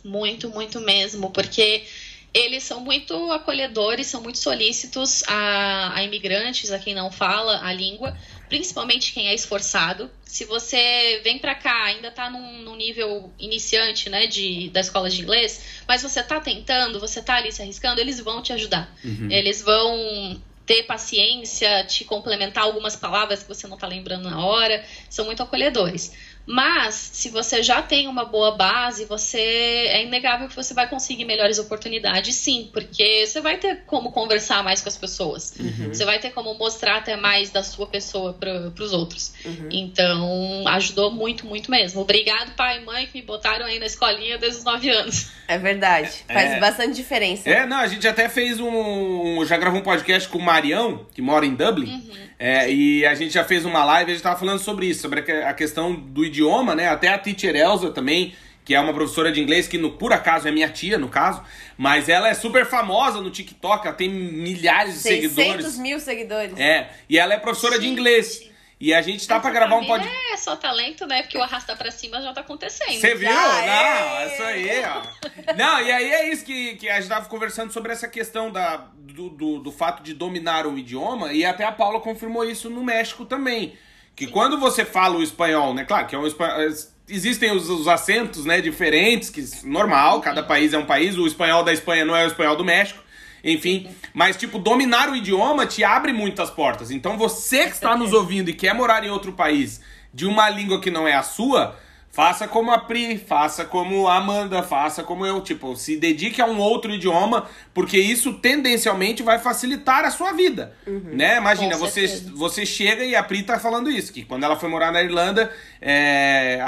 Muito, 0.02 0.48
muito 0.48 0.80
mesmo, 0.80 1.30
porque 1.30 1.84
eles 2.32 2.62
são 2.62 2.80
muito 2.80 3.30
acolhedores, 3.32 4.06
são 4.06 4.22
muito 4.22 4.38
solícitos 4.38 5.22
a, 5.26 5.92
a 5.96 6.02
imigrantes, 6.02 6.70
a 6.70 6.78
quem 6.78 6.94
não 6.94 7.10
fala 7.10 7.64
a 7.64 7.72
língua, 7.72 8.16
principalmente 8.50 9.14
quem 9.14 9.28
é 9.28 9.34
esforçado. 9.34 10.10
Se 10.24 10.44
você 10.44 11.20
vem 11.24 11.38
pra 11.38 11.54
cá, 11.54 11.84
ainda 11.84 12.10
tá 12.10 12.28
num, 12.28 12.58
num 12.62 12.76
nível 12.76 13.32
iniciante, 13.38 14.10
né, 14.10 14.26
de, 14.26 14.68
da 14.70 14.80
escola 14.80 15.08
de 15.08 15.22
inglês, 15.22 15.82
mas 15.88 16.02
você 16.02 16.22
tá 16.22 16.38
tentando, 16.40 17.00
você 17.00 17.22
tá 17.22 17.36
ali 17.36 17.50
se 17.50 17.62
arriscando, 17.62 18.00
eles 18.00 18.20
vão 18.20 18.42
te 18.42 18.52
ajudar. 18.52 18.92
Eles 19.32 19.62
vão 19.62 20.38
ter 20.66 20.82
paciência, 20.82 21.84
te 21.84 22.04
complementar 22.04 22.64
algumas 22.64 22.94
palavras 22.94 23.42
que 23.42 23.48
você 23.48 23.66
não 23.66 23.76
tá 23.76 23.86
lembrando 23.86 24.30
na 24.30 24.44
hora, 24.44 24.84
são 25.08 25.24
muito 25.24 25.42
acolhedores. 25.42 26.12
Mas, 26.52 27.10
se 27.12 27.28
você 27.30 27.62
já 27.62 27.80
tem 27.80 28.08
uma 28.08 28.24
boa 28.24 28.56
base, 28.56 29.04
você 29.04 29.38
é 29.38 30.02
inegável 30.02 30.48
que 30.48 30.56
você 30.56 30.74
vai 30.74 30.88
conseguir 30.88 31.24
melhores 31.24 31.60
oportunidades, 31.60 32.34
sim, 32.34 32.68
porque 32.72 33.24
você 33.24 33.40
vai 33.40 33.56
ter 33.56 33.84
como 33.86 34.10
conversar 34.10 34.64
mais 34.64 34.82
com 34.82 34.88
as 34.88 34.96
pessoas. 34.96 35.54
Você 35.88 36.04
vai 36.04 36.18
ter 36.18 36.30
como 36.30 36.52
mostrar 36.54 36.96
até 36.96 37.16
mais 37.16 37.50
da 37.50 37.62
sua 37.62 37.86
pessoa 37.86 38.32
para 38.32 38.72
os 38.82 38.92
outros. 38.92 39.32
Então, 39.70 40.64
ajudou 40.66 41.10
muito, 41.12 41.46
muito 41.46 41.70
mesmo. 41.70 42.00
Obrigado, 42.00 42.54
pai 42.56 42.78
e 42.80 42.84
mãe, 42.84 43.06
que 43.06 43.18
me 43.18 43.22
botaram 43.22 43.64
aí 43.66 43.78
na 43.78 43.86
escolinha 43.86 44.36
desde 44.36 44.58
os 44.58 44.64
9 44.64 44.90
anos. 44.90 45.28
É 45.46 45.56
verdade. 45.58 46.10
Faz 46.26 46.50
É. 46.52 46.60
bastante 46.60 46.94
diferença. 46.94 47.48
É, 47.48 47.66
não, 47.66 47.78
a 47.78 47.86
gente 47.86 48.06
até 48.06 48.28
fez 48.28 48.58
um. 48.60 49.44
Já 49.44 49.56
gravou 49.56 49.80
um 49.80 49.82
podcast 49.82 50.28
com 50.28 50.38
o 50.38 50.42
Marião, 50.42 51.06
que 51.14 51.22
mora 51.22 51.44
em 51.46 51.54
Dublin. 51.54 52.10
É, 52.38 52.72
e 52.72 53.04
a 53.04 53.14
gente 53.14 53.34
já 53.34 53.44
fez 53.44 53.64
uma 53.66 53.84
live 53.84 54.10
e 54.10 54.12
a 54.12 54.14
gente 54.14 54.22
tava 54.22 54.38
falando 54.38 54.60
sobre 54.60 54.86
isso, 54.86 55.02
sobre 55.02 55.20
a 55.42 55.52
questão 55.52 55.92
do 55.94 56.24
idioma, 56.24 56.39
né? 56.74 56.88
Até 56.88 57.08
a 57.08 57.18
teacher 57.18 57.54
Elza 57.54 57.90
também, 57.90 58.34
que 58.64 58.74
é 58.74 58.80
uma 58.80 58.92
professora 58.92 59.32
de 59.32 59.40
inglês, 59.40 59.66
que 59.66 59.78
no, 59.78 59.92
por 59.92 60.12
acaso 60.12 60.46
é 60.46 60.50
minha 60.50 60.68
tia, 60.68 60.98
no 60.98 61.08
caso, 61.08 61.42
mas 61.76 62.08
ela 62.08 62.28
é 62.28 62.34
super 62.34 62.66
famosa 62.66 63.20
no 63.20 63.30
TikTok, 63.30 63.86
ela 63.86 63.96
tem 63.96 64.08
milhares 64.08 64.94
de 64.94 65.00
600 65.00 65.34
seguidores. 65.34 65.78
mil 65.78 66.00
seguidores. 66.00 66.58
É, 66.58 66.90
e 67.08 67.18
ela 67.18 67.34
é 67.34 67.38
professora 67.38 67.78
de 67.78 67.86
Gente. 67.86 67.92
inglês. 67.92 68.50
E 68.80 68.94
a 68.94 69.02
gente 69.02 69.28
tá 69.28 69.38
pra 69.38 69.50
gravar 69.50 69.76
um 69.76 69.84
podcast. 69.84 70.32
É 70.32 70.36
só 70.38 70.56
talento, 70.56 71.06
né? 71.06 71.20
Porque 71.20 71.36
o 71.36 71.42
arrasta 71.42 71.76
pra 71.76 71.90
cima 71.90 72.22
já 72.22 72.32
tá 72.32 72.40
acontecendo. 72.40 72.98
Você 72.98 73.14
viu? 73.14 73.30
Já 73.30 73.34
Não, 73.34 73.58
é. 73.58 74.22
é 74.24 74.32
isso 74.32 74.42
aí, 74.42 74.82
ó. 74.84 75.54
Não, 75.54 75.82
e 75.82 75.92
aí 75.92 76.10
é 76.10 76.32
isso 76.32 76.42
que, 76.46 76.76
que 76.76 76.88
a 76.88 76.98
gente 76.98 77.10
tava 77.10 77.28
conversando 77.28 77.70
sobre 77.74 77.92
essa 77.92 78.08
questão 78.08 78.50
da, 78.50 78.78
do, 78.96 79.28
do, 79.28 79.58
do 79.58 79.70
fato 79.70 80.02
de 80.02 80.14
dominar 80.14 80.66
o 80.66 80.78
idioma, 80.78 81.30
e 81.34 81.44
até 81.44 81.64
a 81.64 81.72
Paula 81.72 82.00
confirmou 82.00 82.42
isso 82.42 82.70
no 82.70 82.82
México 82.82 83.26
também. 83.26 83.76
Que 84.20 84.26
quando 84.26 84.60
você 84.60 84.84
fala 84.84 85.16
o 85.16 85.22
espanhol, 85.22 85.72
né? 85.72 85.82
Claro 85.82 86.06
que 86.06 86.14
é 86.14 86.18
um 86.18 86.26
espanhol. 86.26 86.70
existem 87.08 87.56
os, 87.56 87.70
os 87.70 87.88
acentos, 87.88 88.44
né, 88.44 88.60
diferentes, 88.60 89.30
que 89.30 89.42
normal, 89.64 90.20
cada 90.20 90.42
país 90.42 90.74
é 90.74 90.78
um 90.78 90.84
país, 90.84 91.16
o 91.16 91.26
espanhol 91.26 91.64
da 91.64 91.72
Espanha 91.72 92.04
não 92.04 92.14
é 92.14 92.24
o 92.24 92.26
espanhol 92.26 92.54
do 92.54 92.62
México. 92.62 93.02
Enfim, 93.42 93.88
mas 94.12 94.36
tipo, 94.36 94.58
dominar 94.58 95.08
o 95.08 95.16
idioma 95.16 95.64
te 95.64 95.82
abre 95.82 96.12
muitas 96.12 96.50
portas. 96.50 96.90
Então 96.90 97.16
você 97.16 97.64
que 97.64 97.72
está 97.72 97.96
nos 97.96 98.12
ouvindo 98.12 98.50
e 98.50 98.52
quer 98.52 98.74
morar 98.74 99.02
em 99.04 99.08
outro 99.08 99.32
país 99.32 99.80
de 100.12 100.26
uma 100.26 100.50
língua 100.50 100.82
que 100.82 100.90
não 100.90 101.08
é 101.08 101.14
a 101.14 101.22
sua, 101.22 101.78
Faça 102.12 102.48
como 102.48 102.72
a 102.72 102.78
Pri, 102.78 103.16
faça 103.18 103.64
como 103.64 104.08
a 104.08 104.16
Amanda, 104.16 104.64
faça 104.64 105.04
como 105.04 105.24
eu. 105.24 105.40
Tipo, 105.40 105.76
se 105.76 105.96
dedique 105.96 106.42
a 106.42 106.46
um 106.46 106.58
outro 106.58 106.90
idioma, 106.90 107.48
porque 107.72 107.96
isso 107.96 108.32
tendencialmente 108.34 109.22
vai 109.22 109.38
facilitar 109.38 110.04
a 110.04 110.10
sua 110.10 110.32
vida. 110.32 110.74
Uhum. 110.84 111.14
Né? 111.14 111.36
Imagina, 111.36 111.76
você, 111.76 112.08
você 112.34 112.66
chega 112.66 113.04
e 113.04 113.14
a 113.14 113.22
Pri 113.22 113.44
tá 113.44 113.60
falando 113.60 113.88
isso, 113.88 114.12
que 114.12 114.24
quando 114.24 114.42
ela 114.42 114.56
foi 114.56 114.68
morar 114.68 114.90
na 114.90 115.00
Irlanda, 115.00 115.54
é, 115.80 116.58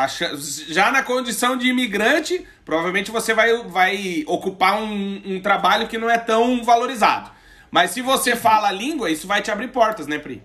já 0.68 0.92
na 0.92 1.02
condição 1.02 1.56
de 1.56 1.66
imigrante, 1.66 2.46
provavelmente 2.64 3.10
você 3.10 3.34
vai, 3.34 3.64
vai 3.64 4.22
ocupar 4.28 4.80
um, 4.80 5.22
um 5.26 5.40
trabalho 5.40 5.88
que 5.88 5.98
não 5.98 6.08
é 6.08 6.18
tão 6.18 6.62
valorizado. 6.62 7.32
Mas 7.68 7.90
se 7.90 8.00
você 8.00 8.36
fala 8.36 8.68
a 8.68 8.72
língua, 8.72 9.10
isso 9.10 9.26
vai 9.26 9.42
te 9.42 9.50
abrir 9.50 9.68
portas, 9.68 10.06
né, 10.06 10.20
Pri? 10.20 10.40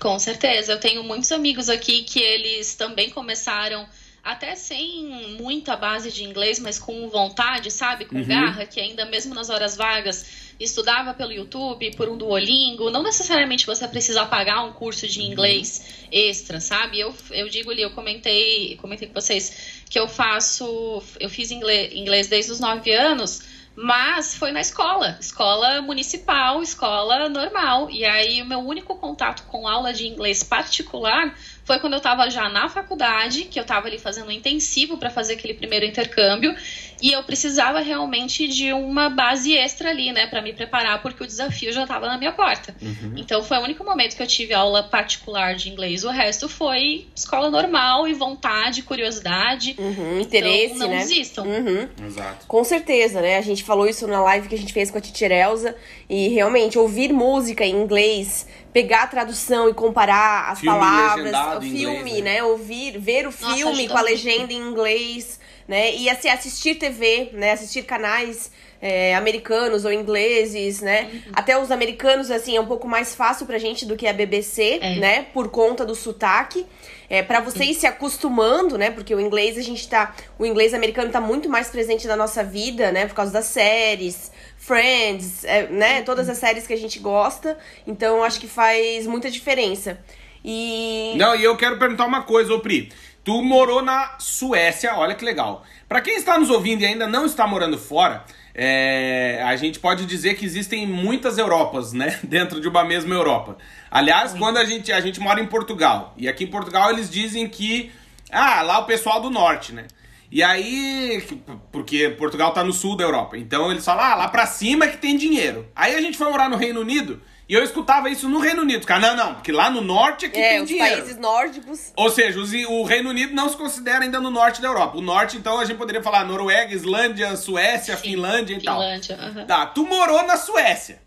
Com 0.00 0.18
certeza. 0.18 0.72
Eu 0.72 0.80
tenho 0.80 1.04
muitos 1.04 1.30
amigos 1.30 1.68
aqui 1.68 2.04
que 2.04 2.20
eles 2.20 2.74
também 2.74 3.10
começaram 3.10 3.86
até 4.24 4.56
sem 4.56 5.36
muita 5.38 5.76
base 5.76 6.10
de 6.10 6.24
inglês, 6.24 6.58
mas 6.58 6.78
com 6.78 7.08
vontade, 7.10 7.70
sabe? 7.70 8.06
Com 8.06 8.16
uhum. 8.16 8.24
garra, 8.24 8.64
que 8.64 8.80
ainda 8.80 9.04
mesmo 9.04 9.34
nas 9.34 9.50
horas 9.50 9.76
vagas 9.76 10.44
estudava 10.58 11.12
pelo 11.12 11.32
YouTube, 11.32 11.94
por 11.94 12.08
um 12.08 12.16
Duolingo. 12.16 12.90
Não 12.90 13.02
necessariamente 13.02 13.66
você 13.66 13.86
precisa 13.86 14.24
pagar 14.24 14.62
um 14.62 14.72
curso 14.72 15.06
de 15.06 15.22
inglês 15.22 16.06
extra, 16.10 16.58
sabe? 16.58 17.00
Eu, 17.00 17.14
eu 17.32 17.48
digo 17.50 17.70
ali, 17.70 17.82
eu 17.82 17.90
comentei, 17.90 18.76
comentei 18.76 19.08
com 19.08 19.14
vocês 19.14 19.82
que 19.90 19.98
eu 19.98 20.08
faço, 20.08 21.02
eu 21.20 21.28
fiz 21.28 21.50
inglês, 21.50 21.92
inglês 21.92 22.26
desde 22.26 22.52
os 22.52 22.60
nove 22.60 22.92
anos, 22.92 23.42
mas 23.76 24.34
foi 24.36 24.52
na 24.52 24.60
escola, 24.60 25.18
escola 25.20 25.82
municipal, 25.82 26.62
escola 26.62 27.28
normal. 27.28 27.90
E 27.90 28.04
aí 28.04 28.40
o 28.40 28.46
meu 28.46 28.60
único 28.60 28.94
contato 28.96 29.44
com 29.48 29.66
aula 29.66 29.92
de 29.92 30.06
inglês 30.06 30.42
particular 30.44 31.36
foi 31.64 31.78
quando 31.78 31.94
eu 31.94 31.98
estava 31.98 32.28
já 32.30 32.48
na 32.48 32.68
faculdade, 32.68 33.44
que 33.44 33.58
eu 33.58 33.62
estava 33.62 33.86
ali 33.88 33.98
fazendo 33.98 34.28
um 34.28 34.30
intensivo 34.30 34.98
para 34.98 35.10
fazer 35.10 35.34
aquele 35.34 35.54
primeiro 35.54 35.84
intercâmbio, 35.84 36.54
e 37.02 37.12
eu 37.12 37.22
precisava 37.22 37.80
realmente 37.80 38.46
de 38.46 38.72
uma 38.72 39.08
base 39.08 39.54
extra 39.56 39.90
ali, 39.90 40.12
né, 40.12 40.26
para 40.26 40.40
me 40.40 40.52
preparar, 40.52 41.02
porque 41.02 41.24
o 41.24 41.26
desafio 41.26 41.72
já 41.72 41.82
estava 41.82 42.06
na 42.06 42.16
minha 42.16 42.32
porta. 42.32 42.74
Uhum. 42.80 43.14
Então 43.16 43.42
foi 43.42 43.58
o 43.58 43.62
único 43.62 43.84
momento 43.84 44.16
que 44.16 44.22
eu 44.22 44.26
tive 44.26 44.54
aula 44.54 44.82
particular 44.82 45.54
de 45.54 45.70
inglês. 45.70 46.04
O 46.04 46.10
resto 46.10 46.48
foi 46.48 47.06
escola 47.14 47.50
normal 47.50 48.06
e 48.06 48.14
vontade, 48.14 48.82
curiosidade. 48.82 49.74
Uhum, 49.78 50.20
interesse, 50.20 50.74
então, 50.74 50.86
não 50.86 50.94
né? 50.94 50.98
desistam. 50.98 51.46
Uhum. 51.46 51.88
Exato. 52.06 52.46
Com 52.46 52.62
certeza, 52.64 53.20
né? 53.20 53.36
A 53.38 53.42
gente 53.42 53.62
falou 53.62 53.88
isso 53.88 54.06
na 54.06 54.22
live 54.22 54.48
que 54.48 54.54
a 54.54 54.58
gente 54.58 54.72
fez 54.72 54.90
com 54.90 54.98
a 54.98 55.00
Titi 55.00 55.24
Elza, 55.24 55.76
e 56.08 56.28
realmente 56.28 56.78
ouvir 56.78 57.12
música 57.12 57.64
em 57.64 57.74
inglês 57.74 58.46
pegar 58.74 59.04
a 59.04 59.06
tradução 59.06 59.68
e 59.68 59.72
comparar 59.72 60.50
as 60.50 60.58
filme 60.58 60.76
palavras, 60.76 61.32
o 61.56 61.60
filme, 61.60 61.96
inglês, 61.96 62.24
né? 62.24 62.34
né? 62.34 62.42
Ouvir, 62.42 62.98
ver 62.98 63.22
o 63.22 63.30
Nossa, 63.30 63.54
filme 63.54 63.88
com 63.88 63.96
a 63.96 64.02
legenda 64.02 64.52
em 64.52 64.58
inglês, 64.58 65.38
né? 65.68 65.94
E 65.94 66.10
assim, 66.10 66.28
assistir 66.28 66.74
TV, 66.74 67.30
né? 67.32 67.52
Assistir 67.52 67.84
canais 67.84 68.50
é, 68.82 69.14
americanos 69.14 69.84
ou 69.84 69.92
ingleses, 69.92 70.80
né? 70.80 71.08
Uhum. 71.10 71.32
Até 71.34 71.56
os 71.56 71.70
americanos, 71.70 72.32
assim, 72.32 72.56
é 72.56 72.60
um 72.60 72.66
pouco 72.66 72.88
mais 72.88 73.14
fácil 73.14 73.46
pra 73.46 73.58
gente 73.58 73.86
do 73.86 73.96
que 73.96 74.08
a 74.08 74.12
BBC, 74.12 74.80
é. 74.82 74.96
né? 74.96 75.26
Por 75.32 75.48
conta 75.50 75.86
do 75.86 75.94
sotaque. 75.94 76.66
É, 77.08 77.22
para 77.22 77.38
você 77.38 77.64
ir 77.64 77.74
se 77.74 77.86
acostumando, 77.86 78.76
né? 78.76 78.90
Porque 78.90 79.14
o 79.14 79.20
inglês, 79.20 79.56
a 79.56 79.62
gente 79.62 79.88
tá. 79.88 80.16
O 80.36 80.44
inglês 80.44 80.74
americano 80.74 81.12
tá 81.12 81.20
muito 81.20 81.48
mais 81.48 81.68
presente 81.68 82.08
na 82.08 82.16
nossa 82.16 82.42
vida, 82.42 82.90
né? 82.90 83.06
Por 83.06 83.14
causa 83.14 83.32
das 83.32 83.44
séries, 83.46 84.32
Friends, 84.66 85.44
é, 85.44 85.66
né? 85.68 86.02
Todas 86.02 86.26
as 86.28 86.38
séries 86.38 86.66
que 86.66 86.72
a 86.72 86.78
gente 86.78 86.98
gosta. 86.98 87.58
Então 87.86 88.24
acho 88.24 88.40
que 88.40 88.48
faz 88.48 89.06
muita 89.06 89.30
diferença. 89.30 89.98
E. 90.42 91.14
Não, 91.16 91.36
e 91.36 91.44
eu 91.44 91.54
quero 91.56 91.78
perguntar 91.78 92.06
uma 92.06 92.22
coisa, 92.22 92.54
ô 92.54 92.60
Pri. 92.60 92.90
Tu 93.22 93.42
morou 93.42 93.82
na 93.82 94.16
Suécia, 94.18 94.94
olha 94.96 95.14
que 95.14 95.24
legal. 95.24 95.64
Para 95.88 96.00
quem 96.00 96.16
está 96.16 96.38
nos 96.38 96.50
ouvindo 96.50 96.82
e 96.82 96.86
ainda 96.86 97.06
não 97.06 97.26
está 97.26 97.46
morando 97.46 97.78
fora, 97.78 98.24
é, 98.54 99.42
a 99.44 99.54
gente 99.56 99.78
pode 99.78 100.06
dizer 100.06 100.34
que 100.34 100.46
existem 100.46 100.86
muitas 100.86 101.36
Europas, 101.36 101.92
né? 101.92 102.18
Dentro 102.24 102.58
de 102.58 102.68
uma 102.68 102.84
mesma 102.84 103.14
Europa. 103.14 103.58
Aliás, 103.90 104.32
quando 104.32 104.56
a 104.56 104.64
gente, 104.64 104.92
a 104.92 105.00
gente 105.00 105.20
mora 105.20 105.40
em 105.40 105.46
Portugal, 105.46 106.14
e 106.16 106.26
aqui 106.26 106.44
em 106.44 106.50
Portugal 106.50 106.90
eles 106.90 107.10
dizem 107.10 107.46
que. 107.48 107.92
Ah, 108.30 108.62
lá 108.62 108.78
o 108.78 108.86
pessoal 108.86 109.20
do 109.20 109.28
norte, 109.28 109.72
né? 109.72 109.86
E 110.34 110.42
aí, 110.42 111.24
porque 111.70 112.08
Portugal 112.10 112.52
tá 112.52 112.64
no 112.64 112.72
sul 112.72 112.96
da 112.96 113.04
Europa, 113.04 113.38
então 113.38 113.70
eles 113.70 113.84
falam, 113.84 114.04
ah, 114.04 114.14
lá 114.16 114.28
pra 114.28 114.46
cima 114.46 114.84
é 114.84 114.88
que 114.88 114.96
tem 114.96 115.16
dinheiro. 115.16 115.68
Aí 115.76 115.94
a 115.94 116.00
gente 116.00 116.18
foi 116.18 116.28
morar 116.28 116.50
no 116.50 116.56
Reino 116.56 116.80
Unido 116.80 117.22
e 117.48 117.54
eu 117.54 117.62
escutava 117.62 118.10
isso 118.10 118.28
no 118.28 118.40
Reino 118.40 118.62
Unido. 118.62 118.84
Cara, 118.84 119.00
não, 119.00 119.16
não, 119.16 119.34
porque 119.34 119.52
lá 119.52 119.70
no 119.70 119.80
norte 119.80 120.26
é 120.26 120.28
que 120.28 120.36
é, 120.36 120.48
tem 120.54 120.62
os 120.62 120.68
dinheiro. 120.68 120.96
países 120.96 121.16
nórdicos. 121.18 121.92
Ou 121.94 122.10
seja, 122.10 122.40
os, 122.40 122.52
o 122.52 122.82
Reino 122.82 123.10
Unido 123.10 123.32
não 123.32 123.48
se 123.48 123.56
considera 123.56 124.02
ainda 124.02 124.18
no 124.18 124.28
norte 124.28 124.60
da 124.60 124.66
Europa. 124.66 124.98
O 124.98 125.00
norte, 125.00 125.36
então, 125.36 125.60
a 125.60 125.64
gente 125.64 125.76
poderia 125.76 126.02
falar 126.02 126.24
Noruega, 126.24 126.74
Islândia, 126.74 127.36
Suécia, 127.36 127.96
Sim, 127.96 128.02
Finlândia 128.02 128.56
e 128.56 128.60
Finlândia, 128.60 129.16
tal. 129.16 129.28
Uhum. 129.28 129.46
Tá, 129.46 129.66
tu 129.66 129.86
morou 129.86 130.26
na 130.26 130.36
Suécia, 130.36 131.00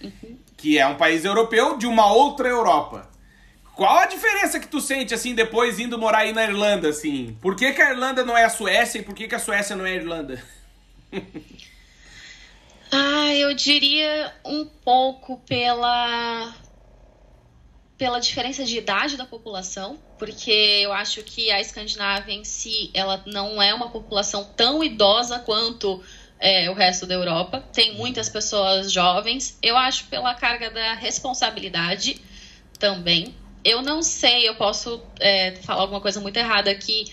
uhum. 0.00 0.38
que 0.56 0.78
é 0.78 0.86
um 0.86 0.94
país 0.94 1.24
europeu 1.24 1.76
de 1.76 1.88
uma 1.88 2.12
outra 2.12 2.48
Europa. 2.48 3.09
Qual 3.80 3.96
a 3.96 4.04
diferença 4.04 4.60
que 4.60 4.68
tu 4.68 4.78
sente, 4.78 5.14
assim, 5.14 5.34
depois 5.34 5.78
indo 5.78 5.98
morar 5.98 6.18
aí 6.18 6.34
na 6.34 6.44
Irlanda, 6.44 6.90
assim? 6.90 7.34
Por 7.40 7.56
que, 7.56 7.72
que 7.72 7.80
a 7.80 7.92
Irlanda 7.92 8.22
não 8.22 8.36
é 8.36 8.44
a 8.44 8.50
Suécia 8.50 8.98
e 8.98 9.02
por 9.02 9.14
que, 9.14 9.26
que 9.26 9.34
a 9.34 9.38
Suécia 9.38 9.74
não 9.74 9.86
é 9.86 9.92
a 9.92 9.94
Irlanda? 9.94 10.44
ah, 12.92 13.34
eu 13.34 13.54
diria 13.54 14.34
um 14.44 14.66
pouco 14.66 15.38
pela 15.48 16.54
pela 17.96 18.18
diferença 18.18 18.66
de 18.66 18.76
idade 18.76 19.16
da 19.16 19.24
população, 19.24 19.98
porque 20.18 20.50
eu 20.50 20.92
acho 20.92 21.22
que 21.22 21.50
a 21.50 21.58
Escandinávia 21.58 22.34
em 22.34 22.44
si, 22.44 22.90
ela 22.92 23.24
não 23.24 23.62
é 23.62 23.72
uma 23.72 23.88
população 23.88 24.44
tão 24.44 24.84
idosa 24.84 25.38
quanto 25.38 26.04
é, 26.38 26.68
o 26.68 26.74
resto 26.74 27.06
da 27.06 27.14
Europa. 27.14 27.64
Tem 27.72 27.94
muitas 27.94 28.28
pessoas 28.28 28.92
jovens. 28.92 29.58
Eu 29.62 29.74
acho 29.74 30.04
pela 30.08 30.34
carga 30.34 30.70
da 30.70 30.92
responsabilidade 30.92 32.20
também 32.78 33.39
eu 33.64 33.82
não 33.82 34.02
sei, 34.02 34.48
eu 34.48 34.54
posso 34.54 35.02
é, 35.18 35.52
falar 35.62 35.82
alguma 35.82 36.00
coisa 36.00 36.20
muito 36.20 36.36
errada 36.36 36.70
aqui, 36.70 37.04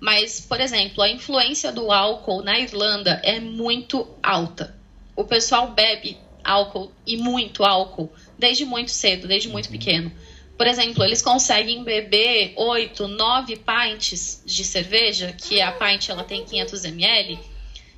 mas, 0.00 0.40
por 0.40 0.60
exemplo, 0.60 1.02
a 1.02 1.08
influência 1.08 1.72
do 1.72 1.90
álcool 1.90 2.42
na 2.42 2.58
Irlanda 2.58 3.20
é 3.24 3.40
muito 3.40 4.06
alta. 4.22 4.74
O 5.16 5.24
pessoal 5.24 5.68
bebe 5.68 6.18
álcool 6.42 6.92
e 7.06 7.16
muito 7.16 7.64
álcool 7.64 8.12
desde 8.38 8.64
muito 8.64 8.90
cedo, 8.90 9.26
desde 9.26 9.48
muito 9.48 9.66
uhum. 9.66 9.72
pequeno. 9.72 10.12
Por 10.56 10.66
exemplo, 10.66 11.02
eles 11.02 11.22
conseguem 11.22 11.82
beber 11.82 12.52
8, 12.56 13.08
9 13.08 13.56
pints 13.56 14.42
de 14.44 14.64
cerveja, 14.64 15.32
que 15.32 15.60
a 15.60 15.72
pint 15.72 16.10
ela 16.10 16.22
tem 16.22 16.44
500 16.44 16.84
ml. 16.84 17.38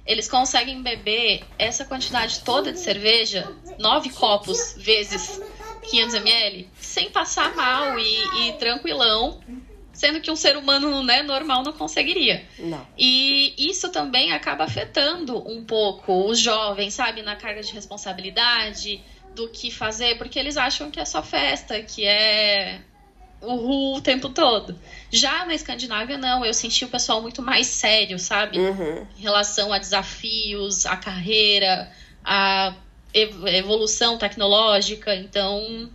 Eles 0.07 0.29
conseguem 0.29 0.83
beber 0.83 1.43
essa 1.59 1.85
quantidade 1.85 2.41
toda 2.41 2.73
de 2.73 2.79
cerveja, 2.79 3.53
9 3.79 4.11
copos 4.11 4.75
vezes 4.79 5.41
500 5.91 6.15
ml 6.15 6.69
sem 6.97 7.11
passar 7.11 7.55
mal 7.55 7.99
e, 7.99 8.49
e, 8.49 8.53
tranquilão, 8.55 9.39
sendo 9.93 10.19
que 10.19 10.31
um 10.31 10.37
ser 10.37 10.57
humano 10.57 11.03
né, 11.03 11.23
normal 11.23 11.63
não 11.63 11.75
conseguiria. 11.75 12.43
Não. 12.59 12.87
E 12.97 13.55
isso 13.59 13.91
também 13.91 14.33
acaba 14.33 14.65
afetando 14.65 15.37
um 15.47 15.63
pouco 15.63 16.27
os 16.27 16.39
jovens, 16.39 16.95
sabe, 16.95 17.21
na 17.21 17.37
carga 17.37 17.63
de 17.63 17.71
responsabilidade 17.71 19.05
do 19.35 19.47
que 19.47 19.71
fazer, 19.71 20.17
porque 20.17 20.39
eles 20.39 20.57
acham 20.57 20.91
que 20.91 20.99
é 20.99 21.05
só 21.05 21.23
festa, 21.23 21.79
que 21.83 22.07
é 22.07 22.81
o 23.43 23.97
o 23.97 24.01
tempo 24.01 24.31
todo. 24.31 24.79
Já 25.11 25.45
na 25.45 25.55
Escandinávia, 25.55 26.17
não, 26.17 26.47
eu 26.47 26.55
senti 26.55 26.87
o 26.87 26.89
pessoal 26.89 27.21
muito 27.21 27.43
mais 27.43 27.67
sério, 27.67 28.19
sabe? 28.19 28.59
Uhum. 28.59 29.07
Em 29.19 29.21
relação 29.21 29.71
a 29.71 29.79
desafios, 29.79 30.87
a 30.87 30.97
carreira, 30.97 31.93
a 32.25 32.75
evolução 33.13 34.17
tecnológica, 34.17 35.15
então 35.15 35.91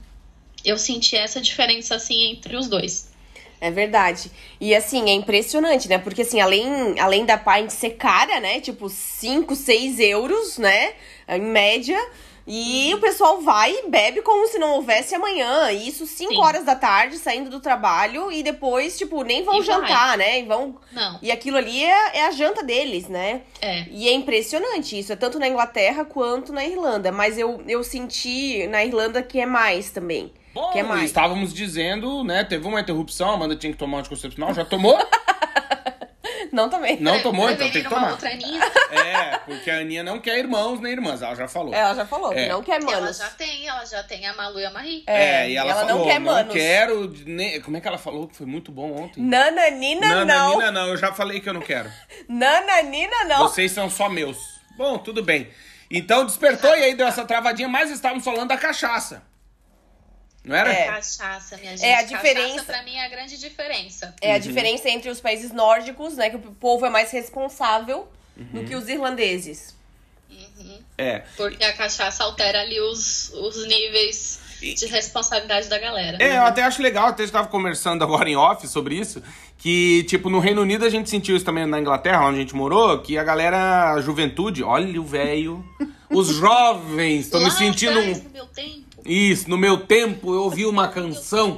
eu 0.64 0.78
senti 0.78 1.16
essa 1.16 1.42
diferença 1.42 1.96
assim 1.96 2.32
entre 2.32 2.56
os 2.56 2.68
dois. 2.68 3.12
É 3.62 3.70
verdade. 3.70 4.32
E 4.60 4.74
assim, 4.74 5.08
é 5.08 5.14
impressionante, 5.14 5.88
né? 5.88 6.00
Porque 6.00 6.24
assim, 6.24 6.42
além, 6.42 7.00
além 7.00 7.26
da 7.26 7.38
pint 7.38 7.70
ser 7.70 7.92
cara, 7.92 8.40
né? 8.40 8.60
Tipo, 8.60 8.90
5, 8.90 9.56
6 9.56 10.00
euros, 10.00 10.58
né? 10.58 10.94
Em 11.28 11.42
média. 11.42 12.00
E 12.48 12.92
o 12.96 13.00
pessoal 13.00 13.40
vai 13.42 13.72
e 13.72 13.88
bebe 13.88 14.24
como 14.24 14.48
se 14.48 14.58
não 14.58 14.72
houvesse 14.74 15.14
amanhã. 15.14 15.72
E 15.72 15.88
isso 15.88 16.08
5 16.08 16.34
horas 16.42 16.66
da 16.66 16.76
tarde, 16.76 17.18
saindo 17.18 17.52
do 17.52 17.60
trabalho, 17.60 18.32
e 18.32 18.42
depois, 18.42 18.98
tipo, 18.98 19.24
nem 19.24 19.44
vão 19.44 19.60
e 19.60 19.62
jantar, 19.62 20.18
vai. 20.18 20.18
né? 20.18 20.40
E 20.40 20.44
vão. 20.44 20.76
Não. 20.92 21.20
E 21.22 21.32
aquilo 21.32 21.58
ali 21.58 21.84
é, 21.84 22.18
é, 22.18 22.26
a 22.26 22.32
janta 22.32 22.64
deles, 22.64 23.08
né? 23.08 23.42
É. 23.62 23.86
E 23.92 24.10
é 24.10 24.12
impressionante 24.12 24.98
isso. 24.98 25.14
É 25.14 25.16
tanto 25.16 25.38
na 25.38 25.48
Inglaterra 25.48 26.04
quanto 26.04 26.52
na 26.52 26.66
Irlanda. 26.66 27.12
Mas 27.12 27.38
eu, 27.38 27.62
eu 27.68 27.84
senti 27.84 28.66
na 28.68 28.84
Irlanda 28.84 29.22
que 29.22 29.40
é 29.40 29.46
mais 29.46 29.92
também. 29.92 30.32
Bom, 30.54 30.70
que 30.72 30.80
é 30.80 30.84
mais. 30.84 31.04
estávamos 31.06 31.54
dizendo, 31.54 32.24
né? 32.24 32.44
Teve 32.44 32.68
uma 32.68 32.82
interrupção, 32.82 33.32
a 33.32 33.34
Amanda 33.36 33.56
tinha 33.56 33.72
que 33.72 33.80
tomar 33.80 33.98
um 33.98 34.00
anticoncepcional, 34.02 34.54
já 34.54 34.66
tomou? 34.66 34.98
Não 36.52 36.70
tomei. 36.70 36.98
Não 37.00 37.22
tomou, 37.22 37.50
então 37.50 37.70
tem 37.72 37.82
que 37.82 37.88
tomar. 37.88 38.18
É, 38.92 39.38
porque 39.46 39.72
a 39.72 39.78
Aninha 39.78 40.04
não 40.04 40.20
quer 40.20 40.38
irmãos 40.38 40.82
nem 40.82 40.92
irmãs, 40.92 41.22
ela 41.22 41.34
já 41.34 41.48
falou. 41.48 41.74
Ela 41.74 41.96
já 41.96 42.06
falou, 42.06 42.34
É. 42.34 42.50
não 42.50 42.62
quer 42.62 42.82
Ela 42.82 42.92
manos. 43.00 43.18
já 43.20 43.30
tem, 43.30 43.68
ela 43.70 43.86
já 43.86 44.04
tem 44.04 44.28
a 44.28 44.34
Malu 44.34 44.60
e 44.60 44.66
a 44.66 44.70
Marie. 44.70 45.04
É, 45.08 45.50
e 45.50 45.56
ela, 45.56 45.72
ela 45.72 45.86
falou, 45.88 46.00
não 46.00 46.06
quer 46.12 46.20
manos. 46.20 46.54
quero. 46.54 47.08
de- 47.08 47.24
nem- 47.24 47.62
Como 47.62 47.78
é 47.78 47.80
que 47.80 47.88
ela 47.88 47.98
falou 47.98 48.28
que 48.28 48.36
foi 48.36 48.46
muito 48.46 48.70
bom 48.70 48.92
ontem? 48.92 49.24
Nananina 49.24 50.26
não. 50.26 50.26
Nananina 50.58 50.72
não, 50.74 50.88
eu 50.90 50.98
já 50.98 51.14
falei 51.14 51.40
que 51.40 51.48
eu 51.48 51.54
não 51.54 51.62
quero. 51.62 51.90
Nananina 52.28 53.24
não. 53.30 53.48
Vocês 53.48 53.72
são 53.72 53.90
só 53.90 54.10
meus. 54.10 54.38
Bom, 54.76 54.98
tudo 54.98 55.24
bem. 55.24 55.48
Então 55.90 56.26
despertou 56.26 56.76
e 56.76 56.84
aí 56.84 56.96
deu 56.96 57.08
essa 57.08 57.24
travadinha, 57.24 57.70
mas 57.70 57.90
estávamos 57.92 58.26
falando 58.26 58.50
da 58.50 58.58
cachaça. 58.58 59.24
Não 60.44 60.56
era? 60.56 60.72
É. 60.74 60.86
Cachaça, 60.88 61.56
minha 61.58 61.72
gente. 61.78 61.86
É, 61.86 61.94
a 61.94 62.04
Cachaça, 62.04 62.16
diferença- 62.18 62.64
pra 62.64 62.84
mim 62.84 62.96
é 62.96 63.06
a 63.06 63.10
grande 63.10 63.38
diferença. 63.38 64.16
É 64.22 64.32
a 64.32 64.36
Uhum. 64.36 64.40
diferença 64.42 64.90
entre 64.90 65.10
os 65.10 65.22
países 65.22 65.52
nórdicos, 65.52 66.16
né? 66.18 66.30
Que 66.30 66.36
o 66.38 66.40
povo 66.40 66.86
é 66.86 66.90
mais 66.90 67.12
responsável 67.12 68.08
Uhum. 68.38 68.46
do 68.62 68.64
que 68.66 68.76
os 68.76 68.88
irlandeses. 68.90 69.76
É. 70.98 71.20
Porque 71.36 71.64
a 71.64 71.74
cachaça 71.74 72.24
altera 72.24 72.62
ali 72.62 72.80
os, 72.80 73.30
os 73.34 73.68
níveis 73.68 74.40
de 74.62 74.86
responsabilidade 74.86 75.68
da 75.68 75.78
galera. 75.80 76.18
É, 76.22 76.38
eu 76.38 76.44
até 76.44 76.62
acho 76.64 76.82
legal, 76.82 77.08
até 77.08 77.24
estava 77.24 77.48
conversando 77.48 78.04
agora 78.04 78.30
em 78.30 78.36
off 78.36 78.68
sobre 78.68 78.96
isso, 78.96 79.22
que, 79.58 80.04
tipo, 80.04 80.30
no 80.30 80.40
Reino 80.40 80.62
Unido 80.62 80.86
a 80.86 80.90
gente 80.90 81.10
sentiu 81.10 81.36
isso 81.36 81.44
também 81.46 81.66
na 81.66 81.80
Inglaterra, 81.80 82.26
onde 82.28 82.38
a 82.38 82.42
gente 82.42 82.56
morou, 82.56 83.00
que 83.00 83.18
a 83.18 83.24
galera, 83.24 83.94
a 83.94 84.02
juventude, 84.02 84.64
olha 84.64 85.02
o 85.02 85.04
velho, 85.04 85.66
os 86.10 86.28
jovens, 86.38 87.30
tô 87.30 87.40
me 87.40 87.50
sentindo... 87.50 87.98
atrás, 87.98 88.20
um- 88.20 88.24
no 88.24 88.30
meu 88.30 88.46
tempo. 88.48 88.86
Isso, 89.06 89.50
no 89.50 89.58
meu 89.58 89.86
tempo 89.86 90.34
eu 90.34 90.44
ouvi 90.44 90.66
uma 90.66 90.88
canção, 90.88 91.58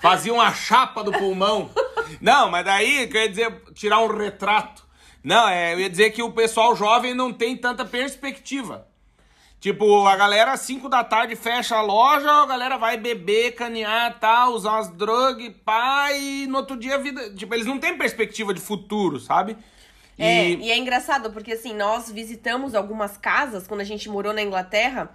fazia 0.00 0.32
uma 0.32 0.52
chapa 0.52 1.02
do 1.04 1.12
pulmão. 1.12 1.70
Não, 2.20 2.50
mas 2.50 2.64
daí, 2.64 3.06
quer 3.08 3.28
dizer, 3.28 3.62
tirar 3.74 4.00
um 4.00 4.06
retrato. 4.16 4.82
Não, 5.22 5.48
é, 5.48 5.74
eu 5.74 5.80
ia 5.80 5.90
dizer 5.90 6.10
que 6.10 6.22
o 6.22 6.32
pessoal 6.32 6.74
jovem 6.74 7.14
não 7.14 7.32
tem 7.32 7.56
tanta 7.56 7.84
perspectiva. 7.84 8.86
Tipo, 9.60 10.06
a 10.08 10.16
galera 10.16 10.52
às 10.52 10.60
5 10.62 10.88
da 10.88 11.04
tarde 11.04 11.36
fecha 11.36 11.76
a 11.76 11.82
loja, 11.82 12.28
a 12.28 12.46
galera 12.46 12.76
vai 12.76 12.96
beber, 12.96 13.52
canear, 13.52 14.18
tal, 14.18 14.54
usar 14.54 14.72
umas 14.72 14.88
drogas, 14.88 15.52
pá, 15.64 16.10
e 16.12 16.48
no 16.48 16.58
outro 16.58 16.76
dia 16.76 16.96
a 16.96 16.98
vida. 16.98 17.32
Tipo, 17.34 17.54
eles 17.54 17.66
não 17.66 17.78
têm 17.78 17.96
perspectiva 17.96 18.52
de 18.52 18.60
futuro, 18.60 19.20
sabe? 19.20 19.56
E- 20.18 20.22
É, 20.24 20.48
e 20.50 20.70
é 20.72 20.76
engraçado, 20.76 21.30
porque 21.32 21.52
assim, 21.52 21.72
nós 21.74 22.10
visitamos 22.10 22.74
algumas 22.74 23.16
casas 23.16 23.68
quando 23.68 23.82
a 23.82 23.84
gente 23.84 24.08
morou 24.08 24.32
na 24.32 24.42
Inglaterra. 24.42 25.10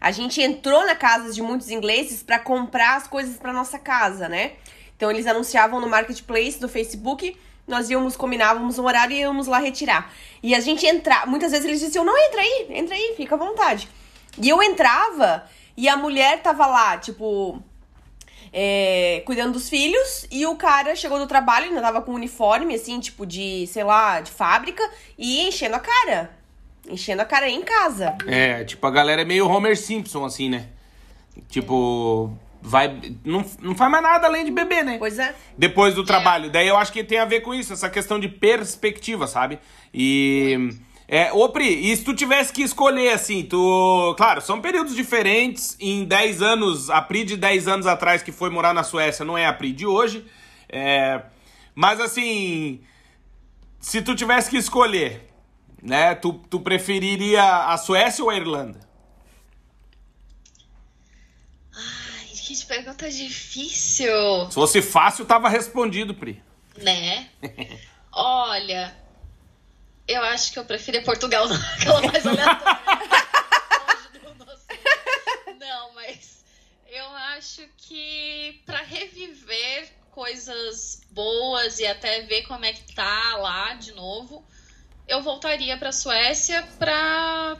A 0.00 0.10
gente 0.10 0.40
entrou 0.40 0.86
na 0.86 0.94
casa 0.94 1.32
de 1.32 1.42
muitos 1.42 1.70
ingleses 1.70 2.22
pra 2.22 2.38
comprar 2.38 2.96
as 2.96 3.06
coisas 3.06 3.36
pra 3.36 3.52
nossa 3.52 3.78
casa, 3.78 4.28
né? 4.28 4.52
Então 4.96 5.10
eles 5.10 5.26
anunciavam 5.26 5.80
no 5.80 5.88
marketplace 5.88 6.58
do 6.58 6.68
Facebook, 6.68 7.36
nós 7.68 7.90
íamos, 7.90 8.16
combinávamos 8.16 8.78
um 8.78 8.84
horário 8.84 9.14
e 9.14 9.20
íamos 9.20 9.46
lá 9.46 9.58
retirar. 9.58 10.12
E 10.42 10.54
a 10.54 10.60
gente 10.60 10.86
entrava, 10.86 11.26
muitas 11.26 11.52
vezes 11.52 11.66
eles 11.66 11.80
diziam: 11.80 12.04
"Não, 12.04 12.16
entra 12.16 12.40
aí, 12.40 12.66
entra 12.70 12.94
aí, 12.94 13.14
fica 13.16 13.34
à 13.34 13.38
vontade". 13.38 13.88
E 14.40 14.48
eu 14.48 14.62
entrava 14.62 15.44
e 15.76 15.88
a 15.88 15.96
mulher 15.96 16.42
tava 16.42 16.66
lá, 16.66 16.98
tipo, 16.98 17.62
é, 18.52 19.22
cuidando 19.24 19.52
dos 19.52 19.68
filhos, 19.68 20.26
e 20.30 20.46
o 20.46 20.56
cara 20.56 20.96
chegou 20.96 21.18
do 21.18 21.26
trabalho, 21.26 21.66
ainda 21.66 21.80
tava 21.80 22.02
com 22.02 22.12
um 22.12 22.16
uniforme, 22.16 22.74
assim, 22.74 22.98
tipo 23.00 23.24
de, 23.24 23.66
sei 23.66 23.84
lá, 23.84 24.20
de 24.20 24.30
fábrica, 24.30 24.82
e 25.16 25.46
enchendo 25.46 25.76
a 25.76 25.80
cara. 25.80 26.39
Enchendo 26.88 27.22
a 27.22 27.24
cara 27.24 27.48
em 27.48 27.62
casa. 27.62 28.16
É, 28.26 28.64
tipo, 28.64 28.86
a 28.86 28.90
galera 28.90 29.22
é 29.22 29.24
meio 29.24 29.48
Homer 29.48 29.76
Simpson, 29.76 30.24
assim, 30.24 30.48
né? 30.48 30.68
Tipo, 31.48 32.36
vai. 32.60 33.00
Não, 33.24 33.44
não 33.60 33.74
faz 33.74 33.90
mais 33.90 34.02
nada 34.02 34.26
além 34.26 34.44
de 34.44 34.50
beber, 34.50 34.84
né? 34.84 34.96
Pois 34.98 35.18
é. 35.18 35.34
Depois 35.56 35.94
do 35.94 36.04
trabalho. 36.04 36.50
Daí 36.50 36.68
eu 36.68 36.76
acho 36.76 36.92
que 36.92 37.04
tem 37.04 37.18
a 37.18 37.24
ver 37.24 37.40
com 37.40 37.54
isso, 37.54 37.72
essa 37.72 37.88
questão 37.88 38.18
de 38.18 38.28
perspectiva, 38.28 39.26
sabe? 39.26 39.58
E. 39.92 40.70
É, 41.12 41.32
ô 41.32 41.48
Pri, 41.48 41.90
e 41.90 41.96
se 41.96 42.04
tu 42.04 42.14
tivesse 42.14 42.52
que 42.52 42.62
escolher, 42.62 43.12
assim, 43.12 43.42
tu. 43.42 44.14
Claro, 44.16 44.40
são 44.40 44.60
períodos 44.60 44.94
diferentes. 44.94 45.76
Em 45.80 46.04
10 46.04 46.42
anos, 46.42 46.90
a 46.90 47.02
Pri 47.02 47.24
de 47.24 47.36
10 47.36 47.66
anos 47.66 47.86
atrás 47.86 48.22
que 48.22 48.30
foi 48.30 48.50
morar 48.50 48.72
na 48.72 48.84
Suécia 48.84 49.24
não 49.24 49.36
é 49.36 49.46
a 49.46 49.52
Pri 49.52 49.72
de 49.72 49.86
hoje. 49.86 50.24
É, 50.68 51.22
mas 51.74 52.00
assim. 52.00 52.80
Se 53.80 54.02
tu 54.02 54.14
tivesse 54.14 54.50
que 54.50 54.58
escolher, 54.58 55.29
né? 55.82 56.14
Tu, 56.14 56.32
tu 56.50 56.60
preferiria 56.60 57.42
a 57.66 57.76
Suécia 57.76 58.22
ou 58.24 58.30
a 58.30 58.36
Irlanda? 58.36 58.80
Ai, 61.74 62.26
que 62.34 62.66
pergunta 62.66 63.10
difícil, 63.10 64.46
Se 64.48 64.54
fosse 64.54 64.82
fácil, 64.82 65.24
tava 65.24 65.48
respondido, 65.48 66.14
Pri. 66.14 66.42
né? 66.78 67.28
Olha, 68.12 68.96
eu 70.06 70.22
acho 70.24 70.52
que 70.52 70.58
eu 70.58 70.64
prefiro 70.64 71.02
Portugal, 71.04 71.46
não, 71.48 71.56
aquela 71.56 72.00
mais 72.02 72.26
aleatória. 72.26 72.80
Não, 75.58 75.94
mas 75.94 76.42
eu 76.88 77.04
acho 77.36 77.62
que 77.76 78.60
pra 78.66 78.78
reviver 78.82 79.88
coisas 80.10 81.02
boas 81.10 81.78
e 81.78 81.86
até 81.86 82.22
ver 82.22 82.42
como 82.42 82.64
é 82.64 82.72
que 82.72 82.92
tá 82.94 83.36
lá 83.36 83.74
de 83.74 83.92
novo, 83.92 84.44
eu 85.10 85.20
voltaria 85.22 85.76
pra 85.76 85.90
Suécia 85.90 86.64
pra 86.78 87.56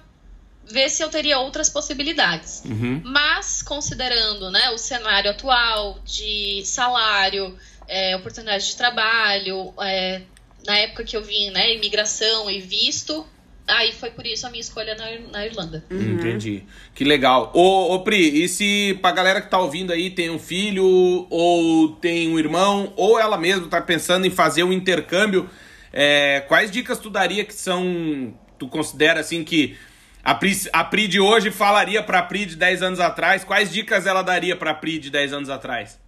ver 0.71 0.89
se 0.89 1.03
eu 1.03 1.09
teria 1.09 1.39
outras 1.39 1.69
possibilidades. 1.69 2.63
Uhum. 2.65 3.03
Mas, 3.05 3.61
considerando 3.61 4.51
né, 4.51 4.71
o 4.71 4.79
cenário 4.79 5.33
atual 5.33 5.99
de 6.05 6.63
salário, 6.65 7.57
é, 7.89 8.15
oportunidade 8.17 8.69
de 8.69 8.77
trabalho, 8.77 9.75
é, 9.81 10.23
na 10.65 10.79
época 10.79 11.03
que 11.03 11.17
eu 11.17 11.23
vim, 11.23 11.51
né, 11.51 11.75
imigração 11.75 12.49
e 12.49 12.61
visto, 12.61 13.27
aí 13.67 13.93
foi 13.93 14.11
por 14.11 14.25
isso 14.25 14.47
a 14.47 14.51
minha 14.51 14.61
escolha 14.61 14.95
na, 14.95 15.07
na 15.33 15.45
Irlanda. 15.45 15.85
Entendi. 15.91 16.63
Que 16.95 17.03
legal. 17.03 17.51
Ô, 17.53 17.93
ô, 17.95 18.05
Pri, 18.05 18.45
e 18.45 18.49
se 18.49 18.97
pra 19.03 19.11
galera 19.11 19.41
que 19.41 19.51
tá 19.51 19.59
ouvindo 19.59 19.93
aí 19.93 20.11
tem 20.11 20.31
um 20.31 20.39
filho, 20.39 21.27
ou 21.29 21.97
tem 21.97 22.29
um 22.29 22.39
irmão, 22.39 22.93
ou 22.97 23.19
ela 23.19 23.37
mesma 23.37 23.67
tá 23.67 23.81
pensando 23.81 24.25
em 24.25 24.31
fazer 24.31 24.63
um 24.63 24.73
intercâmbio, 24.73 25.51
é, 25.93 26.41
quais 26.49 26.71
dicas 26.71 26.99
tu 26.99 27.11
daria 27.11 27.45
que 27.45 27.55
são. 27.55 28.35
Tu 28.59 28.69
considera 28.69 29.21
assim 29.21 29.43
que 29.43 29.79
a 30.23 30.35
Pri, 30.35 30.53
a 30.73 30.85
Pri 30.85 31.09
de 31.09 31.19
hoje 31.19 31.51
falaria 31.51 32.03
pra 32.03 32.23
Pri 32.23 32.45
de 32.45 32.57
10 32.57 32.83
anos 32.83 33.01
atrás? 33.01 33.43
Quais 33.43 33.73
dicas 33.73 34.07
ela 34.07 34.23
daria 34.23 34.55
pra 34.57 34.75
Pri 34.75 34.99
de 34.99 35.11
10 35.11 35.33
anos 35.33 35.49
atrás? 35.49 35.99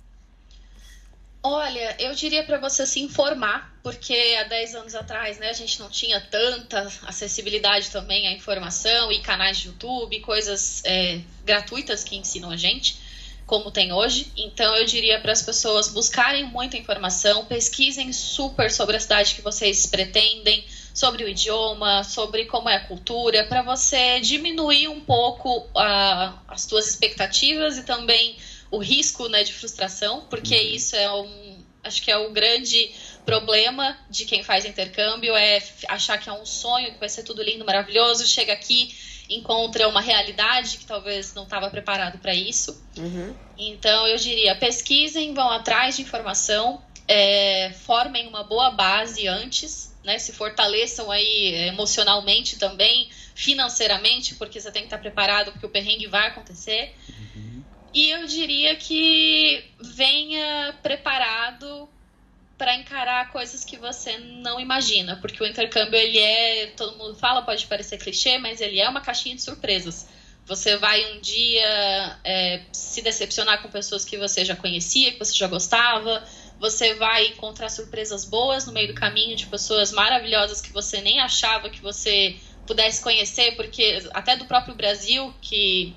Olha, 1.44 1.96
eu 1.98 2.14
diria 2.14 2.44
para 2.44 2.58
você 2.58 2.86
se 2.86 3.00
informar, 3.00 3.74
porque 3.82 4.14
há 4.38 4.44
10 4.44 4.76
anos 4.76 4.94
atrás, 4.94 5.38
né, 5.38 5.48
a 5.50 5.52
gente 5.52 5.80
não 5.80 5.90
tinha 5.90 6.20
tanta 6.20 6.86
acessibilidade 7.04 7.90
também 7.90 8.28
à 8.28 8.32
informação 8.32 9.10
e 9.10 9.20
canais 9.20 9.58
de 9.58 9.66
YouTube, 9.66 10.20
coisas 10.20 10.84
é, 10.84 11.20
gratuitas 11.44 12.04
que 12.04 12.14
ensinam 12.14 12.50
a 12.50 12.56
gente, 12.56 12.96
como 13.52 13.70
tem 13.70 13.92
hoje. 13.92 14.32
Então 14.34 14.74
eu 14.74 14.86
diria 14.86 15.20
para 15.20 15.30
as 15.30 15.42
pessoas 15.42 15.88
buscarem 15.88 16.42
muita 16.46 16.78
informação, 16.78 17.44
pesquisem 17.44 18.10
super 18.10 18.70
sobre 18.70 18.96
a 18.96 19.00
cidade 19.00 19.34
que 19.34 19.42
vocês 19.42 19.84
pretendem, 19.84 20.64
sobre 20.94 21.22
o 21.22 21.28
idioma, 21.28 22.02
sobre 22.02 22.46
como 22.46 22.70
é 22.70 22.76
a 22.76 22.80
cultura, 22.80 23.44
para 23.44 23.60
você 23.60 24.20
diminuir 24.20 24.88
um 24.88 25.02
pouco 25.02 25.68
a- 25.76 26.40
as 26.48 26.62
suas 26.62 26.88
expectativas 26.88 27.76
e 27.76 27.82
também 27.82 28.38
o 28.70 28.78
risco 28.78 29.28
né, 29.28 29.44
de 29.44 29.52
frustração, 29.52 30.22
porque 30.30 30.56
isso 30.56 30.96
é 30.96 31.12
um. 31.12 31.62
Acho 31.84 32.00
que 32.00 32.10
é 32.10 32.16
o 32.16 32.30
grande 32.30 32.90
problema 33.26 33.98
de 34.08 34.24
quem 34.24 34.42
faz 34.42 34.64
intercâmbio, 34.64 35.36
é 35.36 35.60
achar 35.88 36.16
que 36.16 36.30
é 36.30 36.32
um 36.32 36.46
sonho, 36.46 36.92
que 36.92 36.98
vai 36.98 37.08
ser 37.08 37.22
tudo 37.22 37.42
lindo, 37.42 37.64
maravilhoso, 37.66 38.26
chega 38.26 38.52
aqui, 38.52 38.88
encontra 39.36 39.88
uma 39.88 40.00
realidade 40.00 40.78
que 40.78 40.86
talvez 40.86 41.34
não 41.34 41.44
estava 41.44 41.70
preparado 41.70 42.18
para 42.18 42.34
isso. 42.34 42.82
Uhum. 42.96 43.34
Então 43.58 44.06
eu 44.06 44.16
diria, 44.16 44.54
pesquisem, 44.56 45.34
vão 45.34 45.50
atrás 45.50 45.96
de 45.96 46.02
informação, 46.02 46.82
é, 47.06 47.72
formem 47.84 48.26
uma 48.26 48.42
boa 48.42 48.70
base 48.70 49.26
antes, 49.26 49.94
né? 50.04 50.18
Se 50.18 50.32
fortaleçam 50.32 51.10
aí 51.10 51.68
emocionalmente 51.68 52.58
também, 52.58 53.08
financeiramente, 53.34 54.34
porque 54.34 54.60
você 54.60 54.70
tem 54.70 54.82
que 54.82 54.86
estar 54.86 54.98
preparado 54.98 55.52
porque 55.52 55.66
o 55.66 55.70
perrengue 55.70 56.06
vai 56.06 56.28
acontecer. 56.28 56.94
E 57.94 58.08
eu 58.08 58.26
diria 58.26 58.74
que 58.74 59.64
venha 59.78 60.74
preparado 60.82 61.88
para 62.62 62.76
encarar 62.76 63.28
coisas 63.32 63.64
que 63.64 63.76
você 63.76 64.16
não 64.18 64.60
imagina, 64.60 65.16
porque 65.16 65.42
o 65.42 65.44
intercâmbio 65.44 65.98
ele 65.98 66.16
é, 66.16 66.66
todo 66.76 66.96
mundo 66.96 67.16
fala, 67.16 67.42
pode 67.42 67.66
parecer 67.66 67.98
clichê, 67.98 68.38
mas 68.38 68.60
ele 68.60 68.78
é 68.78 68.88
uma 68.88 69.00
caixinha 69.00 69.34
de 69.34 69.42
surpresas. 69.42 70.06
Você 70.46 70.76
vai 70.76 71.12
um 71.12 71.20
dia 71.20 72.20
é, 72.22 72.62
se 72.72 73.02
decepcionar 73.02 73.60
com 73.62 73.68
pessoas 73.68 74.04
que 74.04 74.16
você 74.16 74.44
já 74.44 74.54
conhecia, 74.54 75.10
que 75.10 75.18
você 75.18 75.34
já 75.34 75.48
gostava. 75.48 76.22
Você 76.60 76.94
vai 76.94 77.26
encontrar 77.26 77.68
surpresas 77.68 78.24
boas 78.24 78.64
no 78.64 78.72
meio 78.72 78.86
do 78.86 78.94
caminho 78.94 79.34
de 79.34 79.46
pessoas 79.46 79.90
maravilhosas 79.90 80.60
que 80.60 80.72
você 80.72 81.00
nem 81.00 81.18
achava 81.18 81.68
que 81.68 81.80
você 81.80 82.36
pudesse 82.64 83.02
conhecer, 83.02 83.56
porque 83.56 84.08
até 84.14 84.36
do 84.36 84.44
próprio 84.44 84.76
Brasil, 84.76 85.34
que, 85.42 85.96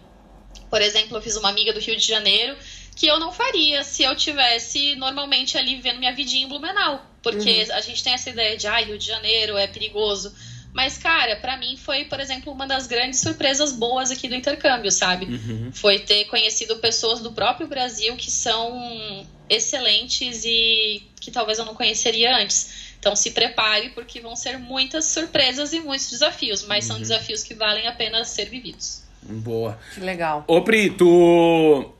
por 0.71 0.81
exemplo, 0.81 1.15
eu 1.15 1.21
fiz 1.21 1.35
uma 1.35 1.49
amiga 1.49 1.71
do 1.73 1.79
Rio 1.79 1.95
de 1.95 2.07
Janeiro, 2.07 2.57
que 2.95 3.07
eu 3.07 3.19
não 3.19 3.31
faria 3.31 3.83
se 3.83 4.03
eu 4.03 4.15
tivesse 4.15 4.95
normalmente 4.95 5.57
ali 5.57 5.75
vivendo 5.75 5.99
minha 5.99 6.13
vidinha 6.13 6.45
em 6.45 6.49
Blumenau. 6.49 7.05
porque 7.21 7.65
uhum. 7.67 7.75
a 7.75 7.81
gente 7.81 8.03
tem 8.03 8.13
essa 8.13 8.29
ideia 8.29 8.55
de, 8.55 8.67
ah, 8.67 8.77
Rio 8.77 8.97
de 8.97 9.05
Janeiro 9.05 9.57
é 9.57 9.67
perigoso. 9.67 10.33
Mas, 10.75 10.97
cara, 10.97 11.37
para 11.37 11.55
mim 11.55 11.77
foi, 11.77 12.03
por 12.03 12.19
exemplo, 12.19 12.51
uma 12.51 12.67
das 12.67 12.85
grandes 12.85 13.21
surpresas 13.21 13.71
boas 13.71 14.11
aqui 14.11 14.27
do 14.27 14.35
intercâmbio, 14.35 14.91
sabe? 14.91 15.25
Uhum. 15.25 15.71
Foi 15.73 15.99
ter 15.99 16.25
conhecido 16.25 16.75
pessoas 16.77 17.21
do 17.21 17.31
próprio 17.31 17.65
Brasil 17.65 18.15
que 18.17 18.29
são 18.29 19.25
excelentes 19.49 20.43
e 20.43 21.01
que 21.21 21.31
talvez 21.31 21.59
eu 21.59 21.65
não 21.65 21.73
conheceria 21.73 22.35
antes. 22.35 22.93
Então 22.99 23.15
se 23.15 23.31
prepare, 23.31 23.89
porque 23.91 24.19
vão 24.19 24.35
ser 24.35 24.59
muitas 24.59 25.05
surpresas 25.05 25.71
e 25.71 25.79
muitos 25.79 26.09
desafios, 26.09 26.63
mas 26.65 26.85
uhum. 26.85 26.91
são 26.91 26.99
desafios 26.99 27.41
que 27.41 27.53
valem 27.53 27.87
a 27.87 27.93
pena 27.93 28.25
ser 28.25 28.49
vividos. 28.49 29.03
Boa. 29.21 29.79
Que 29.93 30.01
legal. 30.01 30.43
Ô, 30.45 30.61
Pri, 30.61 30.89
tu. 30.89 31.94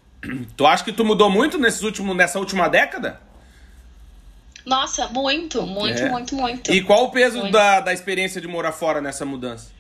Tu 0.56 0.66
acha 0.66 0.84
que 0.84 0.94
tu 0.94 1.04
mudou 1.04 1.30
muito 1.30 1.58
nesses 1.58 1.82
últimos, 1.82 2.16
nessa 2.16 2.40
última 2.40 2.68
década? 2.68 3.22
Nossa, 4.66 5.08
muito, 5.10 5.62
muito, 5.64 6.02
é. 6.02 6.10
muito, 6.10 6.36
muito. 6.36 6.74
E 6.74 6.82
qual 6.82 7.06
o 7.06 7.12
peso 7.12 7.52
da, 7.52 7.80
da 7.80 7.94
experiência 7.94 8.42
de 8.42 8.48
morar 8.48 8.72
fora 8.72 9.00
nessa 9.00 9.24
mudança? 9.24 9.72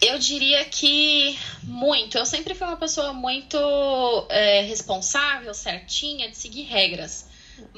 Eu 0.00 0.18
diria 0.18 0.64
que 0.64 1.36
muito. 1.64 2.16
Eu 2.16 2.24
sempre 2.24 2.54
fui 2.54 2.66
uma 2.66 2.76
pessoa 2.76 3.12
muito 3.12 3.58
é, 4.28 4.62
responsável, 4.62 5.52
certinha, 5.52 6.30
de 6.30 6.36
seguir 6.36 6.62
regras. 6.62 7.26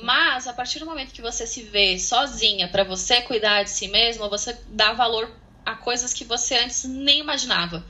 Mas 0.02 0.46
a 0.46 0.52
partir 0.52 0.78
do 0.78 0.84
momento 0.84 1.12
que 1.12 1.22
você 1.22 1.46
se 1.46 1.62
vê 1.62 1.98
sozinha 1.98 2.68
para 2.68 2.84
você 2.84 3.22
cuidar 3.22 3.62
de 3.62 3.70
si 3.70 3.88
mesma, 3.88 4.28
você 4.28 4.54
dá 4.68 4.92
valor 4.92 5.30
a 5.64 5.74
coisas 5.74 6.12
que 6.12 6.24
você 6.24 6.56
antes 6.56 6.84
nem 6.84 7.20
imaginava. 7.20 7.82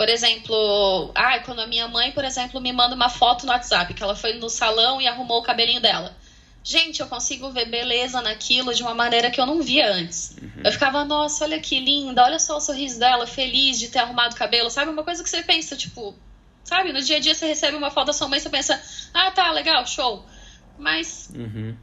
Por 0.00 0.08
exemplo, 0.08 1.12
ah, 1.14 1.40
quando 1.40 1.58
a 1.58 1.66
minha 1.66 1.86
mãe, 1.86 2.10
por 2.10 2.24
exemplo, 2.24 2.58
me 2.58 2.72
manda 2.72 2.94
uma 2.94 3.10
foto 3.10 3.44
no 3.44 3.52
WhatsApp 3.52 3.92
que 3.92 4.02
ela 4.02 4.16
foi 4.16 4.32
no 4.32 4.48
salão 4.48 4.98
e 4.98 5.06
arrumou 5.06 5.40
o 5.40 5.42
cabelinho 5.42 5.78
dela. 5.78 6.16
Gente, 6.64 7.00
eu 7.00 7.06
consigo 7.06 7.50
ver 7.50 7.66
beleza 7.66 8.22
naquilo 8.22 8.72
de 8.72 8.82
uma 8.82 8.94
maneira 8.94 9.30
que 9.30 9.38
eu 9.38 9.44
não 9.44 9.60
via 9.60 9.92
antes. 9.92 10.38
Uhum. 10.40 10.62
Eu 10.64 10.72
ficava, 10.72 11.04
nossa, 11.04 11.44
olha 11.44 11.60
que 11.60 11.78
linda, 11.78 12.24
olha 12.24 12.38
só 12.38 12.56
o 12.56 12.60
sorriso 12.62 12.98
dela, 12.98 13.26
feliz 13.26 13.78
de 13.78 13.88
ter 13.88 13.98
arrumado 13.98 14.32
o 14.32 14.38
cabelo, 14.38 14.70
sabe? 14.70 14.90
Uma 14.90 15.04
coisa 15.04 15.22
que 15.22 15.28
você 15.28 15.42
pensa, 15.42 15.76
tipo, 15.76 16.14
sabe? 16.64 16.94
No 16.94 17.02
dia 17.02 17.18
a 17.18 17.20
dia 17.20 17.34
você 17.34 17.48
recebe 17.48 17.76
uma 17.76 17.90
foto 17.90 18.06
da 18.06 18.14
sua 18.14 18.26
mãe 18.26 18.38
e 18.38 18.40
você 18.40 18.48
pensa, 18.48 18.82
ah, 19.12 19.30
tá, 19.32 19.52
legal, 19.52 19.86
show. 19.86 20.24
Mas 20.78 21.30
uhum. 21.34 21.76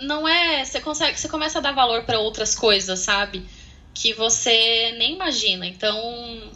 não 0.00 0.26
é. 0.26 0.64
Você 0.64 0.80
consegue, 0.80 1.20
você 1.20 1.28
começa 1.28 1.58
a 1.58 1.60
dar 1.60 1.72
valor 1.72 2.04
para 2.04 2.18
outras 2.18 2.54
coisas, 2.54 3.00
sabe? 3.00 3.46
Que 3.92 4.14
você 4.14 4.94
nem 4.96 5.16
imagina. 5.16 5.66
Então, 5.66 6.50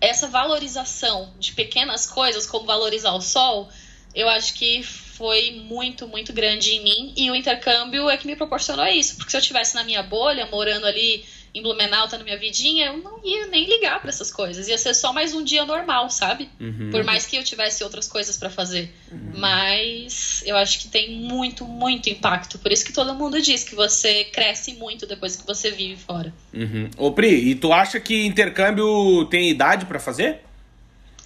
essa 0.00 0.28
valorização 0.28 1.32
de 1.38 1.52
pequenas 1.52 2.06
coisas, 2.06 2.46
como 2.46 2.66
valorizar 2.66 3.12
o 3.12 3.20
sol, 3.20 3.68
eu 4.14 4.28
acho 4.28 4.54
que 4.54 4.82
foi 4.82 5.50
muito, 5.52 6.08
muito 6.08 6.32
grande 6.32 6.72
em 6.72 6.82
mim. 6.82 7.12
E 7.16 7.30
o 7.30 7.34
intercâmbio 7.34 8.08
é 8.08 8.16
que 8.16 8.26
me 8.26 8.34
proporcionou 8.34 8.86
isso. 8.86 9.16
Porque 9.16 9.30
se 9.30 9.36
eu 9.36 9.40
estivesse 9.40 9.74
na 9.74 9.84
minha 9.84 10.02
bolha, 10.02 10.46
morando 10.46 10.86
ali 10.86 11.24
em 11.54 11.62
Blumenau, 11.62 12.08
tá 12.08 12.16
na 12.16 12.24
minha 12.24 12.38
vidinha, 12.38 12.86
eu 12.86 12.98
não 12.98 13.20
ia 13.24 13.46
nem 13.46 13.66
ligar 13.66 14.00
para 14.00 14.08
essas 14.08 14.30
coisas. 14.32 14.68
Ia 14.68 14.78
ser 14.78 14.94
só 14.94 15.12
mais 15.12 15.34
um 15.34 15.42
dia 15.42 15.64
normal, 15.64 16.08
sabe? 16.10 16.48
Uhum. 16.60 16.90
Por 16.90 17.02
mais 17.02 17.26
que 17.26 17.36
eu 17.36 17.44
tivesse 17.44 17.82
outras 17.82 18.06
coisas 18.06 18.36
para 18.36 18.48
fazer. 18.48 18.94
Uhum. 19.10 19.32
Mas 19.36 20.42
eu 20.46 20.56
acho 20.56 20.78
que 20.80 20.88
tem 20.88 21.10
muito, 21.18 21.64
muito 21.64 22.08
impacto. 22.08 22.58
Por 22.58 22.70
isso 22.70 22.84
que 22.84 22.92
todo 22.92 23.14
mundo 23.14 23.40
diz 23.40 23.64
que 23.64 23.74
você 23.74 24.24
cresce 24.24 24.74
muito 24.74 25.06
depois 25.06 25.36
que 25.36 25.46
você 25.46 25.70
vive 25.70 25.96
fora. 25.96 26.32
Uhum. 26.54 26.90
Ô 26.96 27.12
Pri, 27.12 27.50
e 27.50 27.54
tu 27.54 27.72
acha 27.72 27.98
que 27.98 28.24
intercâmbio 28.24 29.24
tem 29.26 29.50
idade 29.50 29.86
para 29.86 29.98
fazer? 29.98 30.40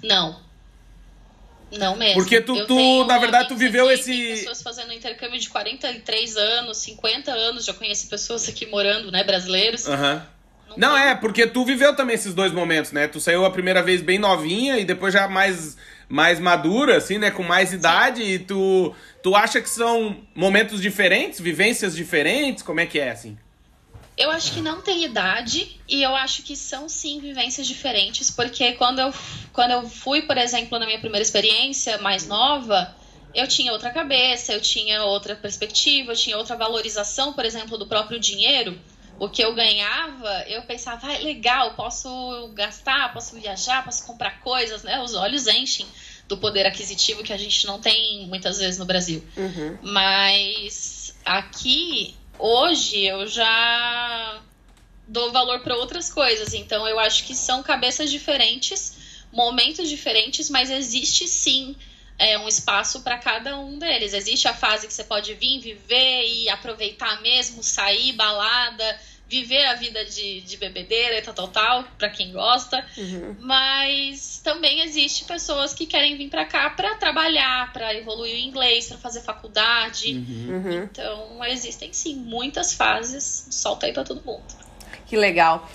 Não. 0.02 0.43
Não 1.72 1.96
mesmo. 1.96 2.14
Porque 2.14 2.40
tu, 2.40 2.66
tu 2.66 3.04
na 3.06 3.18
verdade, 3.18 3.48
tu 3.48 3.56
viveu 3.56 3.88
aqui, 3.88 3.94
esse. 3.94 4.12
Tem 4.12 4.36
pessoas 4.36 4.62
fazendo 4.62 4.92
intercâmbio 4.92 5.38
de 5.38 5.48
43 5.48 6.36
anos, 6.36 6.78
50 6.78 7.32
anos, 7.32 7.64
já 7.64 7.74
conheci 7.74 8.06
pessoas 8.06 8.48
aqui 8.48 8.66
morando, 8.66 9.10
né, 9.10 9.24
brasileiros. 9.24 9.86
Aham. 9.88 10.14
Uhum. 10.14 10.34
Não, 10.76 10.90
Não 10.90 10.96
é, 10.96 11.14
porque 11.14 11.46
tu 11.46 11.64
viveu 11.64 11.94
também 11.94 12.14
esses 12.14 12.34
dois 12.34 12.50
momentos, 12.52 12.90
né? 12.90 13.06
Tu 13.06 13.20
saiu 13.20 13.44
a 13.44 13.50
primeira 13.50 13.82
vez 13.82 14.00
bem 14.00 14.18
novinha 14.18 14.78
e 14.78 14.84
depois 14.84 15.12
já 15.12 15.28
mais, 15.28 15.76
mais 16.08 16.40
madura, 16.40 16.96
assim, 16.96 17.18
né? 17.18 17.30
Com 17.30 17.42
mais 17.42 17.72
idade. 17.72 18.22
Sim. 18.24 18.30
E 18.30 18.38
tu, 18.40 18.94
tu 19.22 19.36
acha 19.36 19.60
que 19.60 19.68
são 19.70 20.16
momentos 20.34 20.80
diferentes, 20.80 21.40
vivências 21.40 21.94
diferentes? 21.94 22.62
Como 22.62 22.80
é 22.80 22.86
que 22.86 22.98
é, 22.98 23.10
assim? 23.10 23.36
Eu 24.16 24.30
acho 24.30 24.52
que 24.52 24.60
não 24.60 24.80
tem 24.80 25.04
idade 25.04 25.80
e 25.88 26.02
eu 26.02 26.14
acho 26.14 26.42
que 26.42 26.54
são 26.54 26.88
sim 26.88 27.20
vivências 27.20 27.66
diferentes, 27.66 28.30
porque 28.30 28.72
quando 28.72 29.00
eu, 29.00 29.12
quando 29.52 29.72
eu 29.72 29.88
fui, 29.88 30.22
por 30.22 30.38
exemplo, 30.38 30.78
na 30.78 30.86
minha 30.86 31.00
primeira 31.00 31.22
experiência 31.22 31.98
mais 31.98 32.26
nova, 32.26 32.94
eu 33.34 33.48
tinha 33.48 33.72
outra 33.72 33.90
cabeça, 33.90 34.52
eu 34.52 34.60
tinha 34.60 35.02
outra 35.02 35.34
perspectiva, 35.34 36.12
eu 36.12 36.16
tinha 36.16 36.38
outra 36.38 36.54
valorização, 36.54 37.32
por 37.32 37.44
exemplo, 37.44 37.76
do 37.76 37.86
próprio 37.86 38.20
dinheiro. 38.20 38.78
O 39.18 39.28
que 39.28 39.42
eu 39.42 39.54
ganhava, 39.54 40.44
eu 40.48 40.62
pensava, 40.62 41.06
ah, 41.06 41.18
legal, 41.18 41.74
posso 41.74 42.08
gastar, 42.54 43.12
posso 43.12 43.36
viajar, 43.36 43.84
posso 43.84 44.04
comprar 44.06 44.40
coisas, 44.40 44.82
né? 44.82 45.00
Os 45.00 45.14
olhos 45.14 45.46
enchem 45.46 45.86
do 46.28 46.36
poder 46.36 46.66
aquisitivo 46.66 47.22
que 47.22 47.32
a 47.32 47.36
gente 47.36 47.66
não 47.66 47.80
tem 47.80 48.26
muitas 48.26 48.58
vezes 48.58 48.78
no 48.78 48.84
Brasil. 48.84 49.24
Uhum. 49.36 49.78
Mas 49.82 51.14
aqui 51.24 52.16
hoje 52.38 53.04
eu 53.04 53.26
já 53.26 54.40
dou 55.06 55.32
valor 55.32 55.60
para 55.60 55.76
outras 55.76 56.10
coisas. 56.10 56.54
Então 56.54 56.86
eu 56.88 56.98
acho 56.98 57.24
que 57.24 57.34
são 57.34 57.62
cabeças 57.62 58.10
diferentes, 58.10 59.26
momentos 59.32 59.88
diferentes, 59.88 60.48
mas 60.50 60.70
existe 60.70 61.26
sim 61.28 61.76
é, 62.18 62.38
um 62.38 62.48
espaço 62.48 63.02
para 63.02 63.18
cada 63.18 63.58
um 63.58 63.78
deles. 63.78 64.14
Existe 64.14 64.48
a 64.48 64.54
fase 64.54 64.86
que 64.86 64.94
você 64.94 65.04
pode 65.04 65.34
vir, 65.34 65.60
viver 65.60 66.26
e 66.26 66.48
aproveitar 66.48 67.20
mesmo, 67.20 67.62
sair, 67.62 68.12
balada 68.12 69.00
viver 69.28 69.64
a 69.66 69.74
vida 69.74 70.04
de, 70.04 70.42
de 70.42 70.56
bebedeira 70.56 71.18
e 71.18 71.22
tal, 71.22 71.34
tal, 71.34 71.48
tal, 71.48 71.84
pra 71.98 72.08
quem 72.08 72.32
gosta. 72.32 72.84
Uhum. 72.96 73.36
Mas 73.40 74.40
também 74.42 74.80
existe 74.82 75.24
pessoas 75.24 75.72
que 75.72 75.86
querem 75.86 76.16
vir 76.16 76.28
para 76.28 76.44
cá 76.44 76.70
para 76.70 76.94
trabalhar, 76.96 77.72
para 77.72 77.94
evoluir 77.94 78.34
o 78.36 78.38
inglês, 78.38 78.86
para 78.86 78.98
fazer 78.98 79.22
faculdade. 79.22 80.12
Uhum. 80.12 80.56
uhum. 80.56 80.82
Então, 80.84 81.44
existem 81.44 81.92
sim 81.92 82.16
muitas 82.16 82.74
fases. 82.74 83.46
Solta 83.50 83.86
aí 83.86 83.92
pra 83.92 84.04
todo 84.04 84.22
mundo. 84.24 84.44
Que 85.06 85.16
legal. 85.16 85.68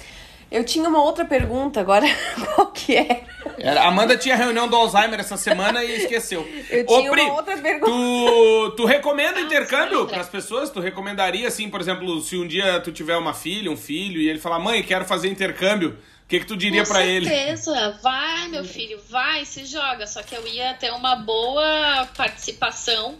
Eu 0.51 0.63
tinha 0.63 0.89
uma 0.89 1.03
outra 1.03 1.25
pergunta 1.25 1.79
agora. 1.79 2.05
Qual 2.55 2.71
que 2.71 2.95
é? 2.95 3.23
Era, 3.57 3.83
Amanda 3.83 4.17
tinha 4.17 4.35
reunião 4.35 4.67
do 4.67 4.75
Alzheimer 4.75 5.19
essa 5.19 5.37
semana 5.37 5.83
e 5.83 5.97
esqueceu. 5.97 6.47
Eu 6.69 6.85
Ô, 6.87 6.97
tinha 6.97 7.11
Pri, 7.11 7.21
uma 7.21 7.33
outra 7.35 7.57
pergunta. 7.57 7.91
Tu, 7.91 8.73
tu 8.77 8.85
recomenda 8.85 9.39
intercâmbio 9.39 10.07
para 10.07 10.21
as 10.21 10.29
pessoas? 10.29 10.69
Tu 10.69 10.79
recomendaria, 10.79 11.47
assim, 11.47 11.69
por 11.69 11.79
exemplo, 11.79 12.19
se 12.21 12.35
um 12.35 12.47
dia 12.47 12.79
tu 12.79 12.91
tiver 12.91 13.15
uma 13.17 13.33
filha, 13.33 13.69
um 13.69 13.77
filho, 13.77 14.19
e 14.19 14.27
ele 14.27 14.39
falar, 14.39 14.59
mãe, 14.59 14.81
quero 14.81 15.05
fazer 15.05 15.27
intercâmbio, 15.27 15.89
o 16.23 16.27
que, 16.27 16.39
que 16.39 16.45
tu 16.45 16.57
diria 16.57 16.83
para 16.83 17.05
ele? 17.05 17.29
Com 17.29 17.35
certeza, 17.35 17.99
vai, 18.01 18.47
meu 18.47 18.63
filho, 18.63 18.99
vai, 19.09 19.45
se 19.45 19.65
joga. 19.65 20.07
Só 20.07 20.23
que 20.23 20.35
eu 20.35 20.47
ia 20.47 20.73
ter 20.73 20.91
uma 20.91 21.15
boa 21.15 22.07
participação 22.15 23.17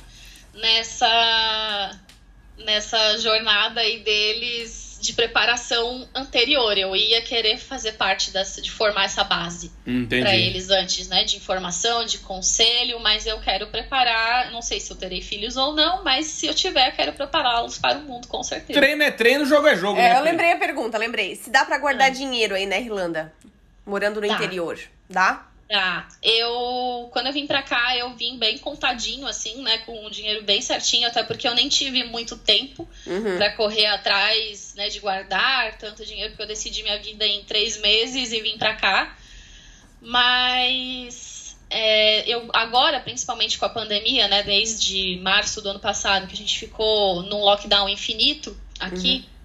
nessa, 0.54 2.00
nessa 2.58 3.18
jornada 3.20 3.82
aí 3.82 4.00
deles 4.00 4.89
de 5.00 5.14
preparação 5.14 6.08
anterior. 6.14 6.78
Eu 6.78 6.96
ia 6.96 7.22
querer 7.22 7.58
fazer 7.58 7.94
parte 7.94 8.32
dessa, 8.32 8.62
de 8.62 8.72
formar 8.72 9.06
essa 9.06 9.24
base 9.24 9.72
para 10.08 10.36
eles 10.36 10.70
antes, 10.70 11.08
né? 11.08 11.24
De 11.24 11.38
informação, 11.38 12.06
de 12.06 12.20
conselho, 12.20 13.00
mas 13.00 13.26
eu 13.26 13.40
quero 13.40 13.68
preparar. 13.68 14.52
Não 14.52 14.62
sei 14.62 14.80
se 14.80 14.92
eu 14.92 14.98
terei 14.98 15.22
filhos 15.22 15.58
ou 15.58 15.74
não, 15.74 16.04
mas 16.04 16.28
se 16.28 16.48
eu 16.48 16.54
tiver, 16.54 16.92
quero 16.96 17.14
prepará-los 17.14 17.78
para 17.78 17.98
o 17.98 18.02
mundo, 18.02 18.28
com 18.28 18.44
certeza. 18.44 18.80
Treino 18.80 19.04
é 19.04 19.12
treino, 19.12 19.46
jogo 19.46 19.68
é 19.68 19.76
jogo. 19.76 20.00
É, 20.00 20.14
né, 20.14 20.20
eu 20.20 20.24
lembrei 20.24 20.52
a 20.52 20.58
pergunta, 20.58 20.98
lembrei. 20.98 21.36
Se 21.36 21.50
dá 21.50 21.66
para 21.66 21.78
guardar 21.78 22.10
é. 22.10 22.12
dinheiro 22.12 22.56
aí 22.56 22.66
na 22.66 22.78
Irlanda, 22.78 23.34
morando 23.86 24.22
no 24.22 24.28
dá. 24.28 24.34
interior, 24.34 24.80
dá? 25.10 25.49
Ah, 25.72 26.08
eu 26.24 27.10
quando 27.12 27.28
eu 27.28 27.34
vim 27.34 27.46
para 27.46 27.62
cá, 27.62 27.96
eu 27.96 28.16
vim 28.16 28.40
bem 28.40 28.58
contadinho 28.58 29.28
assim, 29.28 29.62
né, 29.62 29.78
com 29.80 30.04
o 30.04 30.10
dinheiro 30.10 30.44
bem 30.44 30.62
certinho, 30.62 31.08
até 31.08 31.22
porque 31.22 31.48
eu 31.48 31.54
nem 31.54 31.70
tive 31.70 32.04
muito 32.06 32.36
tempo 32.38 32.90
uhum. 33.06 33.38
para 33.38 33.52
correr 33.52 33.86
atrás, 33.86 34.74
né, 34.76 34.90
de 34.90 35.00
guardar 35.00 35.78
tanto 35.78 36.04
dinheiro, 36.04 36.32
porque 36.32 36.42
eu 36.42 36.48
decidi 36.48 36.82
minha 36.82 36.98
vida 36.98 37.26
em 37.26 37.44
três 37.44 37.80
meses 37.80 38.34
e 38.34 38.42
vim 38.42 38.58
para 38.58 38.76
cá. 38.76 39.16
Mas 40.02 41.56
é, 41.70 42.28
eu 42.28 42.50
agora, 42.52 43.00
principalmente 43.00 43.60
com 43.60 43.66
a 43.66 43.70
pandemia, 43.70 44.28
né, 44.28 44.42
desde 44.42 45.18
março 45.18 45.62
do 45.62 45.70
ano 45.70 45.80
passado, 45.80 46.26
que 46.26 46.34
a 46.34 46.38
gente 46.38 46.58
ficou 46.58 47.22
num 47.22 47.42
lockdown 47.42 47.88
infinito 47.88 48.58
aqui. 48.80 49.26
Uhum 49.28 49.39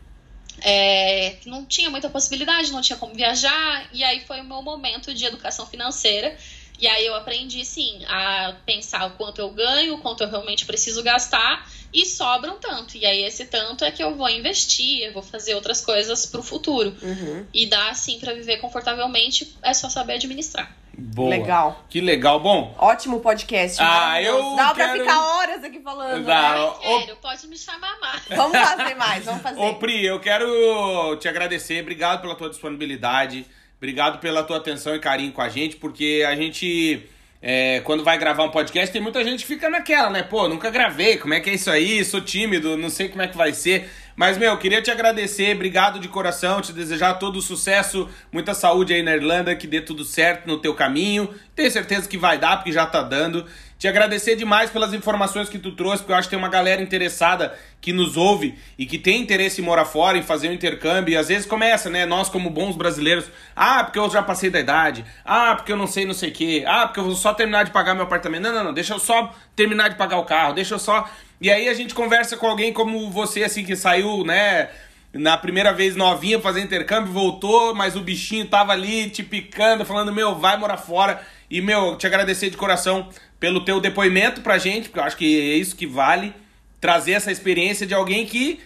é, 0.60 1.36
não 1.46 1.64
tinha 1.64 1.90
muita 1.90 2.08
possibilidade, 2.08 2.72
não 2.72 2.80
tinha 2.80 2.96
como 2.96 3.14
viajar, 3.14 3.88
e 3.92 4.02
aí 4.04 4.20
foi 4.20 4.40
o 4.40 4.44
meu 4.44 4.62
momento 4.62 5.12
de 5.12 5.24
educação 5.24 5.66
financeira. 5.66 6.36
E 6.78 6.88
aí 6.88 7.06
eu 7.06 7.14
aprendi, 7.14 7.64
sim, 7.64 8.04
a 8.06 8.56
pensar 8.66 9.06
o 9.06 9.10
quanto 9.12 9.40
eu 9.40 9.48
ganho, 9.50 9.94
o 9.94 9.98
quanto 9.98 10.24
eu 10.24 10.28
realmente 10.28 10.66
preciso 10.66 11.02
gastar, 11.04 11.70
e 11.92 12.04
sobra 12.04 12.50
um 12.50 12.58
tanto. 12.58 12.96
E 12.96 13.06
aí 13.06 13.22
esse 13.22 13.44
tanto 13.44 13.84
é 13.84 13.92
que 13.92 14.02
eu 14.02 14.16
vou 14.16 14.28
investir, 14.28 15.02
eu 15.02 15.12
vou 15.12 15.22
fazer 15.22 15.54
outras 15.54 15.80
coisas 15.80 16.26
para 16.26 16.40
o 16.40 16.42
futuro. 16.42 16.96
Uhum. 17.00 17.46
E 17.54 17.66
dá, 17.66 17.90
assim, 17.90 18.18
para 18.18 18.34
viver 18.34 18.56
confortavelmente, 18.56 19.56
é 19.62 19.72
só 19.72 19.88
saber 19.88 20.14
administrar. 20.14 20.76
Boa. 20.98 21.30
Legal. 21.30 21.84
Que 21.88 22.00
legal. 22.00 22.40
Bom, 22.40 22.74
Ótimo 22.78 23.20
podcast. 23.20 23.78
Ah, 23.80 24.20
eu 24.22 24.56
Dá 24.56 24.74
pra 24.74 24.86
quero- 24.88 25.00
ficar 25.00 25.20
horas 25.20 25.64
aqui 25.64 25.80
falando. 25.80 26.24
Dá. 26.24 26.54
né? 26.54 26.60
Ô, 26.64 27.00
Quero, 27.00 27.16
pode 27.16 27.46
me 27.48 27.56
chamar 27.56 27.98
mais. 28.00 28.22
Vamos 28.28 28.58
fazer 28.58 28.94
mais, 28.94 29.24
vamos 29.24 29.42
fazer. 29.42 29.60
Ô, 29.60 29.74
Pri, 29.74 30.04
eu 30.04 30.20
quero 30.20 31.16
te 31.20 31.28
agradecer. 31.28 31.80
Obrigado 31.82 32.20
pela 32.20 32.34
tua 32.34 32.48
disponibilidade. 32.50 33.46
Obrigado 33.76 34.18
pela 34.18 34.42
tua 34.42 34.56
atenção 34.56 34.94
e 34.94 34.98
carinho 34.98 35.32
com 35.32 35.42
a 35.42 35.48
gente, 35.48 35.76
porque 35.76 36.24
a 36.26 36.34
gente, 36.34 37.02
é, 37.42 37.80
quando 37.80 38.02
vai 38.02 38.16
gravar 38.16 38.44
um 38.44 38.50
podcast, 38.50 38.90
tem 38.92 39.02
muita 39.02 39.22
gente 39.22 39.40
que 39.40 39.46
fica 39.46 39.68
naquela, 39.68 40.08
né? 40.08 40.22
Pô, 40.22 40.48
nunca 40.48 40.70
gravei, 40.70 41.18
como 41.18 41.34
é 41.34 41.40
que 41.40 41.50
é 41.50 41.54
isso 41.54 41.70
aí? 41.70 42.02
Sou 42.04 42.20
tímido, 42.20 42.76
não 42.78 42.88
sei 42.88 43.08
como 43.08 43.20
é 43.22 43.28
que 43.28 43.36
vai 43.36 43.52
ser. 43.52 43.90
Mas, 44.16 44.38
meu, 44.38 44.56
queria 44.56 44.80
te 44.80 44.90
agradecer, 44.90 45.54
obrigado 45.54 45.98
de 45.98 46.06
coração, 46.06 46.60
te 46.60 46.72
desejar 46.72 47.14
todo 47.14 47.36
o 47.36 47.42
sucesso, 47.42 48.08
muita 48.30 48.54
saúde 48.54 48.94
aí 48.94 49.02
na 49.02 49.14
Irlanda, 49.14 49.56
que 49.56 49.66
dê 49.66 49.80
tudo 49.80 50.04
certo 50.04 50.46
no 50.46 50.58
teu 50.58 50.74
caminho. 50.74 51.28
Tenho 51.56 51.70
certeza 51.70 52.08
que 52.08 52.16
vai 52.16 52.38
dar, 52.38 52.56
porque 52.58 52.70
já 52.72 52.86
tá 52.86 53.02
dando. 53.02 53.44
Te 53.84 53.88
agradecer 53.88 54.36
demais 54.36 54.70
pelas 54.70 54.94
informações 54.94 55.48
que 55.48 55.58
tu 55.58 55.72
trouxe, 55.72 55.98
porque 55.98 56.12
eu 56.12 56.16
acho 56.16 56.28
que 56.28 56.30
tem 56.30 56.38
uma 56.38 56.48
galera 56.48 56.80
interessada 56.80 57.54
que 57.80 57.92
nos 57.92 58.16
ouve 58.16 58.56
e 58.78 58.86
que 58.86 58.98
tem 58.98 59.20
interesse 59.20 59.60
em 59.60 59.64
morar 59.64 59.84
fora, 59.84 60.16
em 60.16 60.22
fazer 60.22 60.48
um 60.48 60.52
intercâmbio. 60.52 61.12
E 61.12 61.16
às 61.16 61.28
vezes 61.28 61.44
começa, 61.44 61.90
né? 61.90 62.06
Nós, 62.06 62.28
como 62.28 62.48
bons 62.48 62.76
brasileiros, 62.76 63.26
ah, 63.54 63.84
porque 63.84 63.98
eu 63.98 64.08
já 64.08 64.22
passei 64.22 64.48
da 64.48 64.58
idade, 64.58 65.04
ah, 65.24 65.54
porque 65.54 65.70
eu 65.70 65.76
não 65.76 65.86
sei 65.86 66.06
não 66.06 66.14
sei 66.14 66.30
o 66.30 66.32
quê, 66.32 66.64
ah, 66.66 66.86
porque 66.86 67.00
eu 67.00 67.04
vou 67.04 67.14
só 67.14 67.34
terminar 67.34 67.64
de 67.64 67.72
pagar 67.72 67.94
meu 67.94 68.04
apartamento. 68.04 68.42
Não, 68.44 68.54
não, 68.54 68.64
não, 68.64 68.72
deixa 68.72 68.94
eu 68.94 68.98
só 68.98 69.34
terminar 69.54 69.88
de 69.88 69.96
pagar 69.96 70.18
o 70.18 70.24
carro, 70.24 70.54
deixa 70.54 70.74
eu 70.74 70.78
só. 70.78 71.06
E 71.40 71.50
aí 71.50 71.68
a 71.68 71.74
gente 71.74 71.94
conversa 71.94 72.36
com 72.36 72.46
alguém 72.46 72.72
como 72.72 73.10
você, 73.10 73.44
assim, 73.44 73.64
que 73.64 73.76
saiu, 73.76 74.24
né? 74.24 74.70
Na 75.12 75.36
primeira 75.36 75.72
vez 75.72 75.94
novinha 75.94 76.40
fazer 76.40 76.60
intercâmbio, 76.60 77.12
voltou, 77.12 77.74
mas 77.74 77.94
o 77.94 78.00
bichinho 78.00 78.46
tava 78.46 78.72
ali 78.72 79.08
te 79.10 79.22
picando, 79.22 79.84
falando, 79.84 80.12
meu, 80.12 80.34
vai 80.34 80.56
morar 80.56 80.76
fora. 80.76 81.24
E, 81.48 81.60
meu, 81.60 81.96
te 81.96 82.06
agradecer 82.06 82.50
de 82.50 82.56
coração 82.56 83.08
pelo 83.38 83.64
teu 83.64 83.80
depoimento 83.80 84.40
pra 84.40 84.58
gente, 84.58 84.88
porque 84.88 84.98
eu 84.98 85.04
acho 85.04 85.16
que 85.16 85.52
é 85.52 85.54
isso 85.56 85.76
que 85.76 85.86
vale. 85.86 86.34
Trazer 86.80 87.12
essa 87.12 87.30
experiência 87.30 87.86
de 87.86 87.94
alguém 87.94 88.26
que. 88.26 88.60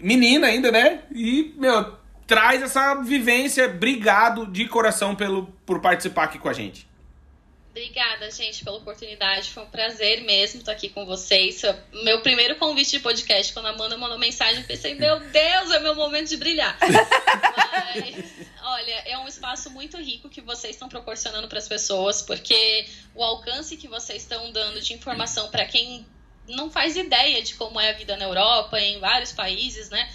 Menina 0.00 0.46
ainda, 0.46 0.70
né? 0.70 1.00
E, 1.14 1.54
meu, 1.56 1.94
traz 2.26 2.62
essa 2.62 2.94
vivência. 3.02 3.66
Obrigado 3.66 4.46
de 4.46 4.66
coração 4.66 5.14
pelo, 5.14 5.44
por 5.64 5.80
participar 5.80 6.24
aqui 6.24 6.38
com 6.38 6.48
a 6.48 6.52
gente. 6.52 6.85
Obrigada, 7.76 8.30
gente, 8.30 8.64
pela 8.64 8.78
oportunidade. 8.78 9.50
Foi 9.50 9.62
um 9.62 9.68
prazer 9.68 10.22
mesmo 10.22 10.60
estar 10.60 10.72
aqui 10.72 10.88
com 10.88 11.04
vocês. 11.04 11.60
Meu 11.92 12.22
primeiro 12.22 12.56
convite 12.56 12.92
de 12.92 13.00
podcast, 13.00 13.52
quando 13.52 13.66
a 13.66 13.68
Amanda 13.68 13.98
mandou 13.98 14.18
mensagem, 14.18 14.62
eu 14.62 14.66
pensei, 14.66 14.94
meu 14.94 15.20
Deus, 15.20 15.70
é 15.70 15.78
meu 15.80 15.94
momento 15.94 16.30
de 16.30 16.38
brilhar. 16.38 16.78
Mas, 16.80 18.48
olha, 18.62 19.02
é 19.04 19.18
um 19.18 19.28
espaço 19.28 19.68
muito 19.68 19.98
rico 19.98 20.30
que 20.30 20.40
vocês 20.40 20.74
estão 20.74 20.88
proporcionando 20.88 21.48
para 21.48 21.58
as 21.58 21.68
pessoas, 21.68 22.22
porque 22.22 22.86
o 23.14 23.22
alcance 23.22 23.76
que 23.76 23.88
vocês 23.88 24.22
estão 24.22 24.50
dando 24.52 24.80
de 24.80 24.94
informação 24.94 25.50
para 25.50 25.66
quem 25.66 26.06
não 26.48 26.70
faz 26.70 26.96
ideia 26.96 27.42
de 27.42 27.56
como 27.56 27.78
é 27.78 27.90
a 27.90 27.92
vida 27.92 28.16
na 28.16 28.24
Europa, 28.24 28.80
em 28.80 28.98
vários 29.00 29.32
países, 29.32 29.90
né? 29.90 30.10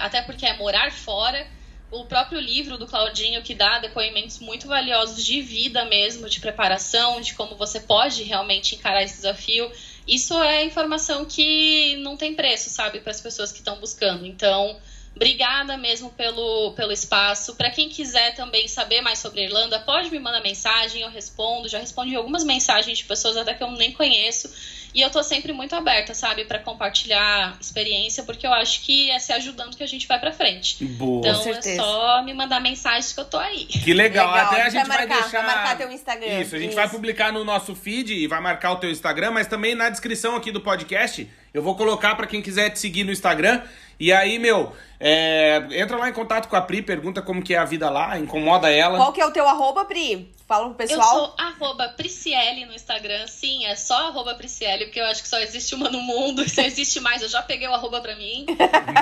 Até 0.00 0.20
porque 0.20 0.44
é 0.44 0.56
morar 0.56 0.90
fora 0.90 1.46
o 1.94 2.04
próprio 2.04 2.40
livro 2.40 2.76
do 2.76 2.86
Claudinho 2.86 3.42
que 3.42 3.54
dá 3.54 3.78
depoimentos 3.78 4.40
muito 4.40 4.66
valiosos 4.66 5.24
de 5.24 5.40
vida 5.40 5.84
mesmo, 5.84 6.28
de 6.28 6.40
preparação, 6.40 7.20
de 7.20 7.34
como 7.34 7.54
você 7.54 7.80
pode 7.80 8.24
realmente 8.24 8.74
encarar 8.74 9.02
esse 9.02 9.16
desafio. 9.16 9.70
Isso 10.06 10.34
é 10.42 10.64
informação 10.64 11.24
que 11.24 11.96
não 11.96 12.16
tem 12.16 12.34
preço, 12.34 12.68
sabe, 12.68 13.00
para 13.00 13.12
as 13.12 13.20
pessoas 13.20 13.52
que 13.52 13.58
estão 13.58 13.78
buscando. 13.78 14.26
Então, 14.26 14.76
obrigada 15.14 15.76
mesmo 15.76 16.10
pelo, 16.10 16.72
pelo 16.72 16.90
espaço. 16.90 17.54
Para 17.54 17.70
quem 17.70 17.88
quiser 17.88 18.34
também 18.34 18.66
saber 18.66 19.00
mais 19.00 19.20
sobre 19.20 19.40
a 19.40 19.44
Irlanda, 19.44 19.78
pode 19.78 20.10
me 20.10 20.18
mandar 20.18 20.42
mensagem, 20.42 21.02
eu 21.02 21.08
respondo. 21.08 21.68
Já 21.68 21.78
respondi 21.78 22.16
algumas 22.16 22.42
mensagens 22.42 22.98
de 22.98 23.04
pessoas 23.04 23.36
até 23.36 23.54
que 23.54 23.62
eu 23.62 23.70
nem 23.70 23.92
conheço. 23.92 24.50
E 24.94 25.00
eu 25.00 25.10
tô 25.10 25.22
sempre 25.24 25.52
muito 25.52 25.74
aberta, 25.74 26.14
sabe, 26.14 26.44
para 26.44 26.60
compartilhar 26.60 27.56
experiência, 27.60 28.22
porque 28.22 28.46
eu 28.46 28.52
acho 28.52 28.80
que 28.82 29.10
é 29.10 29.18
se 29.18 29.32
ajudando 29.32 29.76
que 29.76 29.82
a 29.82 29.88
gente 29.88 30.06
vai 30.06 30.20
pra 30.20 30.30
frente. 30.30 30.84
Boa. 30.84 31.18
Então 31.18 31.34
Com 31.34 31.50
é 31.50 31.52
certeza. 31.54 31.82
só 31.82 32.22
me 32.22 32.32
mandar 32.32 32.60
mensagem 32.60 33.12
que 33.12 33.20
eu 33.20 33.24
tô 33.24 33.36
aí. 33.38 33.66
Que 33.66 33.92
legal. 33.92 34.32
Legal, 34.32 34.46
Até 34.46 34.62
a 34.62 34.70
gente 34.70 34.86
vai 34.86 34.98
vai, 34.98 35.06
marcar, 35.06 35.22
deixar. 35.22 35.44
vai 35.44 35.54
marcar 35.56 35.76
teu 35.78 35.90
Instagram. 35.90 36.40
Isso, 36.40 36.54
a 36.54 36.58
gente 36.58 36.68
Isso. 36.68 36.76
vai 36.76 36.88
publicar 36.88 37.32
no 37.32 37.42
nosso 37.44 37.74
feed 37.74 38.14
e 38.14 38.28
vai 38.28 38.40
marcar 38.40 38.70
o 38.72 38.76
teu 38.76 38.90
Instagram, 38.90 39.32
mas 39.32 39.48
também 39.48 39.74
na 39.74 39.88
descrição 39.90 40.36
aqui 40.36 40.52
do 40.52 40.60
podcast 40.60 41.28
eu 41.52 41.62
vou 41.62 41.76
colocar 41.76 42.14
pra 42.14 42.26
quem 42.26 42.40
quiser 42.40 42.70
te 42.70 42.78
seguir 42.78 43.02
no 43.02 43.10
Instagram. 43.10 43.62
E 43.98 44.12
aí, 44.12 44.38
meu, 44.40 44.72
é, 44.98 45.64
entra 45.70 45.96
lá 45.96 46.08
em 46.08 46.12
contato 46.12 46.48
com 46.48 46.56
a 46.56 46.60
Pri, 46.60 46.82
pergunta 46.82 47.22
como 47.22 47.42
que 47.42 47.54
é 47.54 47.58
a 47.58 47.64
vida 47.64 47.88
lá, 47.90 48.18
incomoda 48.18 48.68
ela. 48.70 48.96
Qual 48.98 49.12
que 49.12 49.20
é 49.20 49.26
o 49.26 49.30
teu 49.30 49.46
arroba, 49.48 49.84
Pri? 49.84 50.32
Fala 50.54 50.70
pro 50.70 50.84
Eu 50.84 50.88
pessoal. 50.88 51.10
sou 51.10 51.34
arroba 51.36 51.88
Prisciele 51.88 52.64
no 52.64 52.74
Instagram. 52.74 53.26
Sim, 53.26 53.66
é 53.66 53.74
só 53.74 54.08
arroba 54.08 54.34
Prisciele, 54.34 54.84
porque 54.84 55.00
eu 55.00 55.06
acho 55.06 55.22
que 55.22 55.28
só 55.28 55.38
existe 55.40 55.74
uma 55.74 55.90
no 55.90 56.00
mundo. 56.00 56.46
Se 56.48 56.62
existe 56.62 57.00
mais, 57.00 57.22
eu 57.22 57.28
já 57.28 57.42
peguei 57.42 57.66
o 57.66 57.74
arroba 57.74 58.00
pra 58.00 58.14
mim. 58.14 58.46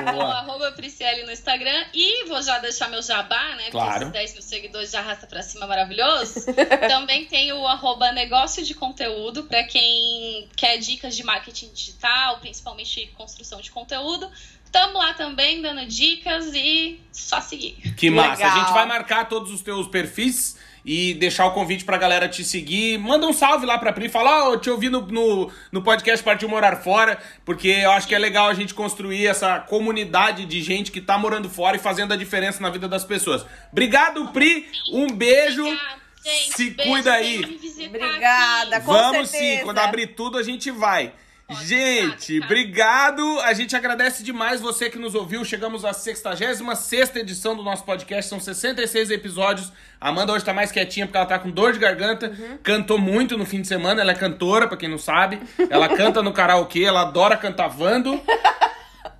Então, 0.03 0.20
arroba 0.22 0.72
Prisciele 0.72 1.24
no 1.24 1.32
Instagram. 1.32 1.84
E 1.94 2.24
vou 2.24 2.42
já 2.42 2.59
deixar 2.59 2.88
meu 2.88 3.03
jabá, 3.03 3.55
né? 3.57 3.70
Claro. 3.70 4.07
Porque 4.07 4.18
esses 4.18 4.32
10 4.32 4.32
mil 4.32 4.42
seguidores 4.42 4.90
já 4.90 4.98
arrasta 5.00 5.26
pra 5.26 5.42
cima 5.42 5.66
maravilhoso. 5.66 6.44
Também 6.88 7.26
tem 7.26 7.53
o 7.53 7.66
arroba 7.66 8.11
negócio 8.12 8.64
de 8.64 8.74
conteúdo, 8.74 9.44
pra 9.44 9.62
quem 9.64 10.48
quer 10.57 10.78
dicas 10.78 11.14
de 11.14 11.22
marketing 11.24 11.70
digital, 11.72 12.38
principalmente 12.38 13.07
construção 13.16 13.61
de 13.61 13.70
conteúdo. 13.70 14.30
Tamo 14.70 14.98
lá 14.98 15.12
também 15.12 15.61
dando 15.61 15.84
dicas 15.84 16.46
e 16.55 16.98
só 17.12 17.40
seguir. 17.42 17.74
Que 17.94 18.09
massa. 18.09 18.42
A 18.42 18.48
Legal. 18.48 18.61
gente 18.61 18.72
vai 18.72 18.86
marcar 18.86 19.28
todos 19.28 19.53
os 19.53 19.61
teus 19.61 19.86
perfis 19.86 20.57
e 20.85 21.14
deixar 21.14 21.47
o 21.47 21.53
convite 21.53 21.85
pra 21.85 21.97
galera 21.97 22.28
te 22.28 22.45
seguir. 22.45 22.99
Manda 22.99 23.26
um 23.26 23.33
salve 23.33 23.66
lá 23.66 23.78
pra 23.78 23.93
Pri, 23.93 24.09
fala, 24.09 24.49
ó, 24.49 24.53
eu 24.53 24.61
te 24.61 24.68
ouvi 24.70 24.89
no, 24.89 25.01
no, 25.07 25.51
no 25.70 25.83
podcast 25.83 26.24
Partiu 26.24 26.49
Morar 26.49 26.76
Fora, 26.83 27.18
porque 27.45 27.68
eu 27.68 27.91
acho 27.93 28.09
que 28.09 28.14
é 28.14 28.18
legal 28.18 28.49
a 28.49 28.55
gente 28.55 28.74
construir 28.74 29.26
essa 29.26 29.61
comunidade 29.61 30.45
de 30.45 30.61
gente 30.62 30.91
que 30.91 31.01
tá 31.01 31.16
morando 31.16 31.49
fora 31.49 31.76
e 31.76 31.80
fazendo 31.80 32.12
a 32.12 32.16
diferença 32.16 32.61
na 32.62 32.70
vida 32.70 32.89
das 32.89 33.05
pessoas. 33.05 33.45
Obrigado, 33.70 34.28
Pri. 34.28 34.66
Um 34.93 35.09
beijo. 35.09 35.62
Obrigada, 35.62 36.03
gente. 36.24 36.57
Se 36.57 36.70
Beijo, 36.70 36.91
cuida 36.91 37.12
aí. 37.12 37.41
Obrigada, 37.87 38.76
aqui. 38.76 38.87
com 38.87 38.93
Vamos 38.93 39.28
certeza. 39.30 39.59
sim, 39.59 39.64
quando 39.64 39.78
abrir 39.78 40.09
tudo 40.09 40.39
a 40.39 40.43
gente 40.43 40.70
vai. 40.70 41.12
Pode 41.53 41.66
Gente, 41.66 42.40
obrigado. 42.40 43.22
A 43.40 43.53
gente 43.53 43.76
agradece 43.76 44.22
demais 44.22 44.61
você 44.61 44.88
que 44.88 44.98
nos 44.98 45.14
ouviu. 45.14 45.44
Chegamos 45.44 45.84
à 45.84 45.92
66 45.92 47.16
edição 47.16 47.55
do 47.55 47.62
nosso 47.62 47.84
podcast. 47.84 48.28
São 48.28 48.40
66 48.40 49.11
episódios. 49.11 49.72
A 50.00 50.09
Amanda 50.09 50.32
hoje 50.32 50.44
tá 50.44 50.53
mais 50.53 50.72
quietinha 50.72 51.07
porque 51.07 51.16
ela 51.16 51.26
tá 51.26 51.38
com 51.38 51.50
dor 51.50 51.72
de 51.72 51.78
garganta. 51.78 52.28
Uhum. 52.28 52.59
Cantou 52.62 52.98
muito 52.98 53.36
no 53.36 53.44
fim 53.44 53.61
de 53.61 53.68
semana. 53.68 54.00
Ela 54.00 54.12
é 54.12 54.14
cantora, 54.14 54.66
pra 54.66 54.76
quem 54.76 54.88
não 54.88 54.98
sabe. 54.98 55.40
Ela 55.70 55.88
canta 55.88 56.22
no 56.22 56.32
karaokê, 56.32 56.84
ela 56.84 57.03
adora 57.03 57.36
cantar 57.36 57.68
vando. 57.68 58.20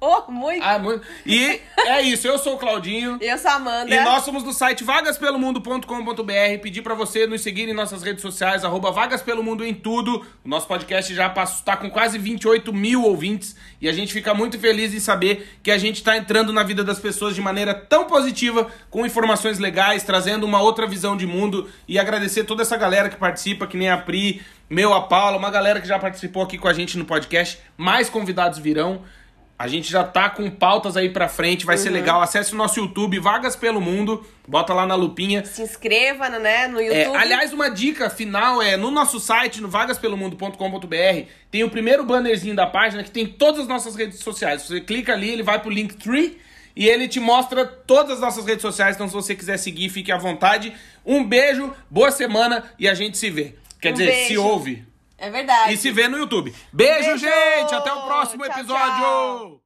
Oh, 0.13 0.33
muito. 0.33 0.65
Ah, 0.65 0.81
muito. 0.81 1.07
E 1.25 1.61
é 1.77 2.03
isso, 2.03 2.27
eu 2.27 2.37
sou 2.37 2.55
o 2.55 2.59
Claudinho. 2.59 3.19
Eu 3.21 3.39
sou 3.39 3.53
a 3.53 3.55
Amanda. 3.55 3.95
E 3.95 4.03
nós 4.03 4.25
somos 4.25 4.43
do 4.43 4.53
site 4.53 4.83
vagaspelomundo.com.br. 4.83 6.61
Pedir 6.61 6.83
pra 6.83 6.93
você 6.93 7.25
nos 7.25 7.41
seguir 7.41 7.69
em 7.69 7.73
nossas 7.73 8.03
redes 8.03 8.21
sociais, 8.21 8.65
arroba 8.65 8.91
Vagas 8.91 9.23
Pelo 9.23 9.45
Mundo 9.45 9.65
em 9.65 9.73
tudo. 9.73 10.27
O 10.45 10.49
nosso 10.49 10.67
podcast 10.67 11.15
já 11.15 11.33
está 11.33 11.77
com 11.77 11.89
quase 11.89 12.19
28 12.19 12.73
mil 12.73 13.05
ouvintes 13.05 13.55
e 13.81 13.89
a 13.89 13.93
gente 13.93 14.13
fica 14.13 14.35
muito 14.35 14.59
feliz 14.59 14.93
em 14.93 14.99
saber 14.99 15.49
que 15.63 15.71
a 15.71 15.79
gente 15.79 15.99
está 15.99 16.17
entrando 16.17 16.53
na 16.53 16.65
vida 16.65 16.83
das 16.83 16.99
pessoas 16.99 17.37
de 17.37 17.41
maneira 17.41 17.73
tão 17.73 18.05
positiva, 18.05 18.69
com 18.91 19.07
informações 19.07 19.61
legais, 19.61 20.03
trazendo 20.03 20.45
uma 20.45 20.61
outra 20.61 20.85
visão 20.85 21.17
de 21.17 21.29
mundo 21.29 21.71
e 21.87 21.97
agradecer 21.97 22.43
toda 22.43 22.63
essa 22.63 22.77
galera 22.77 23.09
que 23.09 23.17
participa, 23.17 23.69
que 23.69 23.77
nem 23.77 23.89
a 23.89 23.99
Pri, 23.99 24.43
meu, 24.69 24.93
a 24.93 25.03
Paula, 25.03 25.37
uma 25.37 25.51
galera 25.51 25.81
que 25.81 25.87
já 25.87 25.99
participou 25.99 26.43
aqui 26.43 26.59
com 26.59 26.67
a 26.67 26.73
gente 26.73 26.99
no 26.99 27.05
podcast. 27.05 27.61
Mais 27.77 28.11
convidados 28.11 28.59
virão. 28.59 29.03
A 29.63 29.69
gente 29.69 29.89
já 29.89 30.03
tá 30.03 30.29
com 30.29 30.51
pautas 30.51 30.97
aí 30.97 31.09
pra 31.09 31.29
frente, 31.29 31.65
vai 31.65 31.79
ser 31.79 31.91
legal. 31.91 32.21
Acesse 32.21 32.53
o 32.53 32.57
nosso 32.57 32.81
YouTube, 32.81 33.21
Vagas 33.21 33.55
Pelo 33.55 33.81
Mundo, 33.81 34.27
bota 34.49 34.75
lá 34.75 34.85
na 34.85 34.97
lupinha. 34.97 35.45
Se 35.45 35.63
inscreva, 35.63 36.29
né, 36.29 36.67
no 36.67 36.81
É, 36.81 36.87
YouTube. 37.05 37.17
aliás, 37.17 37.53
uma 37.53 37.71
dica 37.71 38.11
final 38.11 38.61
é 38.61 38.77
no 38.77 38.91
nosso 38.91 39.21
site, 39.21 39.61
no 39.61 39.69
vagaspelomundo.com.br, 39.69 41.27
tem 41.49 41.63
o 41.63 41.71
primeiro 41.71 42.03
bannerzinho 42.05 42.57
da 42.57 42.67
página 42.67 43.05
que 43.05 43.11
tem 43.13 43.25
todas 43.25 43.61
as 43.61 43.69
nossas 43.69 43.95
redes 43.95 44.19
sociais. 44.19 44.63
Você 44.63 44.81
clica 44.81 45.13
ali, 45.13 45.31
ele 45.31 45.45
vai 45.45 45.61
pro 45.61 45.71
Linktree 45.71 46.39
e 46.75 46.89
ele 46.89 47.07
te 47.07 47.21
mostra 47.21 47.65
todas 47.65 48.15
as 48.15 48.21
nossas 48.21 48.45
redes 48.45 48.63
sociais. 48.63 48.97
Então, 48.97 49.07
se 49.07 49.15
você 49.15 49.33
quiser 49.33 49.59
seguir, 49.59 49.91
fique 49.91 50.11
à 50.11 50.19
vontade. 50.19 50.73
Um 51.07 51.23
beijo, 51.23 51.73
boa 51.89 52.11
semana 52.11 52.65
e 52.81 52.89
a 52.89 52.95
gente 52.95 53.17
se 53.17 53.31
vê. 53.31 53.55
Quer 53.81 53.91
Um 53.91 53.95
dizer, 53.95 54.13
se 54.13 54.27
beijo. 54.29 54.43
ouve 54.43 54.85
É 55.23 55.31
verdade. 55.31 55.73
e 55.73 55.77
se 55.77 55.93
vê 55.93 56.09
no 56.09 56.19
YouTube. 56.19 56.53
Beijo, 56.73 57.11
Beijo! 57.11 57.19
gente! 57.19 57.73
Até 57.75 57.93
o 57.93 58.03
próximo 58.03 58.43
Tchau, 58.45 58.59
episódio! 58.59 58.97
tchau. 59.01 59.62